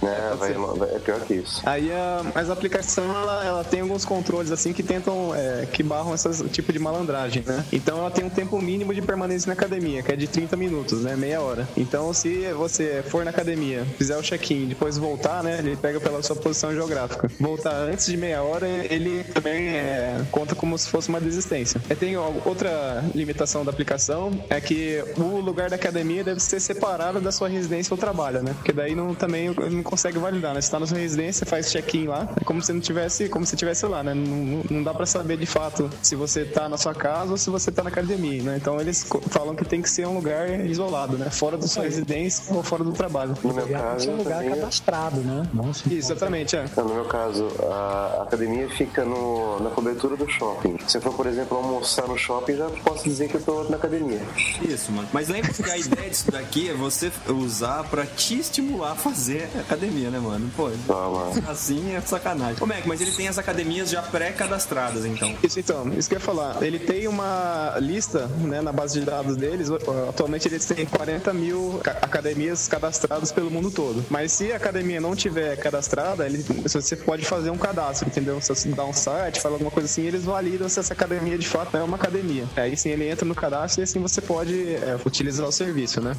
É, 0.03 0.35
vai, 0.35 0.53
vai- 0.55 0.95
é 0.95 0.99
pior 0.99 1.21
que 1.21 1.35
isso. 1.35 1.61
Aí 1.67 1.91
a, 1.93 2.23
mas 2.35 2.49
a 2.49 2.53
aplicação 2.53 3.05
ela, 3.05 3.45
ela 3.45 3.65
tem 3.65 3.81
alguns 3.81 4.05
controles 4.05 4.51
assim 4.51 4.73
que 4.73 4.83
tentam, 4.83 5.35
é, 5.35 5.67
que 5.67 5.83
barram 5.83 6.15
esse 6.15 6.49
tipo 6.49 6.73
de 6.73 6.79
malandragem, 6.79 7.43
né? 7.47 7.65
Então 7.73 7.99
ela 7.99 8.11
tem 8.11 8.25
um 8.25 8.31
tempo 8.31 8.61
mínimo 8.61 8.95
de 8.95 9.03
permanência 9.03 9.49
na 9.49 9.53
academia, 9.55 10.03
que 10.03 10.13
é 10.13 10.17
de 10.17 10.27
30 10.27 10.57
minutos, 10.57 11.03
né? 11.03 11.17
Meia 11.17 11.41
hora. 11.41 11.69
Então 11.77 12.00
se 12.13 12.53
você 12.55 13.03
for 13.07 13.25
na 13.25 13.31
academia, 13.31 13.85
fizer 13.99 14.17
o 14.17 14.23
check-in, 14.23 14.67
depois 14.67 14.97
voltar, 14.99 15.43
né? 15.43 15.59
Ele 15.59 15.77
pega 15.77 16.01
pela 16.01 16.23
sua 16.23 16.37
posição 16.37 16.73
geográfica. 16.73 17.31
Voltar 17.39 17.75
antes 17.75 18.07
de 18.07 18.17
meia 18.17 18.43
hora, 18.43 18.67
ele 18.69 19.25
também 19.25 19.69
é, 19.69 20.21
conta 20.31 20.55
como 20.55 20.77
se 20.79 20.89
fosse 20.89 21.09
uma 21.09 21.21
desistência. 21.21 21.81
E 21.91 21.95
tem 21.95 22.17
outra 22.17 23.05
limitação 23.15 23.65
da 23.65 23.71
aplicação, 23.71 24.31
é 24.49 24.61
que 24.61 25.03
o 25.17 25.39
lugar 25.41 25.71
da 25.71 25.77
academia 25.77 26.25
deve 26.25 26.41
ser 26.41 26.61
separado 26.61 27.21
da 27.21 27.31
sua 27.33 27.49
residência 27.49 27.93
ou 27.95 27.99
trabalho, 27.99 28.43
né? 28.43 28.53
Porque 28.55 28.73
daí 28.73 28.95
não, 28.95 29.15
também 29.15 29.49
não 29.71 29.83
consegue 29.83 30.19
validar, 30.19 30.55
né? 30.55 30.61
Você 30.61 30.71
tá 30.71 30.81
na 30.81 30.87
sua 30.87 30.99
residência, 30.99 31.47
faz 31.47 31.71
check-in 31.71 32.07
lá, 32.07 32.29
é 32.41 32.45
como 32.45 32.63
se 32.63 32.73
não 32.73 32.81
tivesse, 32.81 33.29
como 33.29 33.45
se 33.47 33.57
tivesse 33.57 33.87
lá, 33.87 34.03
né? 34.03 34.15
Não, 34.15 34.63
não- 34.71 34.81
dá 34.83 34.95
pra 34.95 35.05
saber 35.05 35.37
de 35.37 35.47
fato 35.47 35.91
se 36.03 36.17
você 36.17 36.45
tá 36.45 36.69
na 36.69 36.79
sua 36.79 36.95
casa 36.95 37.33
ou 37.33 37.37
se 37.37 37.51
você 37.51 37.71
tá 37.71 37.83
na 37.83 37.91
academia, 37.91 38.43
né? 38.43 38.57
Então 38.61 38.81
eles 38.81 39.05
falam 39.29 39.55
que 39.55 39.65
tem 39.65 39.83
que 39.83 39.91
ser 39.91 40.07
um 40.07 40.15
lugar 40.15 40.49
isolado, 40.67 41.19
né? 41.19 41.29
Fora 41.31 41.59
da 41.59 41.67
sua 41.67 41.87
residência 41.91 42.55
ou 42.55 42.63
fora 42.63 42.85
do 42.85 42.93
trabalho. 42.93 43.37
No 43.43 43.55
meu 43.55 43.67
caso, 43.69 44.11
é 44.11 44.13
um 44.13 44.17
lugar 44.17 44.45
cadastrado, 44.45 45.21
né? 45.21 45.47
Nossa. 45.53 45.89
Isso, 45.89 46.13
exatamente, 46.13 46.57
é. 46.57 46.65
Não, 46.77 46.85
no 46.85 46.95
meu 46.95 47.05
caso, 47.05 47.49
a 47.71 48.23
academia 48.23 48.69
fica 48.71 49.05
no, 49.05 49.61
na 49.61 49.71
cobertura 49.71 50.17
do 50.17 50.29
shopping. 50.29 50.77
Se 50.87 50.99
eu 50.99 51.03
for, 51.03 51.13
por 51.15 51.27
exemplo, 51.27 51.57
almoçar 51.57 52.07
no 52.07 52.17
shopping, 52.17 52.57
já 52.57 52.69
posso 52.85 53.05
dizer 53.05 53.29
que 53.29 53.37
eu 53.37 53.43
tô 53.43 53.65
na 53.65 53.77
academia. 53.77 54.21
Isso, 54.63 54.93
mano. 54.93 55.09
Mas 55.13 55.29
lembra 55.29 55.53
que 55.53 55.71
a 55.71 55.79
ideia 55.79 56.09
disso 56.09 56.31
daqui 56.31 56.69
é 56.71 56.75
você 56.75 57.11
usar 57.29 57.85
pra 57.85 58.07
te 58.07 58.39
estimular 58.39 58.93
a 58.93 58.95
fazer 58.95 59.49
academia, 59.59 60.11
né, 60.11 60.19
mano? 60.19 60.51
Pô, 60.57 60.71
Toma. 60.87 61.31
assim 61.49 61.95
é 61.95 62.01
sacanagem. 62.01 62.63
Ô, 62.63 62.67
Mac, 62.67 62.85
mas 62.87 63.01
ele 63.01 63.13
tem 63.13 63.29
as 63.29 63.39
academias 63.39 63.91
já 63.91 64.03
pré-cadastradas, 64.03 65.05
então. 65.05 65.35
Isso 65.43 65.61
então, 65.61 65.89
isso 65.97 66.09
que 66.09 66.15
eu 66.15 66.19
ia 66.19 66.25
falar. 66.25 66.63
Ele 66.63 66.79
tem 66.79 67.07
uma 67.09 67.77
lista, 67.81 68.27
né, 68.27 68.61
na 68.61 68.73
base 68.73 68.99
de 68.99 69.07
dados 69.07 69.37
deles. 69.37 69.69
Atualmente 70.09 70.49
eles 70.49 70.65
têm 70.65 70.87
40 70.87 71.33
mil 71.33 71.70
mil 71.71 71.81
academias 72.03 72.69
cadastradas 72.69 73.33
pelo 73.33 73.51
mundo 73.51 73.71
todo. 73.71 74.05
Mas 74.11 74.33
se 74.33 74.53
a 74.53 74.57
academia 74.57 75.01
não 75.01 75.15
tiver 75.15 75.57
cadastrada, 75.57 76.27
ele, 76.27 76.45
você 76.65 76.97
pode 76.97 77.25
fazer 77.25 77.51
um 77.51 77.59
cadastro, 77.59 78.09
entendeu? 78.09 78.41
Se 78.41 78.49
você 78.49 78.69
dá 78.71 78.85
um 78.85 78.93
site, 78.93 79.41
fala 79.41 79.55
alguma 79.55 79.71
coisa 79.71 79.87
assim, 79.89 80.03
eles 80.03 80.25
validam 80.25 80.69
se 80.69 80.81
essa 80.81 80.93
academia 80.93 81.39
de 81.39 81.47
fato 81.47 81.77
é 81.77 81.83
uma 81.83 81.97
academia. 81.97 82.45
Aí 82.57 82.77
sim 82.77 82.91
ele 82.91 83.09
entra 83.09 83.25
no 83.27 83.35
cadastro 83.35 83.83
e 83.83 83.85
assim 83.85 84.01
você 84.01 84.21
pode 84.21 84.75
é, 84.75 84.99
utilizar 85.05 85.47
o 85.47 85.53
serviço, 85.53 86.01
né? 86.01 86.17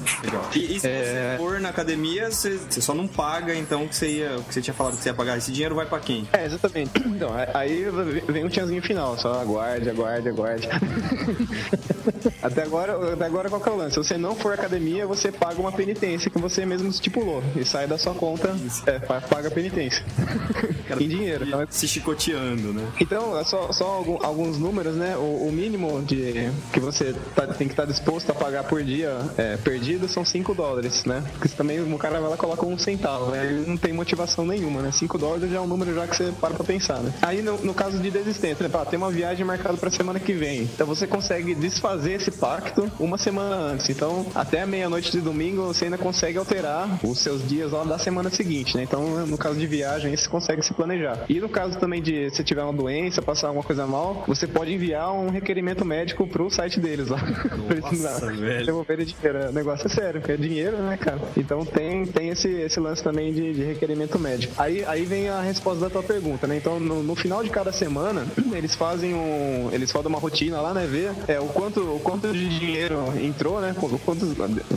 E, 0.56 0.78
e 0.78 0.80
se 0.80 0.88
É. 0.88 1.36
você 1.36 1.44
for 1.44 1.60
na 1.60 1.70
academia, 1.70 2.32
você, 2.32 2.58
você 2.58 2.82
só 2.82 2.94
não 2.94 3.08
paga, 3.08 3.54
então, 3.56 3.88
que 3.88 3.96
você, 3.96 4.08
ia, 4.10 4.30
que 4.48 4.54
você 4.54 4.62
tinha 4.62 4.74
falado 4.74 4.96
que 4.98 5.04
você 5.04 5.10
ia 5.10 5.14
pagar. 5.14 5.38
Esse 5.38 5.52
dinheiro 5.52 5.76
vai 5.76 5.86
pra 5.86 6.00
quem? 6.00 6.28
É, 6.34 6.46
exatamente. 6.46 6.92
Então, 7.22 7.30
aí 7.54 7.86
vem 8.28 8.44
um 8.46 8.50
tiazinho 8.50 8.82
final, 8.82 9.16
só 9.18 9.40
aguarde, 9.40 9.88
aguarde, 9.90 10.30
aguarde. 10.30 10.68
até 12.42 12.64
agora, 12.64 13.14
até 13.14 13.26
agora 13.26 13.50
qual 13.50 13.62
que 13.62 13.70
é 13.70 13.72
o 13.72 13.76
lance? 13.76 13.92
Se 13.92 13.98
você 13.98 14.18
não 14.18 14.36
for 14.36 14.54
academia, 14.54 15.06
você 15.06 15.32
paga 15.42 15.60
uma 15.60 15.72
penitência 15.72 16.30
que 16.30 16.38
você 16.38 16.64
mesmo 16.68 16.88
estipulou. 16.88 17.42
E 17.56 17.66
sai 17.66 17.88
da 17.88 17.98
sua 17.98 18.14
conta, 18.14 18.56
é, 18.86 19.00
pa- 19.00 19.20
paga 19.22 19.48
a 19.48 19.52
penitência. 19.52 20.06
em 21.00 21.08
dinheiro. 21.08 21.46
Então, 21.48 21.66
Se 21.70 21.88
chicoteando, 21.88 22.72
né? 22.74 22.86
então, 23.00 23.38
é 23.40 23.44
só, 23.44 23.72
só 23.72 24.04
alguns 24.22 24.58
números, 24.60 24.96
né? 24.96 25.16
O, 25.18 25.48
o 25.48 25.52
mínimo 25.52 26.02
de 26.04 26.52
que 26.72 26.80
você 26.80 27.16
tá- 27.36 27.48
tem 27.48 27.68
que 27.68 27.74
estar 27.74 27.86
disposto 27.86 28.30
a 28.30 28.36
pagar 28.36 28.66
por 28.66 28.84
dia 28.84 29.18
é, 29.38 29.58
perdido 29.58 30.08
são 30.08 30.24
5 30.24 30.54
dólares, 30.54 31.06
né? 31.06 31.24
Porque 31.40 31.50
também 31.56 31.82
o 31.82 31.98
cara 31.98 32.20
vai 32.20 32.30
lá 32.30 32.36
e 32.36 32.38
coloca 32.38 32.64
um 32.66 32.78
centavo, 32.78 33.32
né? 33.32 33.46
Ele 33.46 33.66
não 33.68 33.78
tem 33.78 33.92
motivação 33.94 34.46
nenhuma, 34.46 34.82
né? 34.82 34.92
5 34.92 35.18
dólares 35.18 35.50
já 35.50 35.58
é 35.58 35.62
um 35.62 35.68
número 35.68 35.96
já 35.96 36.06
que 36.08 36.16
você 36.16 36.32
para 36.40 36.54
pra 36.54 36.64
pensar, 36.64 37.00
né? 37.00 37.12
Aí 37.22 37.42
no, 37.42 37.58
no 37.64 37.74
caso 37.74 37.98
de 37.98 38.12
desistência, 38.12 38.64
né? 38.64 38.70
Pá, 38.70 38.86
tem 38.86 38.98
uma 38.98 39.10
viagem 39.10 39.44
marcada 39.44 39.78
pra 39.78 39.90
semana 39.90 40.20
que 40.20 40.34
vem. 40.34 40.62
Então 40.64 40.86
você 40.86 41.08
consegue 41.08 41.56
desfazer 41.56 42.14
esse 42.14 42.30
pacto 42.32 42.92
uma 43.00 43.18
semana 43.18 43.56
antes. 43.56 43.90
Então, 43.90 44.28
até 44.36 44.62
a 44.62 44.68
meia-noite 44.68 45.12
de 45.12 45.20
domingo, 45.32 45.64
você 45.64 45.86
ainda 45.86 45.98
consegue 45.98 46.38
alterar 46.38 47.00
os 47.04 47.20
seus 47.20 47.48
dias 47.48 47.72
lá 47.72 47.84
da 47.84 47.98
semana 47.98 48.30
seguinte, 48.30 48.76
né? 48.76 48.84
Então, 48.84 49.26
no 49.26 49.38
caso 49.38 49.58
de 49.58 49.66
viagem, 49.66 50.16
você 50.16 50.28
consegue 50.28 50.62
se 50.62 50.74
planejar. 50.74 51.26
E 51.30 51.40
no 51.40 51.50
caso 51.50 51.80
também 51.80 52.02
de 52.02 52.30
se 52.32 52.44
tiver 52.44 52.64
uma 52.64 52.74
doença, 52.74 53.22
passar 53.22 53.48
alguma 53.48 53.64
coisa 53.64 53.88
mal, 53.88 54.24
você 54.28 54.46
pode 54.46 54.74
enviar 54.74 55.12
um 55.14 55.30
requerimento 55.30 55.86
médico 55.86 56.28
pro 56.28 56.50
site 56.50 56.80
deles 56.80 57.08
lá. 57.10 57.20
Nossa, 57.82 58.32
velho. 58.32 58.66
devolverem 58.66 59.06
dinheiro. 59.06 59.50
O 59.50 59.52
negócio 59.52 59.88
é 59.88 59.90
sério, 59.90 60.20
porque 60.20 60.34
é 60.34 60.38
dinheiro, 60.38 60.78
né, 60.78 60.98
cara? 60.98 61.20
Então 61.38 61.66
tem, 61.66 62.06
tem 62.06 62.30
esse, 62.30 62.50
esse 62.50 62.80
lance 62.80 63.04
também 63.04 63.34
de, 63.34 63.54
de 63.54 63.64
requerimento 63.64 64.20
médico. 64.20 64.54
Aí, 64.58 64.84
aí 64.86 65.06
vem 65.06 65.30
a 65.30 65.42
resposta 65.42 65.80
da 65.80 65.90
tua 65.90 66.04
pergunta, 66.04 66.46
né? 66.48 66.58
Então, 66.58 66.80
no, 66.80 67.02
no 67.02 67.16
final 67.16 67.44
de 67.44 67.50
cada 67.50 67.72
semana, 67.72 68.26
eles 68.54 68.76
fazem 68.76 69.14
um. 69.14 69.70
Eles 69.72 69.92
fazem 69.92 70.10
uma 70.10 70.20
rotina 70.20 70.60
lá, 70.60 70.74
né? 70.74 70.86
Ver 70.86 71.12
é, 71.28 71.40
o, 71.40 71.48
quanto, 71.48 71.80
o 71.80 72.00
quanto 72.00 72.32
de 72.32 72.60
dinheiro 72.60 72.98
entrou, 73.22 73.62
né? 73.62 73.76
O 73.82 74.00
quanto, 74.00 74.26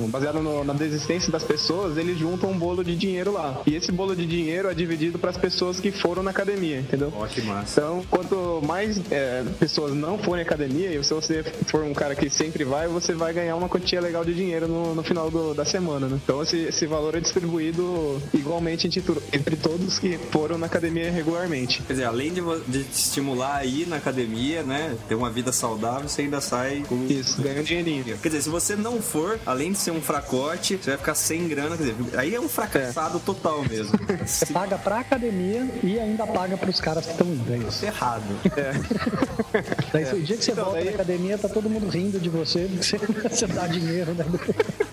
baseado 0.09 0.44
no- 0.45 0.63
na 0.65 0.73
desistência 0.75 1.33
das 1.33 1.43
pessoas, 1.43 1.97
eles 1.97 2.19
juntam 2.19 2.51
um 2.51 2.59
bolo 2.59 2.85
de 2.85 2.95
dinheiro 2.95 3.33
lá. 3.33 3.63
E 3.67 3.75
esse 3.75 3.91
bolo 3.91 4.15
de 4.15 4.27
dinheiro 4.27 4.69
é 4.69 4.75
dividido 4.75 5.19
para 5.19 5.31
as 5.31 5.37
pessoas 5.37 5.81
que 5.81 5.91
foram 5.91 6.23
na 6.23 6.31
academia, 6.31 6.79
entendeu? 6.79 7.13
Ó, 7.17 7.27
que 7.27 7.41
massa. 7.43 7.81
Então, 7.81 8.05
quanto 8.11 8.61
mais 8.65 9.01
é, 9.11 9.43
pessoas 9.59 9.93
não 9.95 10.19
forem 10.19 10.43
à 10.43 10.47
academia, 10.47 10.91
e 10.95 11.03
se 11.03 11.13
você 11.15 11.43
for 11.67 11.83
um 11.83 11.95
cara 11.95 12.15
que 12.15 12.29
sempre 12.31 12.65
vai, 12.65 12.87
você 12.87 13.13
vai 13.15 13.33
ganhar 13.33 13.57
uma 13.57 13.69
quantia 13.69 14.01
legal 14.01 14.25
de 14.25 14.35
dinheiro 14.35 14.69
no, 14.69 14.95
no 14.95 15.03
final 15.03 15.31
do- 15.31 15.55
da 15.55 15.65
semana, 15.65 16.07
né? 16.09 16.21
Então, 16.23 16.43
esse, 16.43 16.57
esse 16.59 16.87
valor 16.87 17.15
é 17.17 17.21
distribuído 17.21 18.21
igualmente 18.33 18.87
entre, 19.33 19.57
todos 19.57 19.99
que 19.99 20.19
foram 20.31 20.59
na 20.59 20.67
academia 20.67 21.11
regularmente. 21.11 21.83
Quer 21.87 21.95
dizer, 21.95 22.05
além 22.05 22.33
de, 22.33 22.41
de 22.69 22.85
te 22.85 22.93
estimular 22.99 23.57
a 23.57 23.65
ir 23.65 23.87
na 23.89 23.97
academia, 23.97 24.63
né? 24.63 24.97
Ter 25.09 25.15
uma 25.15 25.31
vida 25.31 25.53
saudável, 25.53 26.09
você 26.09 26.23
ainda 26.23 26.41
sai 26.41 26.83
com. 26.89 27.07
Isso, 27.09 27.41
ganha 27.43 27.61
um 27.61 27.65
dinheirinho. 27.65 28.05
Quer 28.05 28.29
dizer, 28.29 28.43
se 28.43 28.49
você 28.49 28.75
não 28.77 29.01
for, 29.01 29.39
além 29.47 29.73
de 29.73 29.79
ser 29.79 29.91
um 29.93 30.01
fracote, 30.35 30.77
você 30.77 30.91
vai 30.91 30.99
ficar 30.99 31.15
sem 31.15 31.49
grana. 31.49 31.77
Quer 31.77 31.83
dizer, 31.85 32.19
aí 32.19 32.35
é 32.35 32.41
um 32.41 32.49
fracassado 32.49 33.21
total 33.21 33.63
mesmo. 33.69 33.99
Você 34.25 34.47
paga 34.47 34.77
pra 34.79 35.01
academia 35.01 35.69
e 35.83 35.99
ainda 35.99 36.27
paga 36.27 36.57
pros 36.57 36.81
caras 36.81 37.05
que 37.05 37.13
estão 37.13 37.27
indo. 37.27 37.53
É 37.53 37.59
isso. 37.59 37.85
Errado. 37.85 38.25
Daí, 39.93 40.05
o 40.15 40.23
dia 40.23 40.37
que 40.37 40.45
você 40.45 40.51
Então, 40.53 40.65
volta 40.65 40.79
daí- 40.81 40.89
da 40.89 40.95
academia, 40.95 41.39
tá 41.39 41.49
todo 41.49 41.71
mundo 41.71 41.89
rindo 41.89 42.19
de 42.19 42.29
você, 42.29 42.69
porque 42.69 42.83
você, 43.29 43.29
você 43.29 43.47
dá 43.47 43.67
dinheiro, 43.67 44.13
né? 44.15 44.25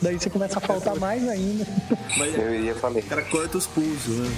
Daí 0.01 0.19
você 0.19 0.29
começa 0.29 0.57
a 0.59 0.61
faltar 0.61 0.95
mais 0.97 1.27
ainda. 1.27 1.65
Mas 2.17 2.35
Eu 2.37 2.53
ia 2.63 2.75
falar. 2.75 2.99
o 2.99 3.03
cara 3.03 3.21
corta 3.23 3.57
os 3.57 3.65
pulsos, 3.67 4.17
né? 4.17 4.29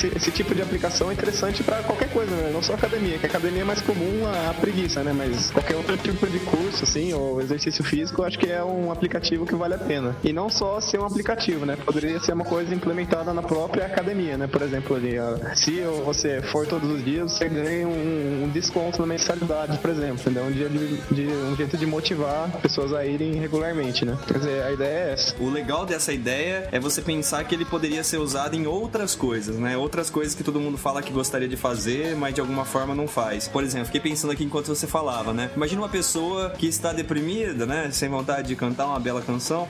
Esse, 0.00 0.16
esse 0.16 0.30
tipo 0.30 0.54
de 0.54 0.62
aplicação 0.62 1.10
é 1.10 1.12
interessante 1.12 1.62
pra 1.62 1.82
qualquer 1.82 2.08
coisa, 2.10 2.30
né? 2.34 2.50
Não 2.52 2.62
só 2.62 2.72
academia, 2.74 3.18
que 3.18 3.26
a 3.26 3.28
academia 3.28 3.60
é 3.62 3.64
mais 3.64 3.80
comum 3.82 4.26
a, 4.26 4.50
a 4.50 4.54
preguiça, 4.54 5.02
né? 5.04 5.12
Mas 5.12 5.50
qualquer 5.50 5.76
outro 5.76 5.96
tipo 5.98 6.26
de 6.26 6.38
curso, 6.40 6.84
assim, 6.84 7.12
ou 7.12 7.40
exercício 7.40 7.84
físico, 7.84 8.22
acho 8.22 8.38
que 8.38 8.50
é 8.50 8.64
um 8.64 8.90
aplicativo 8.90 9.44
que 9.44 9.54
vale 9.54 9.74
a 9.74 9.78
pena. 9.78 10.16
E 10.24 10.32
não 10.32 10.48
só 10.48 10.80
ser 10.80 10.98
um 10.98 11.04
aplicativo, 11.04 11.66
né? 11.66 11.76
Poderia 11.84 12.18
ser 12.20 12.32
uma 12.32 12.44
coisa 12.44 12.74
implementada 12.74 13.34
na 13.34 13.42
própria 13.42 13.84
academia, 13.84 14.38
né? 14.38 14.46
Por 14.46 14.62
exemplo, 14.62 14.96
ali, 14.96 15.16
se 15.54 15.80
você 16.04 16.40
for 16.40 16.66
todos 16.66 16.88
os 16.90 17.04
dias, 17.04 17.32
você 17.32 17.48
ganha 17.48 17.86
um, 17.86 18.44
um 18.44 18.48
desconto 18.48 19.00
na 19.00 19.06
mensalidade, 19.06 19.76
por 19.78 19.90
exemplo, 19.90 20.14
entendeu? 20.20 20.44
Um, 20.44 20.50
dia 20.52 20.68
de, 20.68 20.96
de- 21.10 21.26
um 21.50 21.54
jeito 21.56 21.76
de 21.76 21.84
motivar 21.86 22.48
pessoas 22.62 22.94
a 22.94 23.04
irem 23.04 23.34
regularmente, 23.34 24.04
né? 24.06 24.16
Quer 24.26 24.38
dizer, 24.38 24.62
a 24.62 24.72
ideia 24.72 25.08
é 25.08 25.12
essa. 25.12 25.34
O 25.38 25.50
legal 25.50 25.84
dessa 25.84 26.10
ideia 26.12 26.68
é 26.72 26.80
você 26.80 27.02
pensar 27.02 27.44
que 27.44 27.54
ele 27.54 27.64
poderia 27.66 28.02
ser 28.02 28.16
usado 28.18 28.54
em 28.56 28.66
outras 28.66 29.14
coisas, 29.14 29.56
né? 29.56 29.76
Outras 29.90 30.08
coisas 30.08 30.36
que 30.36 30.44
todo 30.44 30.60
mundo 30.60 30.78
fala 30.78 31.02
que 31.02 31.12
gostaria 31.12 31.48
de 31.48 31.56
fazer, 31.56 32.14
mas 32.14 32.32
de 32.32 32.40
alguma 32.40 32.64
forma 32.64 32.94
não 32.94 33.08
faz. 33.08 33.48
Por 33.48 33.64
exemplo, 33.64 33.86
fiquei 33.86 34.00
pensando 34.00 34.30
aqui 34.30 34.44
enquanto 34.44 34.68
você 34.68 34.86
falava, 34.86 35.32
né? 35.32 35.50
Imagina 35.56 35.82
uma 35.82 35.88
pessoa 35.88 36.50
que 36.50 36.68
está 36.68 36.92
deprimida, 36.92 37.66
né? 37.66 37.90
Sem 37.90 38.08
vontade 38.08 38.46
de 38.46 38.54
cantar 38.54 38.86
uma 38.86 39.00
bela 39.00 39.20
canção. 39.20 39.68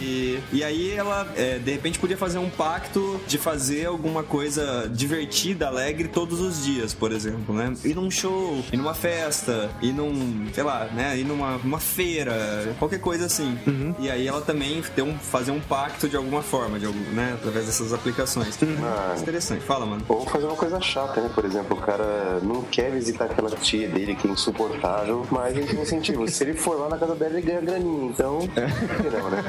E, 0.00 0.40
e 0.52 0.64
aí 0.64 0.90
ela, 0.90 1.30
é, 1.36 1.60
de 1.60 1.70
repente, 1.70 1.96
podia 2.00 2.16
fazer 2.16 2.38
um 2.38 2.50
pacto 2.50 3.20
de 3.28 3.38
fazer 3.38 3.86
alguma 3.86 4.24
coisa 4.24 4.90
divertida, 4.92 5.68
alegre 5.68 6.08
todos 6.08 6.40
os 6.40 6.64
dias, 6.64 6.92
por 6.92 7.12
exemplo, 7.12 7.54
né? 7.54 7.72
Ir 7.84 7.94
num 7.94 8.10
show, 8.10 8.64
ir 8.72 8.76
numa 8.76 8.94
festa, 8.94 9.70
ir 9.80 9.92
num, 9.92 10.48
sei 10.52 10.64
lá, 10.64 10.86
né? 10.86 11.16
Ir 11.16 11.24
numa, 11.24 11.58
numa 11.58 11.78
feira, 11.78 12.74
qualquer 12.80 12.98
coisa 12.98 13.26
assim. 13.26 13.56
E 14.00 14.10
aí 14.10 14.26
ela 14.26 14.40
também 14.40 14.82
ter 14.96 15.02
um, 15.02 15.16
fazer 15.16 15.52
um 15.52 15.60
pacto 15.60 16.08
de 16.08 16.16
alguma 16.16 16.42
forma, 16.42 16.80
de 16.80 16.86
algum, 16.86 16.98
né? 17.12 17.34
Através 17.34 17.66
dessas 17.66 17.92
aplicações. 17.92 18.58
Ah. 18.82 19.12
Interessante. 19.42 19.62
Fala, 19.64 19.84
mano. 19.86 20.02
Ou 20.08 20.24
fazer 20.26 20.46
uma 20.46 20.56
coisa 20.56 20.80
chata, 20.80 21.20
né? 21.20 21.30
Por 21.34 21.44
exemplo, 21.44 21.76
o 21.76 21.80
cara 21.80 22.38
não 22.42 22.62
quer 22.62 22.90
visitar 22.92 23.24
aquela 23.24 23.50
tia 23.50 23.88
dele 23.88 24.14
que 24.14 24.28
é 24.28 24.30
insuportável, 24.30 25.26
mas 25.30 25.56
ele 25.56 25.66
tem 25.66 25.80
incentivo. 25.80 26.28
Se 26.28 26.44
ele 26.44 26.54
for 26.54 26.78
lá 26.78 26.88
na 26.88 26.98
casa 26.98 27.14
dela, 27.14 27.32
ele 27.32 27.42
ganha 27.42 27.60
graninha. 27.60 28.04
Então, 28.10 28.38
que 28.40 29.10
não, 29.10 29.30
né? 29.30 29.42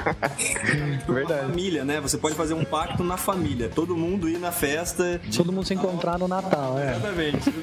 Verdade. 1.07 1.41
Família, 1.47 1.85
né? 1.85 2.01
Você 2.01 2.17
pode 2.17 2.35
fazer 2.35 2.53
um 2.53 2.63
pacto 2.65 3.03
na 3.03 3.17
família. 3.17 3.69
Todo 3.73 3.95
mundo 3.95 4.27
ir 4.27 4.39
na 4.39 4.51
festa. 4.51 5.19
de- 5.23 5.37
Todo 5.37 5.51
mundo 5.51 5.65
se 5.65 5.73
encontrar 5.73 6.17
no 6.17 6.27
Natal, 6.27 6.77
é. 6.79 6.91
Exatamente. 6.91 7.53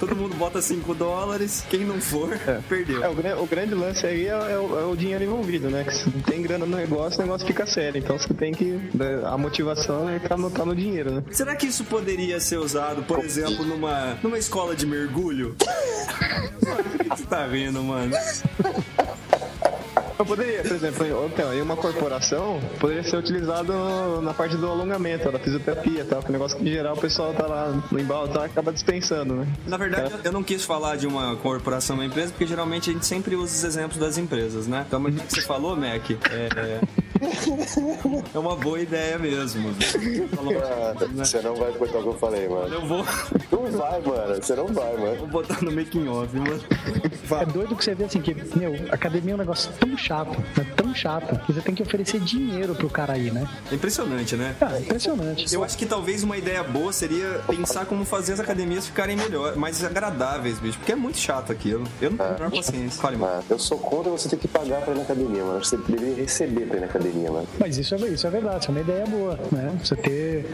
Todo 0.00 0.16
mundo 0.16 0.34
bota 0.34 0.62
5 0.62 0.94
dólares. 0.94 1.62
Quem 1.68 1.84
não 1.84 2.00
for, 2.00 2.30
perdeu. 2.68 3.04
É, 3.04 3.08
o, 3.36 3.42
o 3.42 3.46
grande 3.46 3.74
lance 3.74 4.06
aí 4.06 4.26
é, 4.26 4.30
é 4.30 4.58
o, 4.58 4.80
é 4.80 4.84
o 4.86 4.96
dinheiro 4.96 5.22
envolvido, 5.22 5.68
né? 5.68 5.84
Que 5.84 5.94
se 5.94 6.08
não 6.08 6.22
tem 6.22 6.40
grana 6.40 6.64
no 6.64 6.74
negócio, 6.74 7.20
o 7.20 7.22
negócio 7.22 7.46
fica 7.46 7.66
sério. 7.66 7.98
Então 7.98 8.18
você 8.18 8.32
tem 8.32 8.52
que. 8.52 8.64
né, 8.94 9.22
A 9.26 9.36
motivação 9.36 10.08
é 10.08 10.18
tá 10.18 10.38
no, 10.38 10.50
tá 10.50 10.64
no 10.64 10.74
dinheiro, 10.74 11.10
né? 11.10 11.22
Será 11.30 11.54
que 11.54 11.66
isso 11.66 11.84
poderia 11.84 12.40
ser 12.40 12.56
usado, 12.56 13.02
por 13.02 13.22
exemplo, 13.22 13.64
numa, 13.64 14.18
numa 14.22 14.38
escola 14.38 14.74
de 14.74 14.86
mergulho? 14.86 15.54
O 16.70 17.14
que 17.14 17.22
você 17.22 17.24
tá 17.24 17.46
vendo, 17.46 17.82
mano? 17.82 18.12
Eu 20.20 20.26
poderia, 20.26 20.60
por 20.60 20.72
exemplo, 20.72 21.30
então, 21.32 21.54
em 21.54 21.62
uma 21.62 21.76
corporação, 21.76 22.60
poderia 22.78 23.02
ser 23.02 23.16
utilizado 23.16 23.72
na 24.20 24.34
parte 24.34 24.54
do 24.54 24.68
alongamento, 24.68 25.32
da 25.32 25.38
fisioterapia 25.38 26.04
tal, 26.04 26.20
que 26.20 26.26
é 26.26 26.28
um 26.28 26.32
negócio 26.32 26.58
que 26.58 26.68
em 26.68 26.70
geral 26.70 26.94
o 26.94 27.00
pessoal 27.00 27.32
tá 27.32 27.46
lá 27.46 27.82
no 27.90 27.98
embalo 27.98 28.28
e 28.28 28.30
tal, 28.34 28.42
acaba 28.42 28.70
dispensando, 28.70 29.34
né? 29.34 29.46
Na 29.66 29.78
verdade, 29.78 30.12
eu 30.22 30.30
não 30.30 30.42
quis 30.42 30.62
falar 30.62 30.96
de 30.96 31.06
uma 31.06 31.36
corporação, 31.36 31.96
uma 31.96 32.04
empresa, 32.04 32.32
porque 32.32 32.46
geralmente 32.46 32.90
a 32.90 32.92
gente 32.92 33.06
sempre 33.06 33.34
usa 33.34 33.54
os 33.54 33.64
exemplos 33.64 33.96
das 33.96 34.18
empresas, 34.18 34.66
né? 34.66 34.84
Então, 34.86 35.00
mas 35.00 35.16
o 35.16 35.20
que 35.20 35.32
você 35.32 35.40
falou, 35.40 35.74
Mac, 35.74 36.10
é, 36.10 36.80
é 38.34 38.38
uma 38.38 38.56
boa 38.56 38.80
ideia 38.80 39.18
mesmo. 39.18 39.72
Falou, 40.34 40.54
Ah, 40.64 40.94
Você 41.14 41.40
não 41.40 41.54
vai 41.54 41.72
cortar 41.72 41.98
o 41.98 42.02
que 42.02 42.08
eu 42.08 42.14
falei, 42.18 42.48
mano. 42.48 42.74
Eu 42.74 42.86
vou, 42.86 43.04
Não 43.52 43.70
vai, 43.78 44.00
mano. 44.00 44.34
Você 44.42 44.54
não 44.54 44.66
vai, 44.68 44.96
mano. 44.96 45.16
Vou 45.18 45.26
botar 45.28 45.62
no 45.62 45.70
making 45.72 46.08
off, 46.08 46.34
mano. 46.36 46.60
É 47.40 47.46
doido 47.46 47.76
que 47.76 47.84
você 47.84 47.94
vê 47.94 48.04
assim 48.04 48.20
que, 48.20 48.34
meu, 48.58 48.74
academia 48.90 49.32
é 49.32 49.34
um 49.34 49.38
negócio 49.38 49.70
tão 49.78 49.96
chato, 49.96 50.36
né? 50.56 50.66
tão 50.76 50.92
chato, 50.94 51.38
que 51.46 51.52
você 51.52 51.60
tem 51.60 51.74
que 51.74 51.82
oferecer 51.82 52.18
dinheiro 52.20 52.74
pro 52.74 52.88
cara 52.90 53.12
aí, 53.12 53.30
né? 53.30 53.46
Impressionante, 53.70 54.34
né? 54.36 54.56
Cara, 54.58 54.76
é 54.78 54.80
impressionante. 54.80 55.54
Eu 55.54 55.62
acho 55.62 55.78
que 55.78 55.86
talvez 55.86 56.24
uma 56.24 56.36
ideia 56.36 56.62
boa 56.64 56.92
seria 56.92 57.40
pensar 57.46 57.86
como 57.86 58.04
fazer 58.04 58.32
as 58.32 58.40
academias 58.40 58.86
ficarem 58.86 59.16
melhor, 59.16 59.54
mais 59.56 59.84
agradáveis, 59.84 60.58
bicho. 60.58 60.78
Porque 60.78 60.92
é 60.92 60.96
muito 60.96 61.18
chato 61.18 61.52
aquilo. 61.52 61.84
Eu 62.00 62.10
não 62.10 62.16
tenho 62.16 62.30
a 62.30 62.32
menor 62.34 62.50
paciência. 62.50 63.00
Fale, 63.00 63.16
mano. 63.16 63.32
Ah, 63.38 63.42
eu 63.48 63.58
sou 63.58 63.78
contra 63.78 64.10
você 64.10 64.28
ter 64.28 64.36
que 64.36 64.48
pagar 64.48 64.80
pra 64.82 64.92
ir 64.92 64.96
na 64.96 65.02
academia, 65.02 65.44
mano. 65.44 65.64
Você 65.64 65.76
deveria 65.76 66.14
receber 66.16 66.66
pra 66.66 66.78
ir 66.78 66.80
na 66.80 66.86
academia, 66.86 67.09
mano. 67.12 67.46
Mas 67.58 67.78
isso 67.78 67.94
é, 67.94 67.98
isso 68.08 68.26
é 68.26 68.30
verdade, 68.30 68.60
isso 68.60 68.70
é 68.70 68.72
uma 68.72 68.80
ideia 68.80 69.06
boa, 69.06 69.38
né? 69.52 69.78
Você 69.82 69.96
ter. 69.96 70.46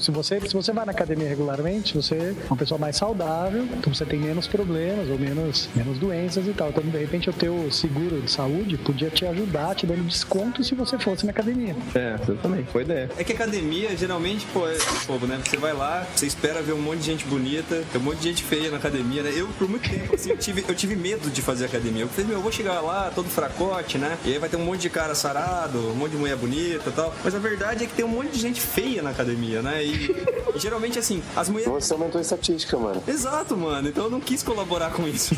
Se 0.00 0.10
você, 0.10 0.40
se 0.40 0.54
você 0.54 0.72
vai 0.72 0.84
na 0.84 0.92
academia 0.92 1.28
regularmente, 1.28 1.94
você 1.94 2.14
é 2.14 2.34
uma 2.48 2.56
pessoa 2.56 2.78
mais 2.78 2.96
saudável, 2.96 3.64
então 3.64 3.92
você 3.92 4.04
tem 4.04 4.18
menos 4.18 4.46
problemas 4.46 5.08
ou 5.08 5.18
menos, 5.18 5.68
menos 5.74 5.98
doenças 5.98 6.46
e 6.46 6.52
tal. 6.52 6.68
Então, 6.68 6.82
de 6.82 6.98
repente, 6.98 7.28
o 7.30 7.32
teu 7.32 7.70
seguro 7.70 8.20
de 8.20 8.30
saúde 8.30 8.76
podia 8.78 9.10
te 9.10 9.26
ajudar, 9.26 9.74
te 9.74 9.86
dando 9.86 10.02
desconto 10.04 10.62
se 10.62 10.74
você 10.74 10.98
fosse 10.98 11.24
na 11.24 11.30
academia. 11.30 11.74
É, 11.94 12.16
exatamente. 12.22 12.70
Foi 12.70 12.82
ideia. 12.82 13.10
É 13.16 13.24
que 13.24 13.32
academia, 13.32 13.96
geralmente, 13.96 14.46
pô, 14.52 14.68
é 14.68 14.74
fogo, 14.74 15.26
né? 15.26 15.40
Você 15.44 15.56
vai 15.56 15.72
lá, 15.72 16.06
você 16.14 16.26
espera 16.26 16.62
ver 16.62 16.72
um 16.72 16.80
monte 16.80 17.00
de 17.00 17.06
gente 17.06 17.24
bonita, 17.26 17.82
tem 17.92 18.00
um 18.00 18.04
monte 18.04 18.18
de 18.18 18.28
gente 18.28 18.42
feia 18.42 18.70
na 18.70 18.76
academia, 18.76 19.22
né? 19.22 19.32
Eu, 19.34 19.48
por 19.58 19.68
muito 19.68 19.88
tempo, 19.88 20.14
assim, 20.14 20.30
eu 20.30 20.36
tive, 20.36 20.64
eu 20.66 20.74
tive 20.74 20.96
medo 20.96 21.30
de 21.30 21.42
fazer 21.42 21.66
academia. 21.66 22.02
Eu 22.02 22.08
falei, 22.08 22.26
meu, 22.26 22.36
eu 22.38 22.42
vou 22.42 22.52
chegar 22.52 22.80
lá 22.80 23.10
todo 23.14 23.28
fracote, 23.28 23.98
né? 23.98 24.18
E 24.24 24.32
aí 24.32 24.38
vai 24.38 24.48
ter 24.48 24.56
um 24.56 24.64
monte 24.64 24.82
de 24.82 24.90
cara 24.90 25.14
sarado, 25.14 25.78
um 25.78 25.94
monte 26.04 26.12
de 26.12 26.18
mulher 26.18 26.36
bonita 26.36 26.90
e 26.90 26.92
tal. 26.92 27.14
Mas 27.24 27.34
a 27.34 27.38
verdade 27.38 27.84
é 27.84 27.86
que 27.86 27.94
tem 27.94 28.04
um 28.04 28.08
monte 28.08 28.30
de 28.30 28.38
gente 28.38 28.60
feia 28.60 29.02
na 29.02 29.10
academia, 29.10 29.62
né? 29.62 29.82
E, 29.84 30.10
e 30.54 30.58
geralmente, 30.58 30.98
assim, 30.98 31.22
as 31.34 31.48
mulheres. 31.48 31.72
Você 31.72 31.92
aumentou 31.92 32.18
a 32.18 32.22
estatística, 32.22 32.76
mano. 32.76 33.02
Exato, 33.06 33.56
mano. 33.56 33.88
Então 33.88 34.04
eu 34.04 34.10
não 34.10 34.20
quis 34.20 34.42
colaborar 34.42 34.90
com 34.90 35.08
isso. 35.08 35.34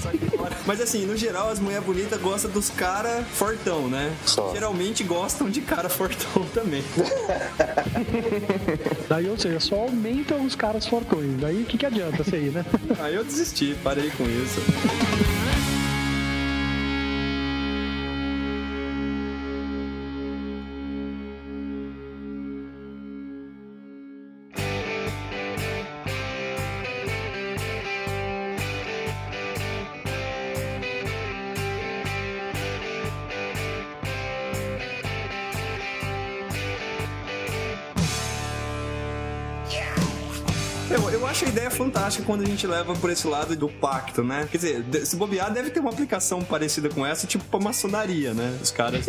Mas 0.67 0.81
assim, 0.81 1.07
no 1.07 1.17
geral, 1.17 1.49
as 1.49 1.61
mulheres 1.61 1.85
bonitas 1.85 2.21
gostam 2.21 2.51
dos 2.51 2.69
cara 2.71 3.25
fortão, 3.33 3.89
né? 3.89 4.13
Só. 4.25 4.53
Geralmente 4.53 5.05
gostam 5.05 5.49
de 5.49 5.61
cara 5.61 5.89
fortão 5.89 6.45
também. 6.53 6.83
Daí, 9.09 9.29
ou 9.29 9.39
seja, 9.39 9.61
só 9.61 9.77
aumentam 9.77 10.45
os 10.45 10.57
caras 10.57 10.87
fortões. 10.87 11.41
Daí 11.41 11.63
o 11.63 11.65
que, 11.65 11.79
que 11.79 11.87
adianta 11.87 12.23
você 12.25 12.39
ir, 12.39 12.53
né? 12.53 12.65
Aí 12.99 13.15
eu 13.15 13.25
desisti, 13.25 13.77
parei 13.83 14.11
com 14.11 14.25
isso. 14.25 14.61
Fantástica 42.07 42.25
quando 42.25 42.43
a 42.43 42.47
gente 42.47 42.67
leva 42.67 42.95
por 42.95 43.11
esse 43.11 43.27
lado 43.27 43.57
do 43.57 43.69
pacto, 43.69 44.23
né? 44.23 44.49
Quer 44.51 44.59
dizer, 44.59 45.07
se 45.07 45.17
bobear, 45.17 45.53
deve 45.53 45.71
ter 45.71 45.81
uma 45.81 45.91
aplicação 45.91 46.43
parecida 46.43 46.89
com 46.89 47.05
essa, 47.05 47.27
tipo 47.27 47.45
pra 47.45 47.59
maçonaria, 47.59 48.33
né? 48.33 48.59
Os 48.63 48.71
caras. 48.71 49.07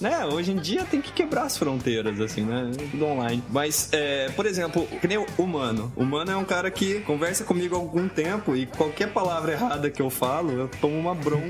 Né? 0.00 0.24
Hoje 0.26 0.52
em 0.52 0.56
dia 0.56 0.84
tem 0.84 1.00
que 1.00 1.12
quebrar 1.12 1.42
as 1.44 1.56
fronteiras, 1.56 2.20
assim, 2.20 2.42
né? 2.42 2.70
Tudo 2.90 3.04
online. 3.06 3.42
Mas, 3.50 3.88
é, 3.92 4.28
por 4.36 4.46
exemplo, 4.46 4.86
que 5.00 5.06
nem 5.06 5.18
o 5.18 5.26
humano. 5.38 5.92
O 5.96 6.02
humano 6.02 6.30
é 6.30 6.36
um 6.36 6.44
cara 6.44 6.70
que 6.70 7.00
conversa 7.00 7.44
comigo 7.44 7.74
há 7.74 7.78
algum 7.78 8.08
tempo 8.08 8.56
e 8.56 8.66
qualquer 8.66 9.12
palavra 9.12 9.52
errada 9.52 9.90
que 9.90 10.00
eu 10.02 10.10
falo, 10.10 10.52
eu 10.52 10.68
tomo 10.80 10.98
uma 10.98 11.14
bronca 11.14 11.44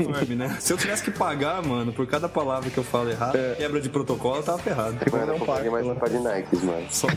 enorme, 0.00 0.34
né? 0.34 0.56
Se 0.60 0.72
eu 0.72 0.76
tivesse 0.76 1.02
que 1.02 1.10
pagar, 1.10 1.62
mano, 1.62 1.92
por 1.92 2.06
cada 2.06 2.28
palavra 2.28 2.70
que 2.70 2.78
eu 2.78 2.84
falo 2.84 3.10
errado, 3.10 3.38
quebra 3.56 3.80
de 3.80 3.88
protocolo, 3.88 4.36
eu 4.36 4.42
tava 4.42 4.58
ferrado. 4.58 4.96
Mano, 5.10 5.36
vou 5.38 5.46
pagar 5.46 5.70
pacto, 5.70 5.86
mais 5.86 5.98
par 5.98 6.08
de 6.08 6.18
Nikes, 6.18 6.62
mano. 6.62 6.86
Só- 6.90 7.08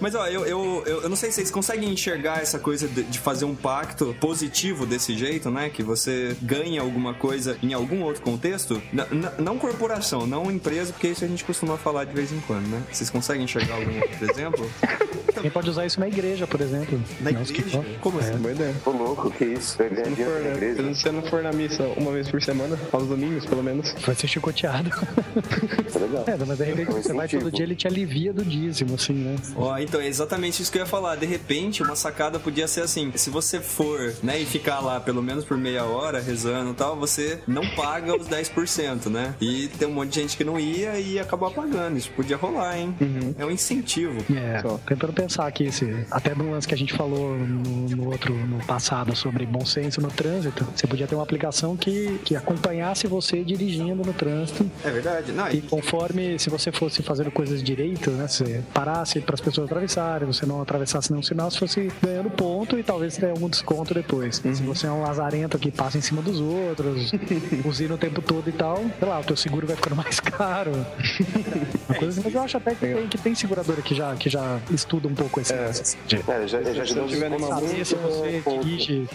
Mas 0.00 0.14
ó, 0.14 0.26
eu, 0.26 0.44
eu, 0.46 0.82
eu, 0.86 1.02
eu 1.02 1.08
não 1.08 1.16
sei 1.16 1.30
se 1.30 1.36
vocês 1.36 1.50
conseguem 1.50 1.90
enxergar 1.90 2.40
essa 2.42 2.58
coisa 2.58 2.88
de, 2.88 3.02
de 3.04 3.18
fazer 3.18 3.44
um 3.44 3.54
pacto 3.54 4.14
positivo 4.20 4.86
desse 4.86 5.16
jeito, 5.16 5.50
né? 5.50 5.68
Que 5.70 5.82
você 5.82 6.36
ganha 6.42 6.80
alguma 6.80 7.14
coisa 7.14 7.56
em 7.62 7.72
algum 7.72 8.02
outro 8.02 8.22
contexto. 8.22 8.80
N- 8.92 9.30
não 9.38 9.58
corporação, 9.58 10.21
não 10.26 10.50
empresa, 10.50 10.92
porque 10.92 11.08
isso 11.08 11.24
a 11.24 11.28
gente 11.28 11.44
costuma 11.44 11.76
falar 11.76 12.04
de 12.04 12.12
vez 12.12 12.32
em 12.32 12.40
quando, 12.40 12.66
né? 12.66 12.82
Vocês 12.90 13.10
conseguem 13.10 13.44
enxergar 13.44 13.74
algum 13.74 13.96
outro 13.96 14.30
exemplo? 14.30 14.70
Quem 15.42 15.50
pode 15.50 15.68
usar 15.68 15.84
isso 15.84 15.98
na 16.00 16.08
igreja, 16.08 16.46
por 16.46 16.60
exemplo. 16.60 17.00
Na 17.20 17.30
Não, 17.32 17.44
se 17.44 17.52
igreja? 17.52 17.84
Como 18.00 18.18
assim? 18.20 18.36
Boa 18.36 18.52
ideia. 18.52 18.74
Ô, 18.86 18.90
louco, 18.90 19.30
que 19.30 19.44
isso? 19.44 19.76
Vai 19.76 19.88
ganhar 19.90 20.04
Se 20.04 20.10
não 20.10 20.14
dinheiro 20.16 20.34
for, 20.36 20.42
na 20.42 20.48
né? 20.50 20.56
igreja? 20.56 20.94
Se 20.94 21.00
você 21.02 21.10
não 21.12 21.22
for 21.24 21.42
na 21.42 21.52
missa 21.52 21.82
uma 21.96 22.12
vez 22.12 22.28
por 22.30 22.40
semana, 22.42 22.78
aos 22.92 23.06
domingos, 23.08 23.44
pelo 23.44 23.62
menos. 23.62 23.92
Vai 24.06 24.14
ser 24.14 24.28
chicoteado. 24.28 24.90
Tá 24.90 25.98
legal. 25.98 26.24
É, 26.26 26.36
mas 26.46 26.58
de 26.58 26.64
repente 26.64 26.88
É 26.90 26.94
um 26.94 27.02
você 27.02 27.12
vai 27.12 27.28
todo 27.28 27.50
dia, 27.50 27.64
ele 27.64 27.74
te 27.74 27.86
alivia 27.86 28.32
do 28.32 28.44
dízimo, 28.44 28.94
assim, 28.94 29.12
né? 29.14 29.36
Ó, 29.56 29.76
então 29.78 30.00
é 30.00 30.06
exatamente 30.06 30.62
isso 30.62 30.70
que 30.70 30.78
eu 30.78 30.82
ia 30.82 30.86
falar. 30.86 31.16
De 31.16 31.26
repente, 31.26 31.82
uma 31.82 31.96
sacada 31.96 32.38
podia 32.38 32.68
ser 32.68 32.82
assim: 32.82 33.12
se 33.16 33.28
você 33.30 33.60
for, 33.60 34.14
né, 34.22 34.38
e 34.40 34.46
ficar 34.46 34.80
lá 34.80 35.00
pelo 35.00 35.22
menos 35.22 35.44
por 35.44 35.56
meia 35.56 35.84
hora 35.84 36.20
rezando 36.20 36.70
e 36.70 36.74
tal, 36.74 36.96
você 36.96 37.40
não 37.46 37.66
paga 37.74 38.16
os 38.16 38.28
10%, 38.28 39.06
né? 39.10 39.34
E 39.40 39.68
tem 39.78 39.88
um 39.88 39.92
monte 39.92 40.10
de 40.10 40.20
gente 40.20 40.36
que 40.36 40.44
não 40.44 40.58
ia 40.58 40.98
e 40.98 41.14
ia 41.14 41.22
acabar 41.22 41.50
pagando. 41.50 41.96
Isso 41.98 42.10
podia 42.12 42.36
rolar, 42.36 42.78
hein? 42.78 42.94
É 43.38 43.44
um 43.44 43.50
incentivo. 43.50 44.22
É, 44.34 44.60
Só. 44.60 44.78
tentando 44.86 45.12
pensar 45.12 45.31
aqui, 45.40 45.70
se, 45.72 46.06
até 46.10 46.34
no 46.34 46.50
lance 46.50 46.66
que 46.66 46.74
a 46.74 46.78
gente 46.78 46.92
falou 46.92 47.36
no, 47.36 47.88
no 47.88 48.10
outro, 48.10 48.34
no 48.34 48.58
passado, 48.64 49.14
sobre 49.16 49.46
bom 49.46 49.64
senso 49.64 50.00
no 50.00 50.10
trânsito, 50.10 50.66
você 50.74 50.86
podia 50.86 51.06
ter 51.06 51.14
uma 51.14 51.24
aplicação 51.24 51.76
que, 51.76 52.18
que 52.24 52.36
acompanhasse 52.36 53.06
você 53.06 53.42
dirigindo 53.44 54.04
no 54.04 54.12
trânsito 54.12 54.70
É 54.84 54.90
verdade. 54.90 55.32
Não, 55.32 55.50
e 55.50 55.60
conforme, 55.60 56.38
se 56.38 56.50
você 56.50 56.70
fosse 56.72 57.02
fazendo 57.02 57.30
coisas 57.30 57.62
direito, 57.62 58.10
né, 58.10 58.26
você 58.28 58.62
parasse 58.74 59.20
para 59.20 59.34
as 59.34 59.40
pessoas 59.40 59.66
atravessarem, 59.66 60.26
você 60.26 60.44
não 60.44 60.60
atravessasse 60.60 61.10
nenhum 61.10 61.22
sinal, 61.22 61.50
você 61.50 61.58
fosse 61.58 61.92
ganhando 62.02 62.30
ponto 62.30 62.78
e 62.78 62.82
talvez 62.82 63.16
tenha 63.16 63.32
algum 63.32 63.48
desconto 63.48 63.94
depois. 63.94 64.36
Se 64.36 64.62
você 64.62 64.86
é 64.86 64.90
um 64.90 65.02
lazarento 65.02 65.58
que 65.58 65.70
passa 65.70 65.98
em 65.98 66.00
cima 66.00 66.22
dos 66.22 66.40
outros, 66.40 67.12
buzina 67.62 67.94
o 67.94 67.98
tempo 67.98 68.20
todo 68.20 68.48
e 68.48 68.52
tal, 68.52 68.78
sei 68.98 69.08
lá, 69.08 69.20
o 69.20 69.24
teu 69.24 69.36
seguro 69.36 69.66
vai 69.66 69.76
ficando 69.76 69.96
mais 70.02 70.20
caro. 70.20 70.72
Uma 71.88 71.98
coisa 71.98 72.22
mas 72.24 72.34
eu 72.34 72.40
acho 72.42 72.56
até 72.56 72.74
que 72.74 72.80
tem, 72.80 73.08
que 73.08 73.18
tem 73.18 73.34
seguradora 73.34 73.82
que 73.82 73.94
já, 73.94 74.14
que 74.16 74.28
já 74.28 74.60
estuda 74.70 75.08
um 75.08 75.14
pouco 75.22 75.40
esse 75.40 75.52
lance 75.54 75.96
de 76.06 76.16
É, 76.16 76.46
já, 76.48 76.62
já 76.62 76.84
Se 76.86 76.94
tiver 77.06 77.30
numa 77.30 77.60
se 77.60 77.94
você 77.94 78.42
dirige 78.62 79.06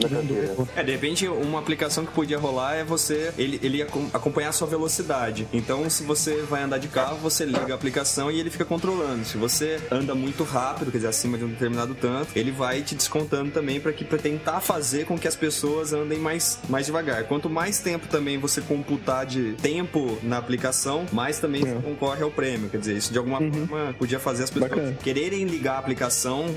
o 0.57 0.67
É, 0.75 0.83
de 0.83 0.91
repente, 0.91 1.27
uma 1.27 1.59
aplicação 1.59 2.05
que 2.05 2.11
podia 2.11 2.37
rolar 2.37 2.75
é 2.75 2.83
você 2.83 3.31
ele, 3.37 3.59
ele 3.63 3.81
acom- 3.81 4.09
acompanhar 4.13 4.49
a 4.49 4.51
sua 4.51 4.67
velocidade. 4.67 5.47
Então, 5.53 5.89
se 5.89 6.03
você 6.03 6.41
vai 6.41 6.63
andar 6.63 6.77
de 6.77 6.87
carro, 6.87 7.17
você 7.17 7.45
liga 7.45 7.73
a 7.73 7.75
aplicação 7.75 8.31
e 8.31 8.39
ele 8.39 8.49
fica 8.49 8.65
controlando. 8.65 9.25
Se 9.25 9.37
você 9.37 9.79
anda 9.91 10.13
muito 10.15 10.43
rápido, 10.43 10.91
quer 10.91 10.97
dizer, 10.99 11.09
acima 11.09 11.37
de 11.37 11.43
um 11.43 11.49
determinado 11.49 11.95
tanto, 11.95 12.29
ele 12.35 12.51
vai 12.51 12.81
te 12.81 12.95
descontando 12.95 13.51
também 13.51 13.79
para 13.79 13.91
que 13.93 14.05
para 14.05 14.17
tentar 14.17 14.59
fazer 14.61 15.05
com 15.05 15.17
que 15.17 15.27
as 15.27 15.35
pessoas 15.35 15.93
andem 15.93 16.19
mais, 16.19 16.59
mais 16.69 16.85
devagar. 16.85 17.23
Quanto 17.25 17.49
mais 17.49 17.79
tempo 17.79 18.07
também 18.07 18.37
você 18.37 18.61
computar 18.61 19.25
de 19.25 19.53
tempo 19.61 20.17
na 20.23 20.37
aplicação, 20.37 21.05
mais 21.11 21.39
também 21.39 21.61
você 21.61 21.75
concorre 21.81 22.23
ao 22.23 22.31
prêmio. 22.31 22.69
Quer 22.69 22.77
dizer, 22.77 22.97
isso 22.97 23.11
de 23.11 23.17
alguma 23.17 23.39
forma 23.39 23.93
podia 23.97 24.19
fazer 24.19 24.43
as 24.43 24.49
pessoas 24.49 24.71
Bacana. 24.71 24.97
quererem 25.03 25.43
ligar 25.45 25.75
a 25.75 25.79
aplicação 25.79 25.96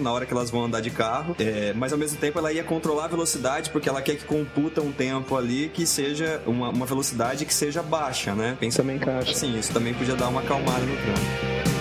na 0.01 0.12
hora 0.12 0.26
que 0.26 0.32
elas 0.32 0.51
vão 0.51 0.64
andar 0.64 0.80
de 0.80 0.91
carro, 0.91 1.34
é, 1.38 1.72
mas 1.74 1.93
ao 1.93 1.99
mesmo 1.99 2.18
tempo 2.18 2.38
ela 2.38 2.53
ia 2.53 2.62
controlar 2.62 3.07
a 3.07 3.09
velocidade 3.09 3.70
porque 3.70 3.88
ela 3.88 4.03
quer 4.03 4.16
que 4.16 4.24
computa 4.24 4.80
um 4.80 4.93
tempo 4.93 5.36
ali 5.36 5.68
que 5.68 5.86
seja 5.86 6.41
uma, 6.47 6.68
uma 6.70 6.86
velocidade 6.86 7.45
que 7.45 7.55
seja 7.55 7.82
baixa, 7.82 8.34
né? 8.34 8.57
Pensa 8.59 8.78
Também 8.82 8.97
encaixa. 8.97 9.34
Sim, 9.34 9.59
isso 9.59 9.72
também 9.72 9.95
podia 9.95 10.14
dar 10.14 10.28
uma 10.28 10.41
acalmada 10.41 10.80
no 10.80 10.97
trânsito. 10.97 11.79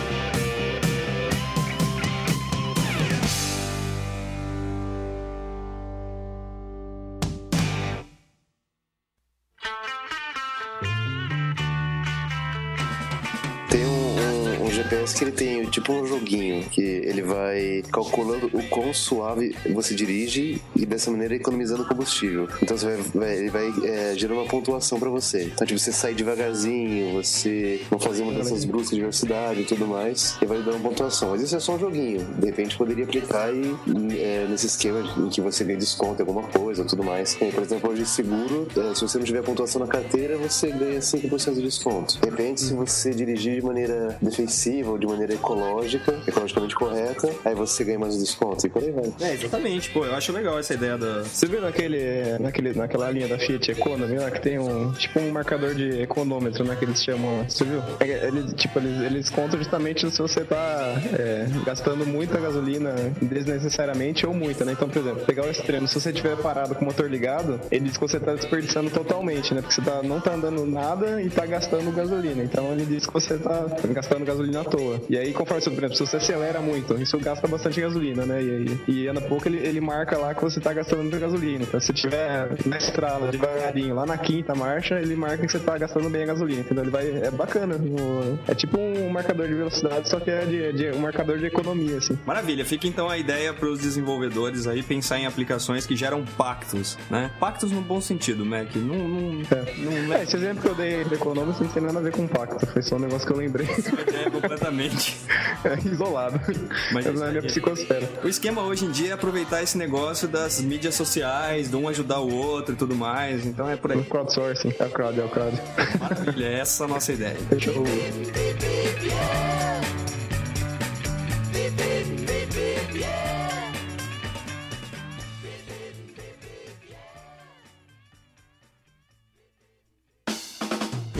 Que 16.72 16.82
ele 16.82 17.22
vai 17.22 17.84
calculando 17.92 18.50
o 18.54 18.64
quão 18.70 18.94
suave 18.94 19.56
você 19.74 19.94
dirige 19.94 20.62
e 20.76 20.86
dessa 20.86 21.12
maneira 21.12 21.36
economizando 21.36 21.86
combustível. 21.86 22.48
Então 22.62 22.78
você 22.78 22.86
vai, 22.86 22.98
vai- 23.14 23.38
ele 23.38 23.50
vai 23.50 23.68
é, 23.86 24.16
uma 24.30 24.46
pontuação 24.46 25.00
pra 25.00 25.10
você. 25.10 25.44
Então, 25.46 25.66
tipo, 25.66 25.80
você 25.80 25.92
sai 25.92 26.14
devagarzinho, 26.14 27.14
você 27.14 27.82
não 27.92 28.00
fazer 28.00 28.24
mudanças 28.24 28.64
bruscas 28.66 28.92
de 28.92 29.00
velocidade 29.02 29.62
e 29.62 29.66
tudo 29.66 29.88
mais, 29.88 30.38
e 30.42 30.46
vai 30.46 30.60
dando 30.62 30.76
uma 30.78 30.90
pontuação. 30.90 31.32
Mas 31.32 31.42
isso 31.42 31.56
é 31.56 31.60
só 31.60 31.76
um 31.76 31.80
joguinho. 31.80 32.26
De 32.38 32.46
repente 32.46 32.78
poderia 32.78 33.04
aplicar 33.06 33.52
e, 33.54 33.76
é, 34.20 34.46
nesse 34.50 34.68
esquema 34.68 35.00
em 35.18 35.30
que 35.30 35.42
você 35.42 35.64
ganha 35.64 35.78
desconto 35.80 36.22
em 36.22 36.26
alguma 36.28 36.44
coisa 36.48 36.82
ou 36.84 36.88
tudo 36.88 37.04
mais. 37.04 37.34
Por 37.36 37.64
exemplo, 37.64 37.90
hoje 37.92 38.06
seguro, 38.06 38.68
é, 38.78 38.94
se 38.96 39.02
você 39.02 39.18
não 39.18 39.26
tiver 39.26 39.42
pontuação 39.44 39.80
na 39.82 39.88
carteira, 39.88 40.38
você 40.38 40.70
ganha 40.72 41.00
5% 41.02 41.56
de 41.56 41.62
desconto. 41.62 42.20
De 42.20 42.30
repente, 42.30 42.62
se 42.62 42.74
você 42.74 43.12
dirigir 43.12 43.56
de 43.60 43.66
maneira 43.66 44.18
defensiva 44.22 44.92
ou 44.92 44.98
de 44.98 45.08
maneira 45.08 45.34
ecológica, 45.34 46.20
ecologicamente 46.60 46.76
correta, 46.76 47.30
aí 47.46 47.56
você 47.56 47.84
ganha 47.84 48.00
mais 48.00 48.18
desconto 48.18 48.66
e 48.66 48.70
por 48.70 48.84
aí 48.84 48.92
vai. 48.92 49.14
É, 49.22 49.34
exatamente, 49.34 49.90
pô, 49.92 50.06
eu 50.06 50.16
acho 50.16 50.32
legal 50.32 50.60
essa 50.60 50.74
ideia 50.74 50.98
da. 50.98 51.24
Você 51.24 51.48
viu 51.48 51.62
naquele, 51.62 52.38
naquele, 52.40 52.74
naquela 52.74 53.10
linha 53.12 53.28
da 53.28 53.38
Fiat 53.38 53.72
Economy 53.72 54.18
lá 54.18 54.30
que 54.32 54.42
tem 54.42 54.60
um 54.60 54.92
tipo 54.94 55.20
um 55.20 55.32
marcador 55.32 55.74
de 55.74 56.02
econômetro, 56.02 56.64
né? 56.66 56.76
Que 56.76 56.86
eles 56.86 57.04
chamam. 57.04 57.46
Você 57.48 57.64
viu? 57.64 57.82
É, 58.00 58.28
Eles, 58.28 58.54
tipo, 58.54 58.80
eles, 58.80 59.02
eles 59.02 59.30
contam 59.30 59.58
justamente 59.58 60.10
se 60.10 60.22
você 60.22 60.44
tá 60.44 60.96
é, 61.18 61.48
gastando 61.66 62.06
muita 62.06 62.40
gasolina 62.40 62.94
desnecessariamente 63.22 64.26
ou 64.26 64.34
muita, 64.34 64.66
né? 64.66 64.74
Então, 64.74 64.90
por 64.90 65.00
exemplo, 65.00 65.26
pegar 65.26 65.46
o 65.46 65.50
extremo, 65.50 65.88
se 65.88 66.00
você 66.00 66.12
tiver 66.12 66.36
parado 66.38 66.76
com 66.76 66.82
o 66.82 66.86
motor 66.86 67.10
ligado, 67.10 67.60
ele 67.72 67.86
diz 67.86 67.98
que 67.98 68.08
você 68.08 68.20
tá 68.20 68.34
desperdiçando 68.34 68.90
totalmente, 68.90 69.54
né? 69.54 69.62
Porque 69.62 69.76
você 69.76 69.82
tá, 69.82 70.02
não 70.04 70.20
tá 70.20 70.34
andando 70.34 70.66
nada 70.66 71.22
e 71.22 71.30
tá 71.30 71.46
gastando 71.46 71.92
gasolina. 71.94 72.44
Então 72.44 72.72
ele 72.72 72.86
diz 72.86 73.06
que 73.06 73.14
você 73.14 73.38
tá 73.38 73.66
gastando 73.90 74.26
gasolina 74.26 74.62
à 74.62 74.64
toa. 74.64 75.02
E 75.10 75.18
aí, 75.18 75.34
conforme, 75.34 75.60
por 75.64 75.72
exemplo, 75.72 75.96
se 75.96 76.06
você 76.06 76.18
acelera 76.18 76.49
muito, 76.60 77.00
isso 77.00 77.18
gasta 77.20 77.48
bastante 77.48 77.80
gasolina, 77.80 78.26
né? 78.26 78.42
E, 78.42 78.50
aí- 78.50 78.80
e 78.88 79.08
anda 79.08 79.22
pouco, 79.22 79.48
ele, 79.48 79.58
ele 79.60 79.80
marca 79.80 80.18
lá 80.18 80.34
que 80.34 80.42
você 80.42 80.60
tá 80.60 80.74
gastando 80.74 81.04
muita 81.04 81.20
gasolina. 81.20 81.64
Então, 81.64 81.80
se 81.80 81.94
tiver 81.94 82.48
na 82.66 82.78
estrada, 82.78 83.28
devagarinho, 83.28 83.94
lá 83.94 84.06
na 84.08 84.18
quinta 84.18 84.56
marcha, 84.56 85.00
ele 85.00 85.16
marca 85.16 85.46
que 85.46 85.52
você 85.52 85.60
tá 85.60 85.78
gastando 85.78 86.10
bem 86.10 86.24
a 86.24 86.28
gasolina, 86.28 86.62
entendeu? 86.62 86.84
Ele 86.86 86.92
vai, 86.92 87.08
é 87.10 87.30
bacana. 87.30 87.76
o- 87.76 88.40
É 88.48 88.56
tipo 88.56 88.80
um 88.80 89.10
marcador 89.10 89.48
de 89.48 89.54
velocidade, 89.54 90.10
só 90.10 90.20
que 90.20 90.32
é 90.32 90.46
de, 90.46 90.74
de- 90.74 90.92
um 90.92 91.00
marcador 91.00 91.38
de 91.38 91.46
economia, 91.46 91.98
assim. 91.98 92.18
Maravilha, 92.26 92.66
fica 92.66 92.88
então 92.88 93.08
a 93.10 93.18
ideia 93.18 93.54
para 93.54 93.68
os 93.70 93.80
desenvolvedores 93.80 94.66
aí 94.66 94.82
pensar 94.82 95.20
em 95.20 95.26
aplicações 95.28 95.86
que 95.86 95.96
geram 95.96 96.24
pactos, 96.26 96.98
né? 97.10 97.30
Pactos 97.40 97.72
no 97.72 97.82
bom 97.82 98.00
sentido, 98.02 98.46
Mac. 98.46 98.74
Não, 98.76 98.96
não, 99.08 99.32
não 99.34 100.14
É, 100.16 100.20
é 100.20 100.24
esse 100.24 100.36
exemplo 100.38 100.62
que 100.62 100.68
eu 100.70 100.76
dei 100.76 101.04
de 101.04 101.14
econômico 101.16 101.64
não 101.64 101.70
tem 101.70 101.84
nada 101.84 102.00
a 102.00 102.02
ver 102.02 102.12
com 102.12 102.26
pacto, 102.28 102.66
foi 102.68 102.82
só 102.82 102.96
um 102.96 103.00
negócio 103.00 103.28
que 103.28 103.34
eu 103.34 103.38
lembrei. 103.38 103.68
ideia 104.08 104.30
completamente. 104.32 105.18
É, 105.62 105.74
isolado. 105.90 106.29
Mas 106.32 107.06
Mas 107.06 107.06
é 107.06 107.12
na 107.12 107.28
minha 107.28 107.40
é- 107.40 107.42
psicosfera. 107.42 108.10
O 108.24 108.28
esquema 108.28 108.62
hoje 108.64 108.86
em 108.86 108.92
dia 108.92 109.10
é 109.10 109.14
aproveitar 109.14 109.62
esse 109.64 109.78
negócio 109.78 110.28
das 110.28 110.60
mídias 110.62 110.96
sociais, 110.96 111.70
de 111.70 111.76
um 111.76 111.88
ajudar 111.88 112.20
o 112.20 112.34
outro 112.34 112.74
e 112.74 112.78
tudo 112.78 112.96
mais. 112.96 113.46
Então 113.46 113.70
é 113.70 113.76
por 113.76 113.92
aí. 113.92 113.98
O 114.00 114.06
crowdsourcing, 114.06 114.74
é 114.78 114.84
o 114.86 114.90
crowd, 114.90 115.20
é 115.20 115.24
o 115.26 115.30
crowd. 115.30 115.62
Maravilha, 116.00 116.46
essa 116.48 116.84
é 116.84 116.86
a 116.86 116.90
nossa 116.90 117.14
ideia. 117.14 117.36
Fechou. 117.50 117.84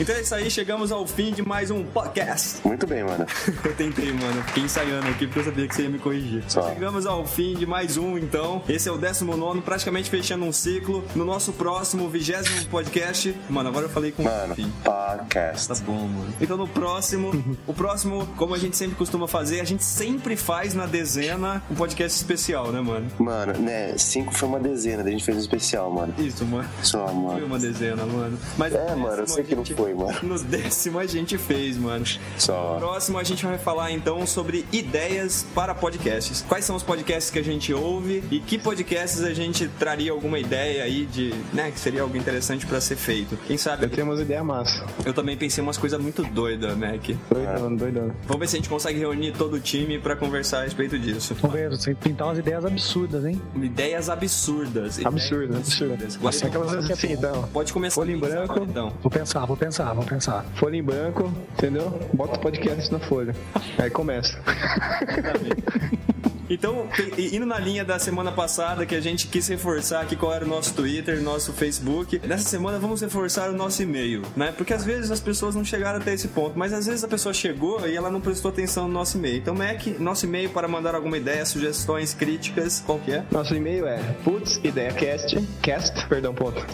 Então 0.00 0.14
é 0.16 0.22
isso 0.22 0.34
aí, 0.34 0.50
chegamos 0.50 0.90
ao 0.90 1.06
fim 1.06 1.30
de 1.30 1.42
mais 1.46 1.70
um 1.70 1.84
podcast. 1.84 2.66
Muito 2.66 2.86
bem, 2.86 3.04
mano. 3.04 3.26
Eu 3.62 3.74
tentei, 3.74 4.10
mano. 4.14 4.42
Fiquei 4.44 4.62
ensaiando 4.62 5.06
aqui 5.08 5.26
porque 5.26 5.40
eu 5.40 5.44
sabia 5.44 5.68
que 5.68 5.74
você 5.74 5.82
ia 5.82 5.90
me 5.90 5.98
corrigir. 5.98 6.42
Só. 6.48 6.70
Chegamos 6.70 7.04
ao 7.04 7.26
fim 7.26 7.54
de 7.54 7.66
mais 7.66 7.98
um, 7.98 8.16
então. 8.16 8.62
Esse 8.66 8.88
é 8.88 8.92
o 8.92 8.96
19, 8.96 9.60
praticamente 9.60 10.08
fechando 10.08 10.46
um 10.46 10.52
ciclo. 10.52 11.04
No 11.14 11.22
nosso 11.22 11.52
próximo, 11.52 12.08
vigésimo 12.08 12.64
podcast. 12.70 13.36
Mano, 13.50 13.68
agora 13.68 13.84
eu 13.86 13.90
falei 13.90 14.10
com 14.10 14.22
Mano, 14.22 14.54
fim. 14.54 14.72
podcast. 14.82 15.68
Tá 15.68 15.74
bom, 15.84 16.06
mano. 16.08 16.32
Então 16.40 16.56
no 16.56 16.66
próximo, 16.66 17.30
o 17.66 17.74
próximo, 17.74 18.26
como 18.38 18.54
a 18.54 18.58
gente 18.58 18.78
sempre 18.78 18.96
costuma 18.96 19.28
fazer, 19.28 19.60
a 19.60 19.64
gente 19.64 19.84
sempre 19.84 20.34
faz 20.34 20.72
na 20.72 20.86
dezena 20.86 21.62
um 21.70 21.74
podcast 21.74 22.16
especial, 22.16 22.72
né, 22.72 22.80
mano? 22.80 23.06
Mano, 23.18 23.52
né, 23.58 23.98
cinco 23.98 24.32
foi 24.34 24.48
uma 24.48 24.60
dezena, 24.60 25.02
a 25.02 25.10
gente 25.10 25.22
fez 25.24 25.36
um 25.36 25.40
especial, 25.40 25.90
mano. 25.90 26.14
Isso, 26.16 26.42
mano. 26.46 26.66
Só, 26.82 27.04
Foi 27.06 27.14
mano. 27.14 27.44
uma 27.46 27.58
dezena, 27.58 28.06
mano. 28.06 28.38
Mas 28.56 28.74
É, 28.74 28.92
no 28.92 28.96
mano, 29.02 29.22
eu 29.22 29.28
sei 29.28 29.44
que 29.44 29.54
não 29.54 29.62
gente- 29.64 29.89
foi, 29.90 29.94
mano. 29.94 30.18
No 30.22 30.38
décimo 30.38 30.98
a 30.98 31.06
gente 31.06 31.36
fez, 31.38 31.76
mano. 31.76 32.04
Só. 32.38 32.76
Próximo 32.78 33.18
a 33.18 33.24
gente 33.24 33.44
vai 33.44 33.58
falar 33.58 33.90
então 33.92 34.26
sobre 34.26 34.64
ideias 34.72 35.46
para 35.54 35.74
podcasts. 35.74 36.44
Quais 36.48 36.64
são 36.64 36.76
os 36.76 36.82
podcasts 36.82 37.30
que 37.30 37.38
a 37.38 37.44
gente 37.44 37.72
ouve 37.72 38.22
e 38.30 38.40
que 38.40 38.58
podcasts 38.58 39.22
a 39.22 39.32
gente 39.32 39.68
traria 39.78 40.12
alguma 40.12 40.38
ideia 40.38 40.84
aí 40.84 41.06
de, 41.06 41.34
né, 41.52 41.70
que 41.70 41.78
seria 41.78 42.02
algo 42.02 42.16
interessante 42.16 42.66
pra 42.66 42.80
ser 42.80 42.96
feito. 42.96 43.36
Quem 43.46 43.56
sabe? 43.56 43.84
Eu 43.84 43.90
tenho 43.90 44.06
umas 44.06 44.20
ideias 44.20 44.44
massas. 44.44 44.82
Eu 45.04 45.12
também 45.12 45.36
pensei 45.36 45.62
umas 45.62 45.76
coisas 45.76 46.00
muito 46.00 46.22
doidas, 46.24 46.76
Mac. 46.76 47.10
Doidão, 47.30 47.76
doidão. 47.76 48.12
Vamos 48.26 48.40
ver 48.40 48.48
se 48.48 48.56
a 48.56 48.58
gente 48.58 48.68
consegue 48.68 48.98
reunir 48.98 49.32
todo 49.32 49.54
o 49.54 49.60
time 49.60 49.98
pra 49.98 50.16
conversar 50.16 50.60
a 50.60 50.64
respeito 50.64 50.98
disso. 50.98 51.34
Vamos 51.40 51.56
ver, 51.56 51.70
você 51.70 51.94
pintar 51.94 52.28
umas 52.28 52.38
ideias 52.38 52.64
absurdas, 52.64 53.24
hein? 53.24 53.40
Ideias 53.56 54.08
absurdas. 54.08 54.98
ideias 54.98 55.06
Absurdo, 55.06 55.56
absurdo. 55.56 55.94
Guaridão, 56.20 56.48
Aquelas 56.48 56.90
assim, 56.90 57.12
então. 57.12 57.48
Pode 57.52 57.72
começar 57.72 57.94
Folha 57.94 58.12
em 58.12 58.18
branco. 58.18 58.54
Guaridão. 58.54 58.92
Vou 59.02 59.10
pensar, 59.10 59.44
vou 59.44 59.56
pensar, 59.56 59.79
vou 59.84 60.04
pensar. 60.04 60.44
Folha 60.54 60.76
em 60.76 60.82
branco, 60.82 61.32
entendeu? 61.52 61.98
Bota 62.12 62.36
o 62.36 62.40
podcast 62.40 62.92
na 62.92 62.98
folha. 62.98 63.34
Aí 63.78 63.90
começa. 63.90 64.38
Então, 66.50 66.88
indo 67.16 67.46
na 67.46 67.60
linha 67.60 67.84
da 67.84 67.96
semana 67.96 68.32
passada, 68.32 68.84
que 68.84 68.96
a 68.96 69.00
gente 69.00 69.28
quis 69.28 69.46
reforçar 69.46 70.00
aqui 70.00 70.16
qual 70.16 70.34
era 70.34 70.44
o 70.44 70.48
nosso 70.48 70.74
Twitter, 70.74 71.22
nosso 71.22 71.52
Facebook, 71.52 72.20
nessa 72.26 72.48
semana 72.48 72.76
vamos 72.76 73.00
reforçar 73.00 73.50
o 73.50 73.52
nosso 73.52 73.80
e-mail, 73.84 74.22
né? 74.36 74.52
Porque 74.56 74.74
às 74.74 74.84
vezes 74.84 75.12
as 75.12 75.20
pessoas 75.20 75.54
não 75.54 75.64
chegaram 75.64 76.00
até 76.00 76.12
esse 76.12 76.26
ponto, 76.26 76.58
mas 76.58 76.72
às 76.72 76.86
vezes 76.86 77.04
a 77.04 77.08
pessoa 77.08 77.32
chegou 77.32 77.86
e 77.86 77.96
ela 77.96 78.10
não 78.10 78.20
prestou 78.20 78.50
atenção 78.50 78.88
no 78.88 78.94
nosso 78.94 79.16
e-mail. 79.16 79.36
Então, 79.36 79.54
Mac, 79.54 79.86
nosso 80.00 80.26
e-mail 80.26 80.50
para 80.50 80.66
mandar 80.66 80.96
alguma 80.96 81.16
ideia, 81.16 81.46
sugestões, 81.46 82.12
críticas, 82.14 82.82
qual 82.84 82.98
que 82.98 83.12
é? 83.12 83.24
Nosso 83.30 83.54
e-mail 83.54 83.86
é 83.86 83.98
putsideacast, 84.24 85.40
cast, 85.62 86.04
perdão, 86.08 86.34
ponto. 86.34 86.66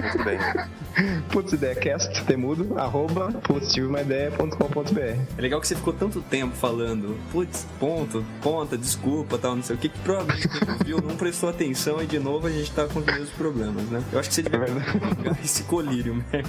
Muito 0.00 0.24
bem. 0.24 0.38
putsideacast, 1.30 2.24
temudo, 2.24 2.78
arroba 2.78 3.32
positivomaideia.com.br. 3.42 5.00
É 5.36 5.40
legal 5.40 5.60
que 5.60 5.66
você 5.66 5.74
ficou 5.74 5.92
tanto 5.92 6.22
tempo 6.22 6.54
falando, 6.54 7.18
putz, 7.32 7.66
ponto, 7.80 8.24
conta, 8.40 8.78
desculpa, 8.78 9.23
tal, 9.38 9.56
não 9.56 9.62
sei 9.62 9.76
o 9.76 9.78
que, 9.78 9.88
que 9.88 9.98
provavelmente 10.00 10.48
quem 10.48 10.72
ouviu 10.72 11.00
não 11.00 11.16
prestou 11.16 11.48
atenção 11.48 12.02
e 12.02 12.06
de 12.06 12.18
novo 12.18 12.46
a 12.46 12.50
gente 12.50 12.70
tá 12.72 12.86
com 12.86 13.00
os 13.00 13.06
mesmos 13.06 13.30
problemas, 13.30 13.84
né? 13.84 14.02
Eu 14.12 14.18
acho 14.18 14.28
que 14.28 14.34
você 14.34 14.42
devia 14.42 14.60
pegar 14.60 15.38
esse 15.42 15.62
colírio, 15.64 16.14
Mac. 16.14 16.46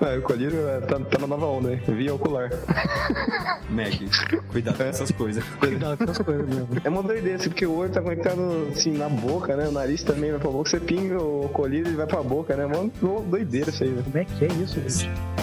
Ah, 0.00 0.16
o 0.18 0.22
colírio 0.22 0.68
é, 0.68 0.80
tá, 0.80 0.98
tá 0.98 1.18
na 1.18 1.26
nova 1.26 1.46
onda 1.46 1.70
aí, 1.70 1.76
via 1.76 2.14
ocular. 2.14 2.50
Mac, 3.70 3.92
cuidado 4.50 4.76
com 4.76 4.82
essas 4.84 5.10
coisas. 5.10 5.44
Cuidado 5.58 5.96
com 5.96 6.04
essas 6.04 6.18
coisas 6.18 6.46
mesmo. 6.46 6.68
É 6.82 6.88
uma 6.88 7.02
doideira, 7.02 7.36
assim, 7.36 7.48
porque 7.48 7.66
o 7.66 7.74
olho 7.74 7.90
tá 7.90 8.02
conectado 8.02 8.68
assim 8.70 8.92
na 8.92 9.08
boca, 9.08 9.56
né? 9.56 9.68
O 9.68 9.72
nariz 9.72 10.02
também 10.02 10.30
vai 10.30 10.40
pra 10.40 10.50
boca. 10.50 10.70
Você 10.70 10.80
pinga 10.80 11.20
o 11.20 11.48
colírio 11.48 11.92
e 11.92 11.96
vai 11.96 12.06
pra 12.06 12.22
boca, 12.22 12.56
né? 12.56 12.66
Mano, 12.66 12.90
doideira 13.26 13.70
isso 13.70 13.82
aí, 13.82 13.90
velho. 13.90 14.04
Como 14.04 14.18
é 14.18 14.24
que 14.24 14.44
é 14.44 14.48
isso, 14.48 14.80
gente? 14.80 15.39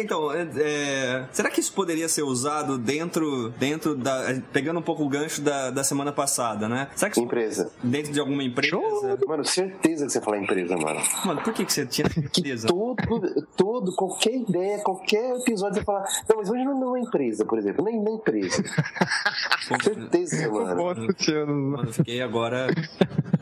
É, 0.00 0.02
então, 0.02 0.32
é, 0.32 0.48
é, 0.56 1.24
será 1.30 1.50
que 1.50 1.60
isso 1.60 1.72
poderia 1.72 2.08
ser 2.08 2.22
usado 2.22 2.78
dentro, 2.78 3.50
dentro 3.50 3.94
da. 3.94 4.40
Pegando 4.52 4.80
um 4.80 4.82
pouco 4.82 5.04
o 5.04 5.08
gancho 5.08 5.42
da, 5.42 5.70
da 5.70 5.84
semana 5.84 6.12
passada, 6.12 6.68
né? 6.68 6.88
Será 6.94 7.10
que 7.10 7.18
isso, 7.18 7.26
Empresa. 7.26 7.70
dentro 7.82 8.12
de 8.12 8.18
alguma 8.18 8.42
empresa? 8.42 8.76
Mano, 9.26 9.44
certeza 9.44 10.06
que 10.06 10.12
você 10.12 10.20
fala 10.20 10.38
empresa, 10.38 10.76
mano. 10.76 11.00
Mano, 11.24 11.42
por 11.42 11.52
que, 11.52 11.64
que 11.64 11.72
você 11.72 11.84
tinha 11.84 12.08
certeza? 12.08 12.68
Todo, 12.68 13.46
todo, 13.56 13.94
qualquer 13.94 14.34
ideia, 14.34 14.78
qualquer 14.78 15.36
episódio 15.36 15.76
você 15.76 15.84
fala, 15.84 16.04
não, 16.28 16.36
mas 16.38 16.50
hoje 16.50 16.64
não 16.64 16.82
é 16.82 16.86
uma 16.86 16.98
empresa, 16.98 17.44
por 17.44 17.58
exemplo, 17.58 17.84
nem 17.84 18.02
na 18.02 18.10
empresa. 18.12 18.62
certeza, 19.82 20.48
mano. 20.50 20.82
Mano, 20.82 21.84
eu 21.86 21.92
fiquei 21.92 22.22
agora 22.22 22.68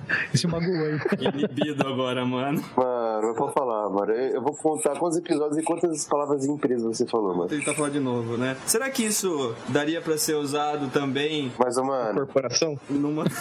Esse 0.35 0.47
magoou 0.47 0.87
aí. 0.87 0.99
inibido 1.21 1.87
agora, 1.87 2.25
mano. 2.25 2.63
Mano, 2.77 3.29
eu 3.29 3.35
vou 3.35 3.51
falar, 3.53 3.89
mano. 3.91 4.13
Eu 4.13 4.43
vou 4.43 4.55
contar 4.55 4.99
quantos 4.99 5.19
episódios 5.19 5.59
e 5.59 5.63
quantas 5.63 6.05
palavras 6.07 6.45
em 6.47 6.53
empresa 6.53 6.87
você 6.87 7.07
falou, 7.07 7.29
mano. 7.35 7.49
Vou 7.49 7.59
tentar 7.59 7.75
falar 7.75 7.91
de 7.91 8.01
novo, 8.01 8.37
né? 8.37 8.57
Será 8.67 8.89
que 8.91 9.05
isso 9.05 9.55
daria 9.69 10.01
pra 10.01 10.17
ser 10.19 10.35
usado 10.35 10.89
também 10.91 11.53
Mas, 11.59 11.77
ô, 11.79 11.85
mano, 11.85 12.15
Corporação? 12.27 12.79
numa. 12.89 13.25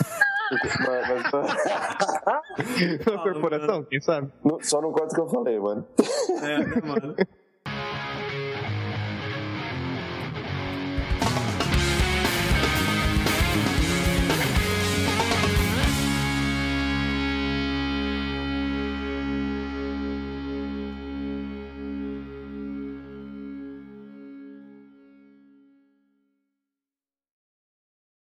mas, 0.53 1.31
mas- 1.31 3.03
Corporação, 3.23 3.83
quem 3.83 3.99
sabe? 3.99 4.29
só 4.61 4.81
não 4.81 4.91
conta 4.91 5.07
o 5.07 5.15
que 5.15 5.21
eu 5.21 5.27
falei, 5.29 5.59
mano. 5.59 5.85
É, 6.41 6.57
né, 6.59 6.81
mano? 6.85 7.15